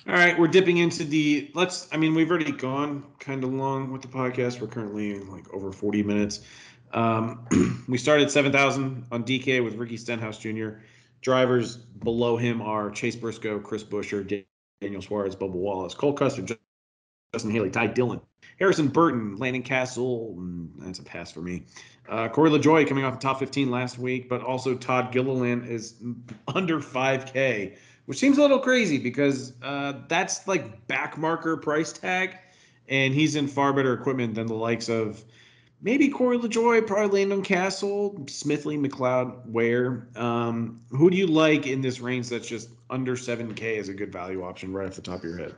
All 0.08 0.14
right, 0.14 0.40
we're 0.40 0.48
dipping 0.48 0.78
into 0.78 1.04
the 1.04 1.52
let's. 1.54 1.90
I 1.92 1.98
mean, 1.98 2.16
we've 2.16 2.30
already 2.32 2.54
gone 2.54 3.04
kind 3.20 3.44
of 3.44 3.54
long 3.54 3.92
with 3.92 4.02
the 4.02 4.08
podcast. 4.08 4.62
We're 4.62 4.68
currently 4.68 5.20
like 5.20 5.54
over 5.54 5.74
forty 5.74 6.02
minutes. 6.02 6.42
Um, 6.94 7.84
we 7.90 7.98
started 7.98 8.32
seven 8.32 8.54
thousand 8.54 9.06
on 9.12 9.26
DK 9.26 9.62
with 9.62 9.76
Ricky 9.76 9.98
Stenhouse 9.98 10.38
Jr. 10.38 10.70
Drivers 11.24 11.78
below 11.78 12.36
him 12.36 12.62
are 12.62 12.92
Chase 12.92 13.16
Briscoe, 13.16 13.60
Chris 13.60 13.84
Buescher, 13.84 14.46
Daniel 14.82 15.02
Suarez, 15.02 15.36
Bubba 15.36 15.54
Wallace, 15.54 15.96
Cole 15.96 16.14
Custer, 16.14 16.44
Justin 17.34 17.52
Haley, 17.52 17.70
Ty 17.70 17.88
Dillon, 17.88 18.22
Harrison 18.60 18.90
Burton, 18.90 19.38
Landon 19.38 19.64
Cassill. 19.64 20.36
That's 20.80 21.00
a 21.00 21.04
pass 21.04 21.32
for 21.32 21.42
me. 21.42 21.64
Uh, 22.10 22.28
Corey 22.28 22.50
LaJoie 22.50 22.88
coming 22.88 23.06
off 23.06 23.14
the 23.14 23.20
top 23.20 23.40
15 23.40 23.72
last 23.72 23.98
week, 23.98 24.28
but 24.28 24.42
also 24.42 24.76
Todd 24.76 25.14
Gilliland 25.14 25.66
is 25.66 25.96
under 26.54 26.80
5K, 26.80 27.78
which 28.06 28.18
seems 28.18 28.38
a 28.38 28.42
little 28.42 28.60
crazy 28.60 28.98
because 28.98 29.54
uh, 29.64 29.94
that's 30.10 30.46
like 30.46 30.86
back 30.88 31.18
marker 31.18 31.56
price 31.56 31.94
tag, 31.94 32.38
and 32.90 33.14
he's 33.14 33.38
in 33.38 33.48
far 33.48 33.72
better 33.72 33.94
equipment 33.94 34.36
than 34.36 34.48
the 34.48 34.54
likes 34.54 34.90
of 34.90 35.24
maybe 35.84 36.08
Corey 36.10 36.40
LaJoie, 36.40 36.88
probably 36.88 37.26
Landon 37.26 37.44
Cassill, 37.44 38.26
Smithley, 38.26 38.84
McLeod, 38.84 39.46
Ware. 39.46 40.08
Um, 40.16 40.82
who 40.90 41.10
do 41.10 41.18
you 41.18 41.28
like 41.28 41.68
in 41.68 41.82
this 41.82 42.00
range 42.00 42.30
that's 42.30 42.48
just 42.48 42.70
under 42.90 43.16
7K 43.16 43.78
as 43.78 43.90
a 43.90 43.94
good 43.94 44.12
value 44.12 44.44
option 44.44 44.74
right 44.74 44.88
off 44.88 44.96
the 44.96 45.02
top 45.02 45.18
of 45.18 45.24
your 45.26 45.38
head? 45.38 45.56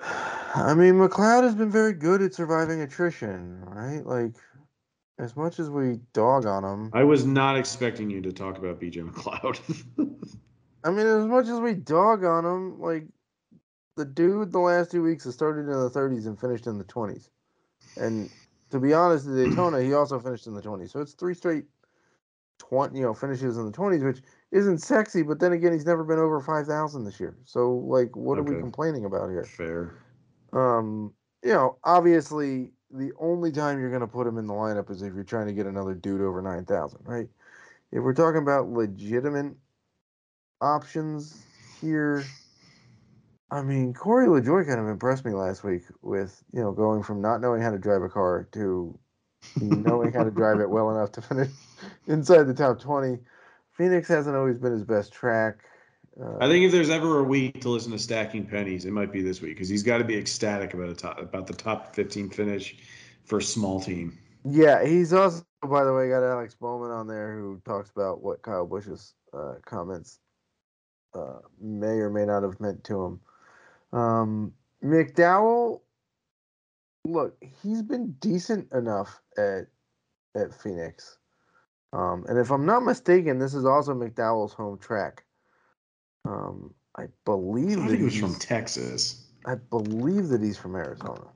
I 0.00 0.74
mean, 0.74 0.94
McLeod 0.94 1.42
has 1.42 1.54
been 1.54 1.70
very 1.70 1.92
good 1.92 2.22
at 2.22 2.32
surviving 2.32 2.80
attrition, 2.80 3.60
right? 3.64 4.06
Like, 4.06 4.36
as 5.18 5.34
much 5.36 5.58
as 5.58 5.68
we 5.68 5.98
dog 6.12 6.46
on 6.46 6.64
him, 6.64 6.90
I 6.94 7.02
was 7.02 7.26
not 7.26 7.58
expecting 7.58 8.08
you 8.08 8.22
to 8.22 8.32
talk 8.32 8.56
about 8.56 8.80
BJ 8.80 9.10
McLeod. 9.10 9.58
I 10.84 10.90
mean, 10.90 11.06
as 11.06 11.26
much 11.26 11.48
as 11.48 11.58
we 11.58 11.74
dog 11.74 12.24
on 12.24 12.44
him, 12.44 12.80
like, 12.80 13.08
the 13.96 14.04
dude 14.04 14.52
the 14.52 14.60
last 14.60 14.92
two 14.92 15.02
weeks 15.02 15.24
has 15.24 15.34
started 15.34 15.62
in 15.62 15.72
the 15.72 15.90
30s 15.90 16.26
and 16.26 16.38
finished 16.40 16.68
in 16.68 16.78
the 16.78 16.84
20s. 16.84 17.30
And 17.96 18.30
to 18.70 18.78
be 18.78 18.92
honest, 18.92 19.26
at 19.26 19.34
Daytona, 19.34 19.82
he 19.82 19.94
also 19.94 20.18
finished 20.18 20.46
in 20.46 20.54
the 20.54 20.62
20s. 20.62 20.90
So 20.90 21.00
it's 21.00 21.12
three 21.12 21.34
straight 21.34 21.64
20, 22.58 22.98
you 22.98 23.04
know, 23.04 23.14
finishes 23.14 23.56
in 23.56 23.66
the 23.66 23.72
20s, 23.72 24.04
which 24.04 24.22
isn't 24.50 24.78
sexy, 24.78 25.22
but 25.22 25.40
then 25.40 25.52
again, 25.52 25.72
he's 25.72 25.86
never 25.86 26.04
been 26.04 26.18
over 26.18 26.40
5,000 26.40 27.04
this 27.04 27.20
year. 27.20 27.36
So, 27.44 27.72
like, 27.72 28.14
what 28.16 28.38
are 28.38 28.42
we 28.42 28.56
complaining 28.56 29.04
about 29.04 29.30
here? 29.30 29.44
Fair. 29.44 29.94
Um, 30.52 31.12
you 31.42 31.52
know, 31.52 31.78
obviously, 31.84 32.72
the 32.90 33.12
only 33.18 33.52
time 33.52 33.78
you're 33.78 33.90
going 33.90 34.00
to 34.00 34.06
put 34.06 34.26
him 34.26 34.38
in 34.38 34.46
the 34.46 34.54
lineup 34.54 34.90
is 34.90 35.02
if 35.02 35.14
you're 35.14 35.24
trying 35.24 35.46
to 35.46 35.52
get 35.52 35.66
another 35.66 35.94
dude 35.94 36.20
over 36.20 36.42
9,000, 36.42 37.00
right? 37.04 37.28
If 37.92 38.02
we're 38.02 38.14
talking 38.14 38.42
about 38.42 38.68
legitimate 38.68 39.54
options 40.60 41.42
here, 41.80 42.24
I 43.50 43.62
mean, 43.62 43.94
Corey 43.94 44.26
LaJoie 44.26 44.66
kind 44.66 44.78
of 44.78 44.88
impressed 44.88 45.24
me 45.24 45.32
last 45.32 45.64
week 45.64 45.82
with, 46.02 46.42
you 46.52 46.60
know, 46.60 46.72
going 46.72 47.02
from 47.02 47.22
not 47.22 47.40
knowing 47.40 47.62
how 47.62 47.70
to 47.70 47.78
drive 47.78 48.02
a 48.02 48.08
car 48.08 48.46
to 48.52 48.98
knowing 49.60 50.12
how 50.12 50.24
to 50.24 50.30
drive 50.30 50.60
it 50.60 50.68
well 50.68 50.90
enough 50.90 51.12
to 51.12 51.22
finish 51.22 51.50
inside 52.06 52.44
the 52.44 52.54
top 52.54 52.80
20. 52.80 53.18
Phoenix 53.72 54.08
hasn't 54.08 54.36
always 54.36 54.58
been 54.58 54.72
his 54.72 54.84
best 54.84 55.12
track. 55.12 55.60
Uh, 56.20 56.36
I 56.40 56.48
think 56.48 56.64
if 56.64 56.72
there's 56.72 56.90
ever 56.90 57.20
a 57.20 57.22
week 57.22 57.60
to 57.60 57.68
listen 57.68 57.92
to 57.92 57.98
stacking 57.98 58.44
pennies, 58.44 58.84
it 58.84 58.90
might 58.90 59.12
be 59.12 59.22
this 59.22 59.40
week 59.40 59.54
because 59.54 59.68
he's 59.68 59.84
got 59.84 59.98
to 59.98 60.04
be 60.04 60.16
ecstatic 60.16 60.74
about 60.74 60.88
a 60.88 60.94
top, 60.94 61.18
about 61.18 61.46
the 61.46 61.54
top 61.54 61.94
15 61.94 62.30
finish 62.30 62.76
for 63.24 63.38
a 63.38 63.42
small 63.42 63.80
team. 63.80 64.18
Yeah, 64.44 64.84
he's 64.84 65.12
also, 65.12 65.44
by 65.62 65.84
the 65.84 65.92
way, 65.92 66.08
got 66.08 66.24
Alex 66.24 66.54
Bowman 66.54 66.90
on 66.90 67.06
there 67.06 67.38
who 67.38 67.62
talks 67.64 67.90
about 67.90 68.22
what 68.22 68.42
Kyle 68.42 68.66
Busch's 68.66 69.14
uh, 69.32 69.54
comments 69.64 70.18
uh, 71.14 71.38
may 71.60 71.98
or 71.98 72.10
may 72.10 72.24
not 72.24 72.42
have 72.42 72.58
meant 72.60 72.82
to 72.84 73.04
him. 73.04 73.20
Um, 73.92 74.52
McDowell, 74.84 75.80
look, 77.04 77.36
he's 77.62 77.82
been 77.82 78.12
decent 78.20 78.70
enough 78.72 79.20
at 79.36 79.66
at 80.34 80.54
Phoenix, 80.54 81.18
um, 81.92 82.24
and 82.28 82.38
if 82.38 82.50
I'm 82.50 82.66
not 82.66 82.84
mistaken, 82.84 83.38
this 83.38 83.54
is 83.54 83.64
also 83.64 83.94
McDowell's 83.94 84.52
home 84.52 84.78
track. 84.78 85.24
Um, 86.24 86.74
I 86.96 87.06
believe 87.24 87.78
I 87.78 87.82
that 87.82 87.86
think 87.88 87.98
he 87.98 88.04
was 88.04 88.14
he's- 88.14 88.24
from 88.30 88.38
Texas. 88.38 89.24
I 89.46 89.54
believe 89.54 90.28
that 90.28 90.42
he's 90.42 90.58
from 90.58 90.74
Arizona. 90.76 91.28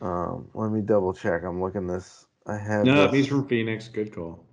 Um, 0.00 0.48
let 0.54 0.70
me 0.70 0.80
double 0.80 1.12
check. 1.12 1.42
I'm 1.44 1.60
looking 1.60 1.86
this. 1.86 2.26
I 2.46 2.56
have. 2.56 2.84
No, 2.86 3.06
this- 3.06 3.12
he's 3.14 3.26
from 3.26 3.46
Phoenix. 3.46 3.88
Good 3.88 4.14
call. 4.14 4.46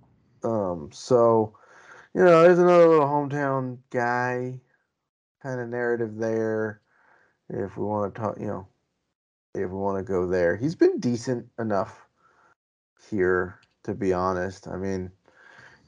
Um, 0.44 0.90
so, 0.92 1.56
you 2.14 2.22
know, 2.22 2.42
there's 2.42 2.58
another 2.58 2.88
little 2.88 3.06
hometown 3.06 3.78
guy 3.90 4.60
kind 5.42 5.60
of 5.60 5.68
narrative 5.68 6.16
there. 6.16 6.81
If 7.52 7.76
we 7.76 7.84
want 7.84 8.14
to 8.14 8.20
talk, 8.20 8.40
you 8.40 8.46
know, 8.46 8.66
if 9.54 9.70
we 9.70 9.76
want 9.76 9.98
to 9.98 10.02
go 10.02 10.26
there, 10.26 10.56
he's 10.56 10.74
been 10.74 10.98
decent 10.98 11.46
enough 11.58 12.06
here, 13.10 13.58
to 13.84 13.94
be 13.94 14.12
honest. 14.12 14.66
I 14.66 14.76
mean, 14.76 15.10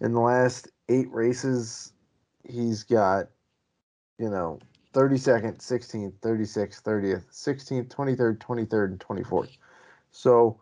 in 0.01 0.13
the 0.13 0.21
last 0.21 0.69
eight 0.89 1.11
races, 1.11 1.93
he's 2.49 2.85
got, 2.85 3.29
you 4.19 4.29
know, 4.29 4.59
32nd, 4.93 5.59
16th, 5.59 6.13
36th, 6.21 6.83
30th, 6.83 7.25
16th, 7.33 7.89
23rd, 7.89 8.39
23rd, 8.39 8.85
and 8.85 9.01
24th. 9.01 9.57
So, 10.11 10.61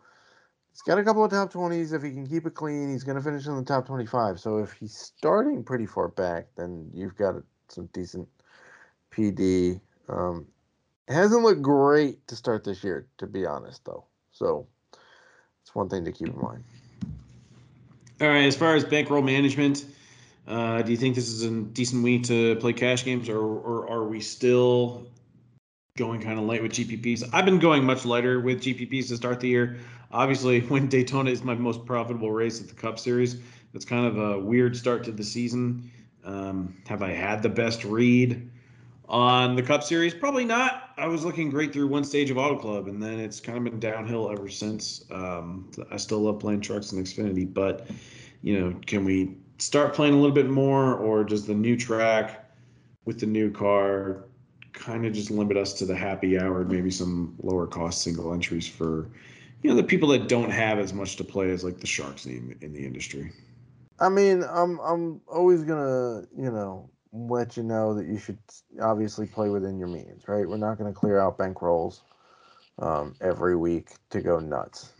He's 0.73 0.81
got 0.81 0.97
a 0.97 1.03
couple 1.03 1.23
of 1.23 1.29
top 1.29 1.53
20s. 1.53 1.93
If 1.93 2.01
he 2.01 2.09
can 2.09 2.25
keep 2.25 2.47
it 2.47 2.55
clean, 2.55 2.89
he's 2.89 3.03
going 3.03 3.15
to 3.15 3.21
finish 3.21 3.45
in 3.45 3.55
the 3.55 3.63
top 3.63 3.85
25. 3.85 4.39
So 4.39 4.57
if 4.57 4.73
he's 4.73 4.97
starting 4.97 5.63
pretty 5.63 5.85
far 5.85 6.07
back, 6.07 6.47
then 6.57 6.89
you've 6.91 7.15
got 7.15 7.35
some 7.67 7.87
decent 7.93 8.27
PD. 9.11 9.79
Um, 10.09 10.47
hasn't 11.07 11.43
looked 11.43 11.61
great 11.61 12.27
to 12.27 12.35
start 12.35 12.63
this 12.63 12.83
year, 12.83 13.07
to 13.17 13.27
be 13.27 13.45
honest, 13.45 13.83
though. 13.85 14.05
So 14.31 14.67
it's 15.61 15.75
one 15.75 15.89
thing 15.89 16.05
to 16.05 16.11
keep 16.11 16.29
in 16.29 16.39
mind. 16.39 16.63
All 18.21 18.27
right. 18.27 18.45
As 18.45 18.55
far 18.55 18.75
as 18.75 18.85
bankroll 18.85 19.21
management, 19.21 19.85
uh, 20.47 20.81
do 20.81 20.91
you 20.91 20.97
think 20.97 21.15
this 21.15 21.29
is 21.29 21.43
a 21.43 21.49
decent 21.49 22.03
week 22.03 22.23
to 22.23 22.55
play 22.57 22.73
cash 22.73 23.03
games, 23.03 23.29
or, 23.29 23.39
or 23.39 23.89
are 23.89 24.03
we 24.03 24.21
still 24.21 25.05
going 25.97 26.21
kind 26.21 26.39
of 26.39 26.45
light 26.45 26.61
with 26.61 26.71
GPPs? 26.71 27.29
I've 27.33 27.45
been 27.45 27.59
going 27.59 27.83
much 27.83 28.05
lighter 28.05 28.39
with 28.39 28.61
GPPs 28.61 29.09
to 29.09 29.17
start 29.17 29.39
the 29.39 29.49
year. 29.49 29.77
Obviously, 30.11 30.59
when 30.67 30.87
Daytona 30.87 31.31
is 31.31 31.43
my 31.43 31.55
most 31.55 31.85
profitable 31.85 32.31
race 32.31 32.61
at 32.61 32.67
the 32.67 32.75
Cup 32.75 32.99
Series, 32.99 33.37
that's 33.73 33.85
kind 33.85 34.05
of 34.05 34.17
a 34.17 34.39
weird 34.39 34.77
start 34.77 35.03
to 35.05 35.11
the 35.11 35.23
season. 35.23 35.91
Um, 36.23 36.77
have 36.87 37.03
I 37.03 37.11
had 37.11 37.41
the 37.43 37.49
best 37.49 37.83
read 37.83 38.49
on 39.07 39.55
the 39.55 39.63
Cup 39.63 39.83
Series? 39.83 40.13
Probably 40.13 40.45
not. 40.45 40.91
I 40.97 41.07
was 41.07 41.25
looking 41.25 41.49
great 41.49 41.73
through 41.73 41.87
one 41.87 42.03
stage 42.03 42.29
of 42.29 42.37
Auto 42.37 42.57
Club, 42.57 42.87
and 42.87 43.01
then 43.01 43.19
it's 43.19 43.39
kind 43.39 43.57
of 43.57 43.63
been 43.63 43.79
downhill 43.79 44.31
ever 44.31 44.49
since. 44.49 45.05
Um, 45.11 45.69
I 45.91 45.97
still 45.97 46.19
love 46.19 46.39
playing 46.39 46.61
trucks 46.61 46.91
and 46.91 47.05
Xfinity, 47.05 47.51
but 47.51 47.87
you 48.41 48.59
know, 48.59 48.79
can 48.85 49.05
we 49.05 49.37
start 49.57 49.93
playing 49.93 50.13
a 50.13 50.17
little 50.17 50.35
bit 50.35 50.49
more, 50.49 50.95
or 50.95 51.23
does 51.23 51.45
the 51.45 51.53
new 51.53 51.77
track 51.77 52.51
with 53.05 53.19
the 53.19 53.25
new 53.25 53.51
car 53.51 54.25
kind 54.73 55.05
of 55.05 55.13
just 55.13 55.29
limit 55.31 55.57
us 55.57 55.73
to 55.73 55.85
the 55.85 55.95
happy 55.95 56.39
hour, 56.39 56.63
maybe 56.65 56.91
some 56.91 57.35
lower 57.41 57.67
cost 57.67 58.01
single 58.01 58.33
entries 58.33 58.67
for 58.67 59.09
you 59.61 59.69
know 59.69 59.75
the 59.75 59.83
people 59.83 60.09
that 60.09 60.27
don't 60.27 60.49
have 60.49 60.79
as 60.79 60.93
much 60.93 61.15
to 61.15 61.23
play 61.23 61.51
as 61.51 61.63
like 61.63 61.79
the 61.79 61.87
sharks 61.87 62.25
in, 62.25 62.57
in 62.61 62.73
the 62.73 62.85
industry? 62.85 63.31
I 63.99 64.09
mean, 64.09 64.43
I'm 64.43 64.79
I'm 64.79 65.21
always 65.27 65.63
gonna, 65.63 66.23
you 66.37 66.51
know, 66.51 66.89
let 67.13 67.55
you 67.55 67.63
know 67.63 67.93
that 67.93 68.07
you 68.07 68.17
should 68.17 68.39
obviously 68.81 69.27
play 69.27 69.49
within 69.49 69.77
your 69.77 69.87
means, 69.87 70.27
right? 70.27 70.47
We're 70.47 70.57
not 70.57 70.77
gonna 70.77 70.93
clear 70.93 71.19
out 71.19 71.37
bankrolls 71.37 72.01
um, 72.79 73.15
every 73.21 73.55
week 73.55 73.91
to 74.09 74.19
go 74.19 74.39
nuts, 74.39 74.91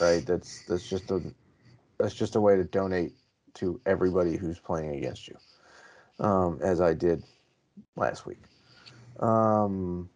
right? 0.00 0.26
That's 0.26 0.64
that's 0.66 0.88
just 0.88 1.10
a 1.12 1.22
that's 1.98 2.14
just 2.14 2.34
a 2.34 2.40
way 2.40 2.56
to 2.56 2.64
donate 2.64 3.12
to 3.54 3.80
everybody 3.86 4.36
who's 4.36 4.58
playing 4.58 4.96
against 4.96 5.28
you, 5.28 5.36
um, 6.18 6.58
as 6.62 6.80
I 6.80 6.94
did 6.94 7.22
last 7.94 8.26
week. 8.26 8.42
Um, 9.20 10.10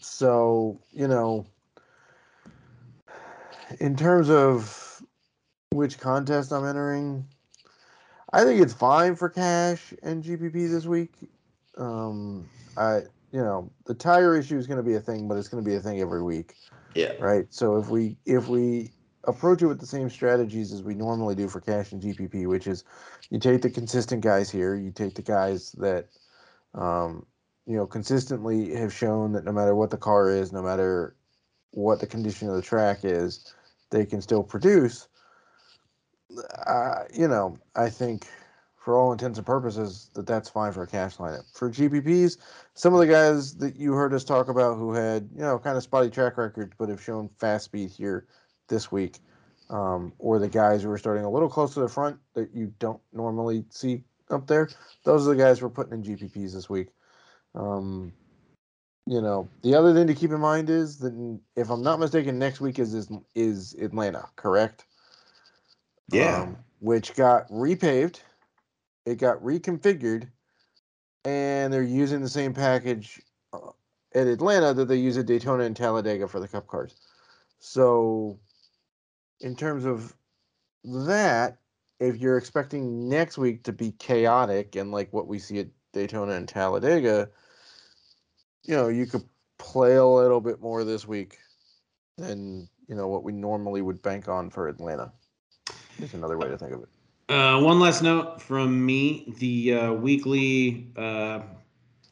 so 0.00 0.80
you 0.92 1.08
know, 1.08 1.46
in 3.80 3.96
terms 3.96 4.30
of 4.30 5.02
which 5.72 5.98
contest 5.98 6.52
I'm 6.52 6.64
entering. 6.64 7.26
I 8.32 8.44
think 8.44 8.60
it's 8.60 8.74
fine 8.74 9.16
for 9.16 9.28
cash 9.28 9.94
and 10.02 10.22
GPP 10.22 10.70
this 10.70 10.84
week. 10.84 11.12
Um, 11.76 12.48
I 12.76 13.02
you 13.32 13.40
know 13.40 13.70
the 13.86 13.94
tire 13.94 14.36
issue 14.36 14.58
is 14.58 14.66
going 14.66 14.78
to 14.78 14.82
be 14.82 14.94
a 14.94 15.00
thing, 15.00 15.28
but 15.28 15.36
it's 15.36 15.48
going 15.48 15.62
to 15.62 15.68
be 15.68 15.76
a 15.76 15.80
thing 15.80 16.00
every 16.00 16.22
week. 16.22 16.54
Yeah. 16.94 17.12
Right. 17.18 17.46
So 17.50 17.76
if 17.76 17.88
we 17.88 18.16
if 18.26 18.48
we 18.48 18.90
approach 19.24 19.62
it 19.62 19.66
with 19.66 19.80
the 19.80 19.86
same 19.86 20.10
strategies 20.10 20.72
as 20.72 20.82
we 20.82 20.94
normally 20.94 21.34
do 21.34 21.48
for 21.48 21.60
cash 21.60 21.92
and 21.92 22.02
GPP, 22.02 22.46
which 22.46 22.66
is 22.66 22.84
you 23.30 23.38
take 23.38 23.62
the 23.62 23.70
consistent 23.70 24.22
guys 24.22 24.50
here, 24.50 24.74
you 24.74 24.90
take 24.90 25.14
the 25.14 25.22
guys 25.22 25.72
that 25.72 26.08
um, 26.74 27.24
you 27.66 27.76
know 27.76 27.86
consistently 27.86 28.74
have 28.74 28.92
shown 28.92 29.32
that 29.32 29.44
no 29.44 29.52
matter 29.52 29.74
what 29.74 29.90
the 29.90 29.96
car 29.96 30.30
is, 30.30 30.52
no 30.52 30.62
matter 30.62 31.16
what 31.70 32.00
the 32.00 32.06
condition 32.06 32.48
of 32.48 32.56
the 32.56 32.62
track 32.62 33.00
is, 33.04 33.54
they 33.90 34.04
can 34.04 34.20
still 34.20 34.42
produce. 34.42 35.08
Uh, 36.66 37.04
you 37.12 37.28
know, 37.28 37.58
I 37.76 37.90
think 37.90 38.26
for 38.88 38.96
all 38.96 39.12
intents 39.12 39.38
and 39.38 39.46
purposes 39.46 40.10
that 40.14 40.26
that's 40.26 40.48
fine 40.48 40.72
for 40.72 40.82
a 40.82 40.86
cash 40.86 41.16
lineup. 41.16 41.44
For 41.52 41.70
GPPs, 41.70 42.38
some 42.72 42.94
of 42.94 43.00
the 43.00 43.06
guys 43.06 43.54
that 43.56 43.76
you 43.76 43.92
heard 43.92 44.14
us 44.14 44.24
talk 44.24 44.48
about 44.48 44.78
who 44.78 44.94
had 44.94 45.28
you 45.34 45.42
know 45.42 45.58
kind 45.58 45.76
of 45.76 45.82
spotty 45.82 46.10
track 46.10 46.38
records 46.38 46.72
but 46.78 46.88
have 46.88 47.02
shown 47.02 47.28
fast 47.38 47.66
speed 47.66 47.90
here 47.90 48.26
this 48.68 48.90
week, 48.90 49.18
um, 49.68 50.12
or 50.18 50.38
the 50.38 50.48
guys 50.48 50.82
who 50.82 50.90
are 50.90 50.96
starting 50.96 51.24
a 51.24 51.30
little 51.30 51.50
close 51.50 51.74
to 51.74 51.80
the 51.80 51.88
front 51.88 52.18
that 52.34 52.48
you 52.54 52.72
don't 52.78 53.00
normally 53.12 53.64
see 53.68 54.04
up 54.30 54.46
there. 54.46 54.70
Those 55.04 55.26
are 55.26 55.34
the 55.34 55.42
guys 55.42 55.60
we're 55.60 55.68
putting 55.68 55.92
in 55.92 56.02
GPPs 56.02 56.54
this 56.54 56.70
week. 56.70 56.88
Um, 57.54 58.12
you 59.06 59.20
know, 59.20 59.48
the 59.62 59.74
other 59.74 59.92
thing 59.92 60.06
to 60.06 60.14
keep 60.14 60.30
in 60.32 60.40
mind 60.40 60.70
is 60.70 60.98
that 60.98 61.38
if 61.56 61.70
I'm 61.70 61.82
not 61.82 62.00
mistaken, 62.00 62.38
next 62.38 62.60
week 62.60 62.78
is 62.78 62.94
is, 62.94 63.10
is 63.34 63.74
Atlanta, 63.74 64.28
correct? 64.36 64.86
Yeah. 66.10 66.42
Um, 66.42 66.56
which 66.80 67.14
got 67.14 67.48
repaved, 67.48 68.20
it 69.04 69.16
got 69.16 69.42
reconfigured, 69.42 70.28
and 71.24 71.72
they're 71.72 71.82
using 71.82 72.20
the 72.20 72.28
same 72.28 72.54
package 72.54 73.20
uh, 73.52 73.70
at 74.14 74.26
Atlanta 74.26 74.72
that 74.74 74.86
they 74.86 74.96
use 74.96 75.18
at 75.18 75.26
Daytona 75.26 75.64
and 75.64 75.76
Talladega 75.76 76.28
for 76.28 76.40
the 76.40 76.48
Cup 76.48 76.66
cars. 76.66 76.94
So, 77.58 78.38
in 79.40 79.56
terms 79.56 79.84
of 79.84 80.14
that, 80.84 81.58
if 82.00 82.16
you're 82.16 82.38
expecting 82.38 83.08
next 83.08 83.38
week 83.38 83.64
to 83.64 83.72
be 83.72 83.92
chaotic 83.92 84.76
and 84.76 84.92
like 84.92 85.12
what 85.12 85.26
we 85.26 85.38
see 85.38 85.58
at 85.58 85.68
Daytona 85.92 86.32
and 86.32 86.48
Talladega, 86.48 87.28
you 88.64 88.76
know, 88.76 88.88
you 88.88 89.06
could 89.06 89.24
play 89.58 89.96
a 89.96 90.06
little 90.06 90.40
bit 90.40 90.60
more 90.60 90.84
this 90.84 91.08
week 91.08 91.38
than, 92.16 92.68
you 92.86 92.94
know, 92.94 93.08
what 93.08 93.24
we 93.24 93.32
normally 93.32 93.82
would 93.82 94.00
bank 94.02 94.28
on 94.28 94.50
for 94.50 94.68
Atlanta. 94.68 95.12
Is 96.00 96.14
another 96.14 96.38
way 96.38 96.48
to 96.48 96.56
think 96.56 96.72
of 96.72 96.82
it. 96.82 96.88
Uh, 97.28 97.60
one 97.60 97.80
last 97.80 98.02
note 98.02 98.40
from 98.40 98.84
me: 98.84 99.34
the 99.38 99.74
uh, 99.74 99.92
weekly 99.92 100.86
uh, 100.96 101.40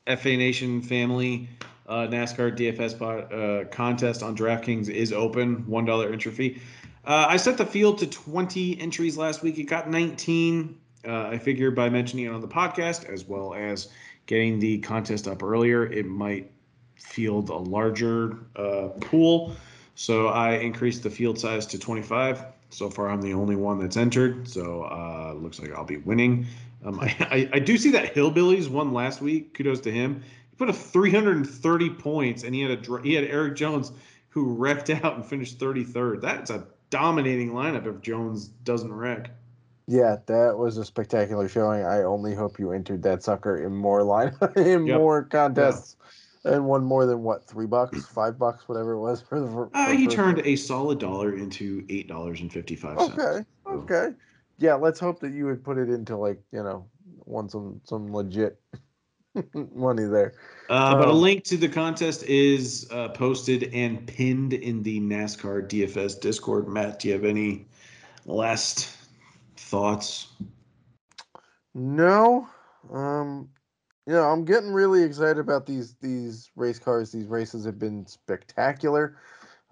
FA 0.07 0.37
Nation 0.37 0.83
family 0.83 1.49
uh, 1.89 2.07
NASCAR 2.09 2.57
DFS 2.57 3.01
uh, 3.01 3.69
contest 3.69 4.23
on 4.23 4.37
DraftKings 4.37 4.89
is 4.89 5.13
open. 5.13 5.67
One 5.67 5.85
dollar 5.85 6.13
entry 6.13 6.33
fee. 6.33 6.61
Uh, 7.05 7.27
I 7.29 7.37
set 7.37 7.57
the 7.57 7.67
field 7.67 7.99
to 7.99 8.07
20 8.09 8.81
entries 8.81 9.17
last 9.17 9.45
week. 9.45 9.59
It 9.59 9.65
got 9.65 9.89
19. 9.89 10.77
Uh, 11.07 11.29
I 11.29 11.39
figure 11.39 11.71
by 11.71 11.89
mentioning 11.89 12.25
it 12.27 12.31
on 12.31 12.41
the 12.41 12.49
podcast, 12.49 13.09
as 13.09 13.25
well 13.25 13.55
as 13.55 13.89
getting 14.27 14.59
the 14.59 14.79
contest 14.79 15.29
up 15.29 15.45
earlier, 15.45 15.87
it 15.87 16.07
might 16.07 16.51
field 16.97 17.51
a 17.51 17.55
larger 17.57 18.37
pool. 19.01 19.55
So 19.95 20.27
I 20.27 20.55
increased 20.55 21.05
the 21.05 21.11
field 21.11 21.39
size 21.39 21.65
to 21.67 21.79
25. 21.79 22.45
So 22.71 22.91
far, 22.91 23.09
I'm 23.09 23.23
the 23.23 23.33
only 23.33 23.57
one 23.57 23.79
that's 23.79 23.97
entered. 23.97 24.49
So 24.49 24.83
uh, 24.83 25.35
looks 25.35 25.61
like 25.61 25.73
I'll 25.73 25.85
be 25.85 25.99
winning. 25.99 26.47
Um, 26.85 27.01
I, 27.03 27.17
I, 27.21 27.51
I 27.55 27.59
do 27.59 27.77
see 27.77 27.91
that 27.93 28.15
Hillbillies 28.15 28.69
won 28.69 28.93
last 28.93 29.21
week. 29.21 29.55
Kudos 29.55 29.81
to 29.83 29.93
him. 29.93 30.23
He 30.51 30.57
put 30.57 30.69
up 30.69 30.77
330 30.77 31.91
points, 31.91 32.43
and 32.43 32.55
he 32.55 32.63
had 32.63 32.89
a 32.89 33.03
he 33.03 33.15
had 33.15 33.25
Erik 33.25 33.57
Jones 33.57 33.93
who 34.29 34.55
wrecked 34.55 34.91
out 35.05 35.15
and 35.17 35.25
finished 35.25 35.59
33rd. 35.59 36.21
That's 36.21 36.51
a 36.51 36.67
dominating 36.91 37.53
lineup 37.53 37.87
if 37.87 38.01
Jones 38.03 38.49
doesn't 38.49 38.93
wreck. 38.93 39.31
Yeah, 39.89 40.17
that 40.27 40.59
was 40.59 40.79
a 40.79 40.85
spectacular 40.85 41.49
showing. 41.49 41.85
I 41.85 42.03
only 42.03 42.35
hope 42.35 42.59
you 42.59 42.73
entered 42.73 43.03
that 43.05 43.23
sucker 43.23 43.57
in 43.65 43.75
more 43.75 44.03
line 44.03 44.35
in 44.57 44.85
Yep. 44.85 44.97
more 44.99 45.23
contests 45.23 45.97
and 46.47 46.65
won 46.65 46.85
more 46.85 47.07
than 47.07 47.23
what 47.23 47.45
three 47.47 47.67
bucks, 47.67 48.07
five 48.07 48.39
bucks, 48.39 48.69
whatever 48.69 48.93
it 48.93 49.01
was 49.01 49.21
for 49.21 49.41
the. 49.41 49.47
For, 49.47 49.71
Uh, 49.75 49.93
he 49.93 50.07
turned 50.07 50.41
a 50.45 50.57
solid 50.57 50.99
dollar 50.99 51.37
into 51.37 51.85
eight 51.89 52.09
dollars 52.09 52.41
and 52.41 52.53
fifty 52.53 52.77
five 52.77 53.01
cents. 53.01 53.19
Okay, 53.19 53.45
okay, 53.67 54.09
yeah. 54.59 54.75
Let's 54.75 55.01
hope 55.01 55.21
that 55.21 55.33
you 55.33 55.47
would 55.47 55.65
put 55.65 55.79
it 55.79 55.91
into 55.91 56.17
like 56.17 56.41
you 56.53 56.63
know, 56.63 56.87
won 57.25 57.49
some 57.49 57.81
some 57.85 58.13
legit 58.13 58.61
money 59.75 60.05
there. 60.05 60.35
Uh, 60.71 60.95
but 60.97 61.09
a 61.09 61.11
Um, 61.11 61.19
link 61.21 61.45
to 61.45 61.57
the 61.57 61.69
contest 61.69 62.23
is 62.25 62.89
uh, 62.91 63.09
posted 63.09 63.71
and 63.75 64.07
pinned 64.07 64.53
in 64.53 64.83
the 64.83 65.01
NASCAR 65.01 65.69
DFS 65.69 66.21
Discord. 66.21 66.69
Matt, 66.69 67.01
do 67.01 67.09
you 67.09 67.15
have 67.15 67.25
any 67.25 67.67
last 68.25 68.97
thoughts? 69.57 70.29
No, 71.75 72.49
um, 72.93 73.49
you 74.07 74.13
know, 74.13 74.23
I'm 74.23 74.45
getting 74.45 74.73
really 74.73 75.03
excited 75.03 75.39
about 75.39 75.67
these 75.67 75.95
these 76.01 76.51
race 76.55 76.79
cars. 76.79 77.11
These 77.11 77.27
races 77.27 77.65
have 77.65 77.79
been 77.79 78.07
spectacular. 78.07 79.17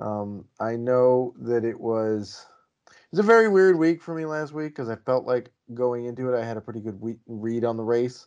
Um, 0.01 0.47
I 0.59 0.74
know 0.74 1.35
that 1.39 1.64
it 1.64 1.78
was 1.78 2.45
it 2.89 2.97
was 3.12 3.20
a 3.20 3.22
very 3.22 3.49
weird 3.49 3.78
week 3.78 4.03
for 4.03 4.14
me 4.14 4.26
last 4.26 4.53
week 4.53 4.70
because 4.70 4.89
I 4.89 4.97
felt 4.97 5.24
like 5.24 5.53
going 5.72 6.07
into 6.07 6.32
it, 6.32 6.39
I 6.39 6.45
had 6.45 6.57
a 6.57 6.61
pretty 6.61 6.80
good 6.80 7.01
week, 7.01 7.18
read 7.28 7.64
on 7.64 7.76
the 7.76 7.85
race, 7.85 8.26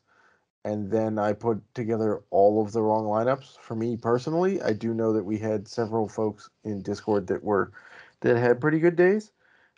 and 0.63 0.89
then 0.89 1.19
I 1.19 1.33
put 1.33 1.61
together 1.75 2.21
all 2.29 2.61
of 2.61 2.71
the 2.71 2.81
wrong 2.81 3.03
lineups. 3.03 3.57
For 3.59 3.75
me 3.75 3.97
personally, 3.97 4.61
I 4.61 4.71
do 4.71 4.93
know 4.93 5.11
that 5.11 5.25
we 5.25 5.37
had 5.37 5.67
several 5.67 6.07
folks 6.07 6.49
in 6.63 6.81
Discord 6.81 7.27
that 7.27 7.43
were 7.43 7.73
that 8.21 8.37
had 8.37 8.61
pretty 8.61 8.79
good 8.79 8.95
days, 8.95 9.33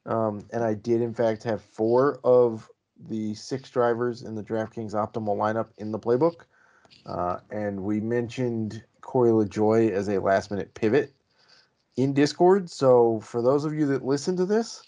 um, 0.06 0.46
and 0.54 0.64
I 0.64 0.76
did 0.76 1.02
in 1.02 1.16
fact 1.16 1.42
have 1.44 1.64
four 1.64 2.20
of 2.24 2.70
the 3.08 3.34
six 3.34 3.70
drivers 3.70 4.24
in 4.24 4.36
the 4.36 4.44
DraftKings 4.44 4.94
optimal 4.94 5.38
lineup 5.38 5.70
in 5.78 5.92
the 5.92 6.00
playbook. 6.00 6.42
Uh, 7.06 7.38
and 7.52 7.82
we 7.82 8.00
mentioned 8.00 8.84
Corey 9.02 9.32
LaJoie 9.32 9.92
as 9.92 10.10
a 10.10 10.20
last 10.20 10.52
minute 10.52 10.74
pivot 10.74 11.14
in 11.98 12.14
Discord. 12.14 12.70
So 12.70 13.20
for 13.22 13.42
those 13.42 13.66
of 13.66 13.74
you 13.74 13.86
that 13.88 14.06
listen 14.06 14.36
to 14.38 14.46
this, 14.46 14.84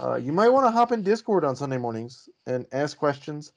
uh, 0.00 0.16
you 0.16 0.32
might 0.32 0.50
want 0.50 0.66
to 0.66 0.70
hop 0.70 0.92
in 0.92 1.02
Discord 1.02 1.44
on 1.44 1.56
Sunday 1.56 1.78
mornings 1.78 2.28
and 2.46 2.66
ask 2.72 2.98
questions 2.98 3.52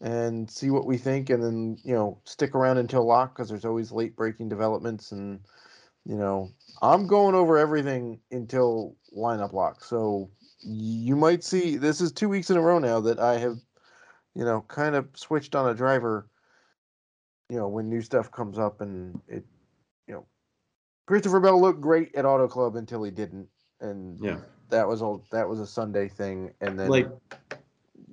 and 0.00 0.50
see 0.50 0.70
what 0.70 0.86
we 0.86 0.96
think. 0.96 1.30
And 1.30 1.42
then, 1.42 1.76
you 1.84 1.94
know, 1.94 2.20
stick 2.24 2.54
around 2.54 2.78
until 2.78 3.06
lock 3.06 3.34
because 3.34 3.48
there's 3.48 3.64
always 3.64 3.92
late 3.92 4.16
breaking 4.16 4.48
developments. 4.48 5.12
And, 5.12 5.40
you 6.04 6.16
know, 6.16 6.50
I'm 6.82 7.06
going 7.06 7.34
over 7.34 7.58
everything 7.58 8.20
until 8.30 8.96
lineup 9.16 9.52
lock. 9.52 9.84
So 9.84 10.30
you 10.62 11.16
might 11.16 11.42
see 11.44 11.76
this 11.76 12.00
is 12.00 12.12
two 12.12 12.28
weeks 12.28 12.50
in 12.50 12.56
a 12.56 12.60
row 12.60 12.78
now 12.78 13.00
that 13.00 13.18
I 13.18 13.38
have, 13.38 13.58
you 14.34 14.44
know, 14.44 14.64
kind 14.68 14.94
of 14.94 15.08
switched 15.14 15.54
on 15.54 15.68
a 15.68 15.74
driver. 15.74 16.28
You 17.48 17.56
know, 17.58 17.68
when 17.68 17.88
new 17.88 18.00
stuff 18.00 18.30
comes 18.30 18.58
up 18.58 18.80
and 18.80 19.20
it, 19.28 19.44
you 20.06 20.14
know, 20.14 20.26
Christopher 21.06 21.40
Bell 21.40 21.60
looked 21.60 21.80
great 21.80 22.14
at 22.14 22.24
Auto 22.24 22.48
Club 22.48 22.76
until 22.76 23.02
he 23.02 23.10
didn't, 23.10 23.48
and 23.80 24.18
Yeah. 24.20 24.38
that 24.70 24.88
was 24.88 25.02
all. 25.02 25.24
That 25.32 25.48
was 25.48 25.60
a 25.60 25.66
Sunday 25.66 26.08
thing, 26.08 26.54
and 26.60 26.78
then 26.78 26.88
Like 26.88 27.08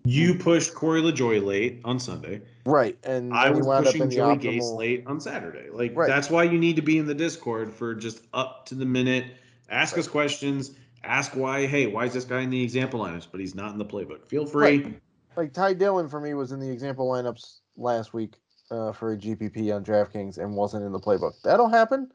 you 0.03 0.35
pushed 0.35 0.73
Corey 0.73 1.01
LaJoie 1.01 1.43
late 1.43 1.81
on 1.85 1.99
Sunday. 1.99 2.41
right, 2.65 2.97
and 3.03 3.33
I 3.33 3.49
was 3.51 3.65
wound 3.65 3.87
up 3.87 3.93
pushing 3.93 4.09
Joey 4.09 4.37
Gase 4.37 4.59
optimal. 4.59 4.77
late 4.77 5.03
on 5.07 5.19
Saturday. 5.21 5.69
Like 5.69 5.95
Right. 5.95 6.07
that's 6.07 6.29
why 6.29 6.43
you 6.43 6.57
need 6.57 6.75
to 6.77 6.81
be 6.81 6.97
in 6.97 7.05
the 7.05 7.13
Discord 7.15 7.73
for 7.73 7.95
just 7.95 8.21
up 8.33 8.65
to 8.67 8.75
the 8.75 8.85
minute. 8.85 9.25
Ask 9.69 9.97
us 9.97 10.07
questions. 10.07 10.71
Ask 11.03 11.35
why. 11.35 11.65
Hey, 11.65 11.87
why 11.87 12.05
is 12.05 12.13
this 12.13 12.25
guy 12.25 12.41
in 12.41 12.49
the 12.49 12.61
example 12.61 12.99
lineups, 12.99 13.27
but 13.31 13.39
he's 13.39 13.55
not 13.55 13.71
in 13.71 13.77
the 13.77 13.85
playbook? 13.85 14.27
Feel 14.27 14.45
free. 14.45 14.95
Like 15.35 15.53
Ty 15.53 15.73
Dillon 15.73 16.09
for 16.09 16.19
me 16.19 16.33
was 16.33 16.51
in 16.51 16.59
the 16.59 16.69
example 16.69 17.07
lineups 17.09 17.59
last 17.77 18.13
week 18.13 18.35
uh, 18.71 18.91
for 18.91 19.13
a 19.13 19.17
GPP 19.17 19.73
on 19.73 19.83
DraftKings 19.83 20.37
and 20.37 20.53
wasn't 20.53 20.85
in 20.85 20.91
the 20.91 20.99
playbook. 20.99 21.41
That'll 21.43 21.69
happen. 21.69 22.11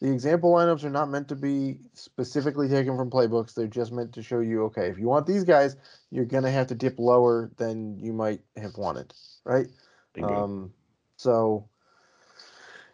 The 0.00 0.10
example 0.10 0.52
lineups 0.52 0.84
are 0.84 0.90
not 0.90 1.10
meant 1.10 1.28
to 1.28 1.36
be 1.36 1.78
specifically 1.92 2.68
taken 2.68 2.96
from 2.96 3.10
playbooks. 3.10 3.52
They're 3.52 3.66
just 3.66 3.92
meant 3.92 4.14
to 4.14 4.22
show 4.22 4.40
you, 4.40 4.64
okay, 4.64 4.88
if 4.88 4.98
you 4.98 5.08
want 5.08 5.26
these 5.26 5.44
guys, 5.44 5.76
you're 6.10 6.24
gonna 6.24 6.50
have 6.50 6.68
to 6.68 6.74
dip 6.74 6.98
lower 6.98 7.50
than 7.56 7.98
you 7.98 8.14
might 8.14 8.40
have 8.56 8.78
wanted, 8.78 9.12
right? 9.44 9.66
Bingo. 10.14 10.44
Um, 10.44 10.72
so, 11.16 11.68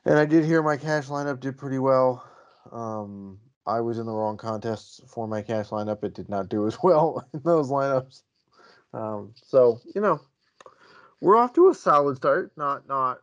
and 0.05 0.18
I 0.18 0.24
did 0.24 0.45
hear 0.45 0.62
my 0.62 0.76
cash 0.76 1.07
lineup 1.07 1.39
did 1.39 1.57
pretty 1.57 1.78
well. 1.78 2.28
Um, 2.72 3.39
I 3.67 3.81
was 3.81 3.99
in 3.99 4.07
the 4.07 4.12
wrong 4.12 4.37
contests 4.37 5.01
for 5.07 5.27
my 5.27 5.43
cash 5.43 5.69
lineup. 5.69 6.05
It 6.05 6.14
did 6.14 6.29
not 6.29 6.49
do 6.49 6.67
as 6.67 6.79
well 6.83 7.27
in 7.33 7.41
those 7.45 7.71
lineups. 7.71 8.23
Um, 8.93 9.33
so 9.35 9.81
you 9.95 10.01
know, 10.01 10.21
we're 11.21 11.37
off 11.37 11.53
to 11.55 11.69
a 11.69 11.75
solid 11.75 12.17
start. 12.17 12.53
Not 12.57 12.89
not 12.89 13.21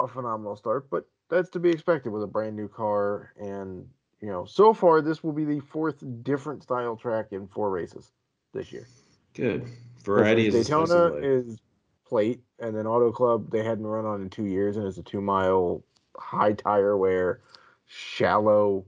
a 0.00 0.08
phenomenal 0.08 0.56
start, 0.56 0.90
but 0.90 1.06
that's 1.28 1.50
to 1.50 1.58
be 1.58 1.70
expected 1.70 2.10
with 2.10 2.22
a 2.22 2.26
brand 2.26 2.56
new 2.56 2.68
car. 2.68 3.32
And 3.40 3.88
you 4.20 4.28
know, 4.28 4.44
so 4.44 4.74
far 4.74 5.00
this 5.00 5.22
will 5.22 5.32
be 5.32 5.44
the 5.44 5.60
fourth 5.60 6.02
different 6.22 6.62
style 6.62 6.96
track 6.96 7.28
in 7.32 7.46
four 7.48 7.70
races. 7.70 8.12
this 8.52 8.72
year. 8.72 8.86
Good. 9.34 9.68
Variety 10.04 10.46
is 10.46 10.54
Daytona 10.54 11.14
is 11.14 11.58
plate, 12.06 12.40
and 12.58 12.76
then 12.76 12.86
Auto 12.86 13.12
Club 13.12 13.50
they 13.50 13.62
hadn't 13.62 13.86
run 13.86 14.06
on 14.06 14.22
in 14.22 14.30
two 14.30 14.46
years, 14.46 14.76
and 14.76 14.86
it's 14.86 14.98
a 14.98 15.02
two 15.02 15.20
mile 15.20 15.82
high 16.16 16.52
tire 16.52 16.96
wear, 16.96 17.40
shallow 17.86 18.84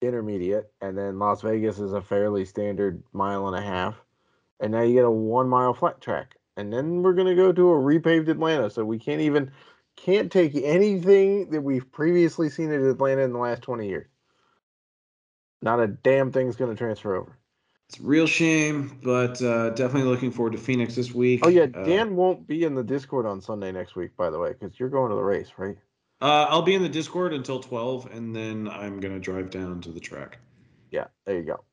intermediate, 0.00 0.70
and 0.80 0.96
then 0.96 1.18
Las 1.18 1.42
Vegas 1.42 1.78
is 1.78 1.92
a 1.92 2.00
fairly 2.00 2.44
standard 2.44 3.02
mile 3.12 3.46
and 3.48 3.56
a 3.56 3.62
half, 3.62 3.96
and 4.60 4.72
now 4.72 4.82
you 4.82 4.94
get 4.94 5.04
a 5.04 5.10
one 5.10 5.48
mile 5.48 5.74
flat 5.74 6.00
track, 6.00 6.36
and 6.56 6.72
then 6.72 7.02
we're 7.02 7.12
gonna 7.12 7.34
go 7.34 7.52
to 7.52 7.70
a 7.70 7.76
repaved 7.76 8.28
Atlanta, 8.28 8.70
so 8.70 8.84
we 8.84 8.98
can't 8.98 9.20
even 9.20 9.50
can't 9.96 10.32
take 10.32 10.54
anything 10.54 11.50
that 11.50 11.60
we've 11.60 11.90
previously 11.92 12.48
seen 12.48 12.72
at 12.72 12.80
Atlanta 12.80 13.22
in 13.22 13.32
the 13.32 13.38
last 13.38 13.62
twenty 13.62 13.88
years. 13.88 14.08
Not 15.62 15.80
a 15.80 15.86
damn 15.88 16.32
thing's 16.32 16.56
gonna 16.56 16.74
transfer 16.74 17.14
over. 17.14 17.36
It's 17.88 17.98
a 17.98 18.02
real 18.04 18.28
shame, 18.28 18.98
but 19.02 19.42
uh, 19.42 19.70
definitely 19.70 20.08
looking 20.08 20.30
forward 20.30 20.52
to 20.52 20.58
Phoenix 20.58 20.94
this 20.94 21.12
week. 21.12 21.40
Oh 21.44 21.48
yeah, 21.48 21.66
Uh, 21.74 21.82
Dan 21.82 22.14
won't 22.14 22.46
be 22.46 22.62
in 22.64 22.76
the 22.76 22.84
Discord 22.84 23.26
on 23.26 23.40
Sunday 23.40 23.72
next 23.72 23.96
week, 23.96 24.16
by 24.16 24.30
the 24.30 24.38
way, 24.38 24.52
because 24.52 24.78
you're 24.78 24.88
going 24.88 25.10
to 25.10 25.16
the 25.16 25.22
race, 25.24 25.50
right? 25.58 25.76
Uh, 26.20 26.46
I'll 26.48 26.62
be 26.62 26.74
in 26.74 26.82
the 26.82 26.88
Discord 26.88 27.32
until 27.32 27.60
12, 27.60 28.12
and 28.12 28.36
then 28.36 28.68
I'm 28.68 29.00
going 29.00 29.14
to 29.14 29.20
drive 29.20 29.50
down 29.50 29.80
to 29.82 29.90
the 29.90 30.00
track. 30.00 30.38
Yeah, 30.90 31.06
there 31.24 31.36
you 31.36 31.44
go. 31.44 31.64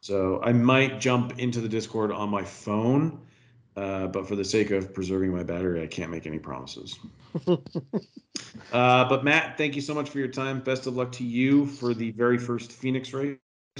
So 0.00 0.40
I 0.42 0.52
might 0.52 1.00
jump 1.00 1.38
into 1.38 1.60
the 1.60 1.68
Discord 1.68 2.12
on 2.12 2.28
my 2.28 2.44
phone, 2.44 3.20
uh, 3.76 4.06
but 4.06 4.28
for 4.28 4.36
the 4.36 4.44
sake 4.44 4.70
of 4.70 4.94
preserving 4.94 5.34
my 5.34 5.42
battery, 5.42 5.82
I 5.82 5.88
can't 5.88 6.10
make 6.10 6.26
any 6.26 6.38
promises. 6.38 6.96
uh, 7.48 7.58
but 8.72 9.24
Matt, 9.24 9.58
thank 9.58 9.74
you 9.74 9.82
so 9.82 9.94
much 9.94 10.08
for 10.08 10.18
your 10.18 10.28
time. 10.28 10.60
Best 10.60 10.86
of 10.86 10.94
luck 10.96 11.10
to 11.12 11.24
you 11.24 11.66
for 11.66 11.92
the 11.92 12.12
very 12.12 12.38
first 12.38 12.70
Phoenix 12.70 13.12
race 13.12 13.38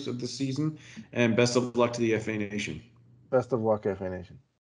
of 0.09 0.21
the 0.21 0.27
season, 0.27 0.79
and 1.13 1.37
best 1.37 1.55
of 1.55 1.77
luck 1.77 1.93
to 1.93 2.01
the 2.01 2.19
FA 2.19 2.37
Nation. 2.37 2.83
Best 3.31 3.53
of 3.53 3.61
luck, 3.61 3.85
FA 3.85 4.11
Nation. 4.11 4.39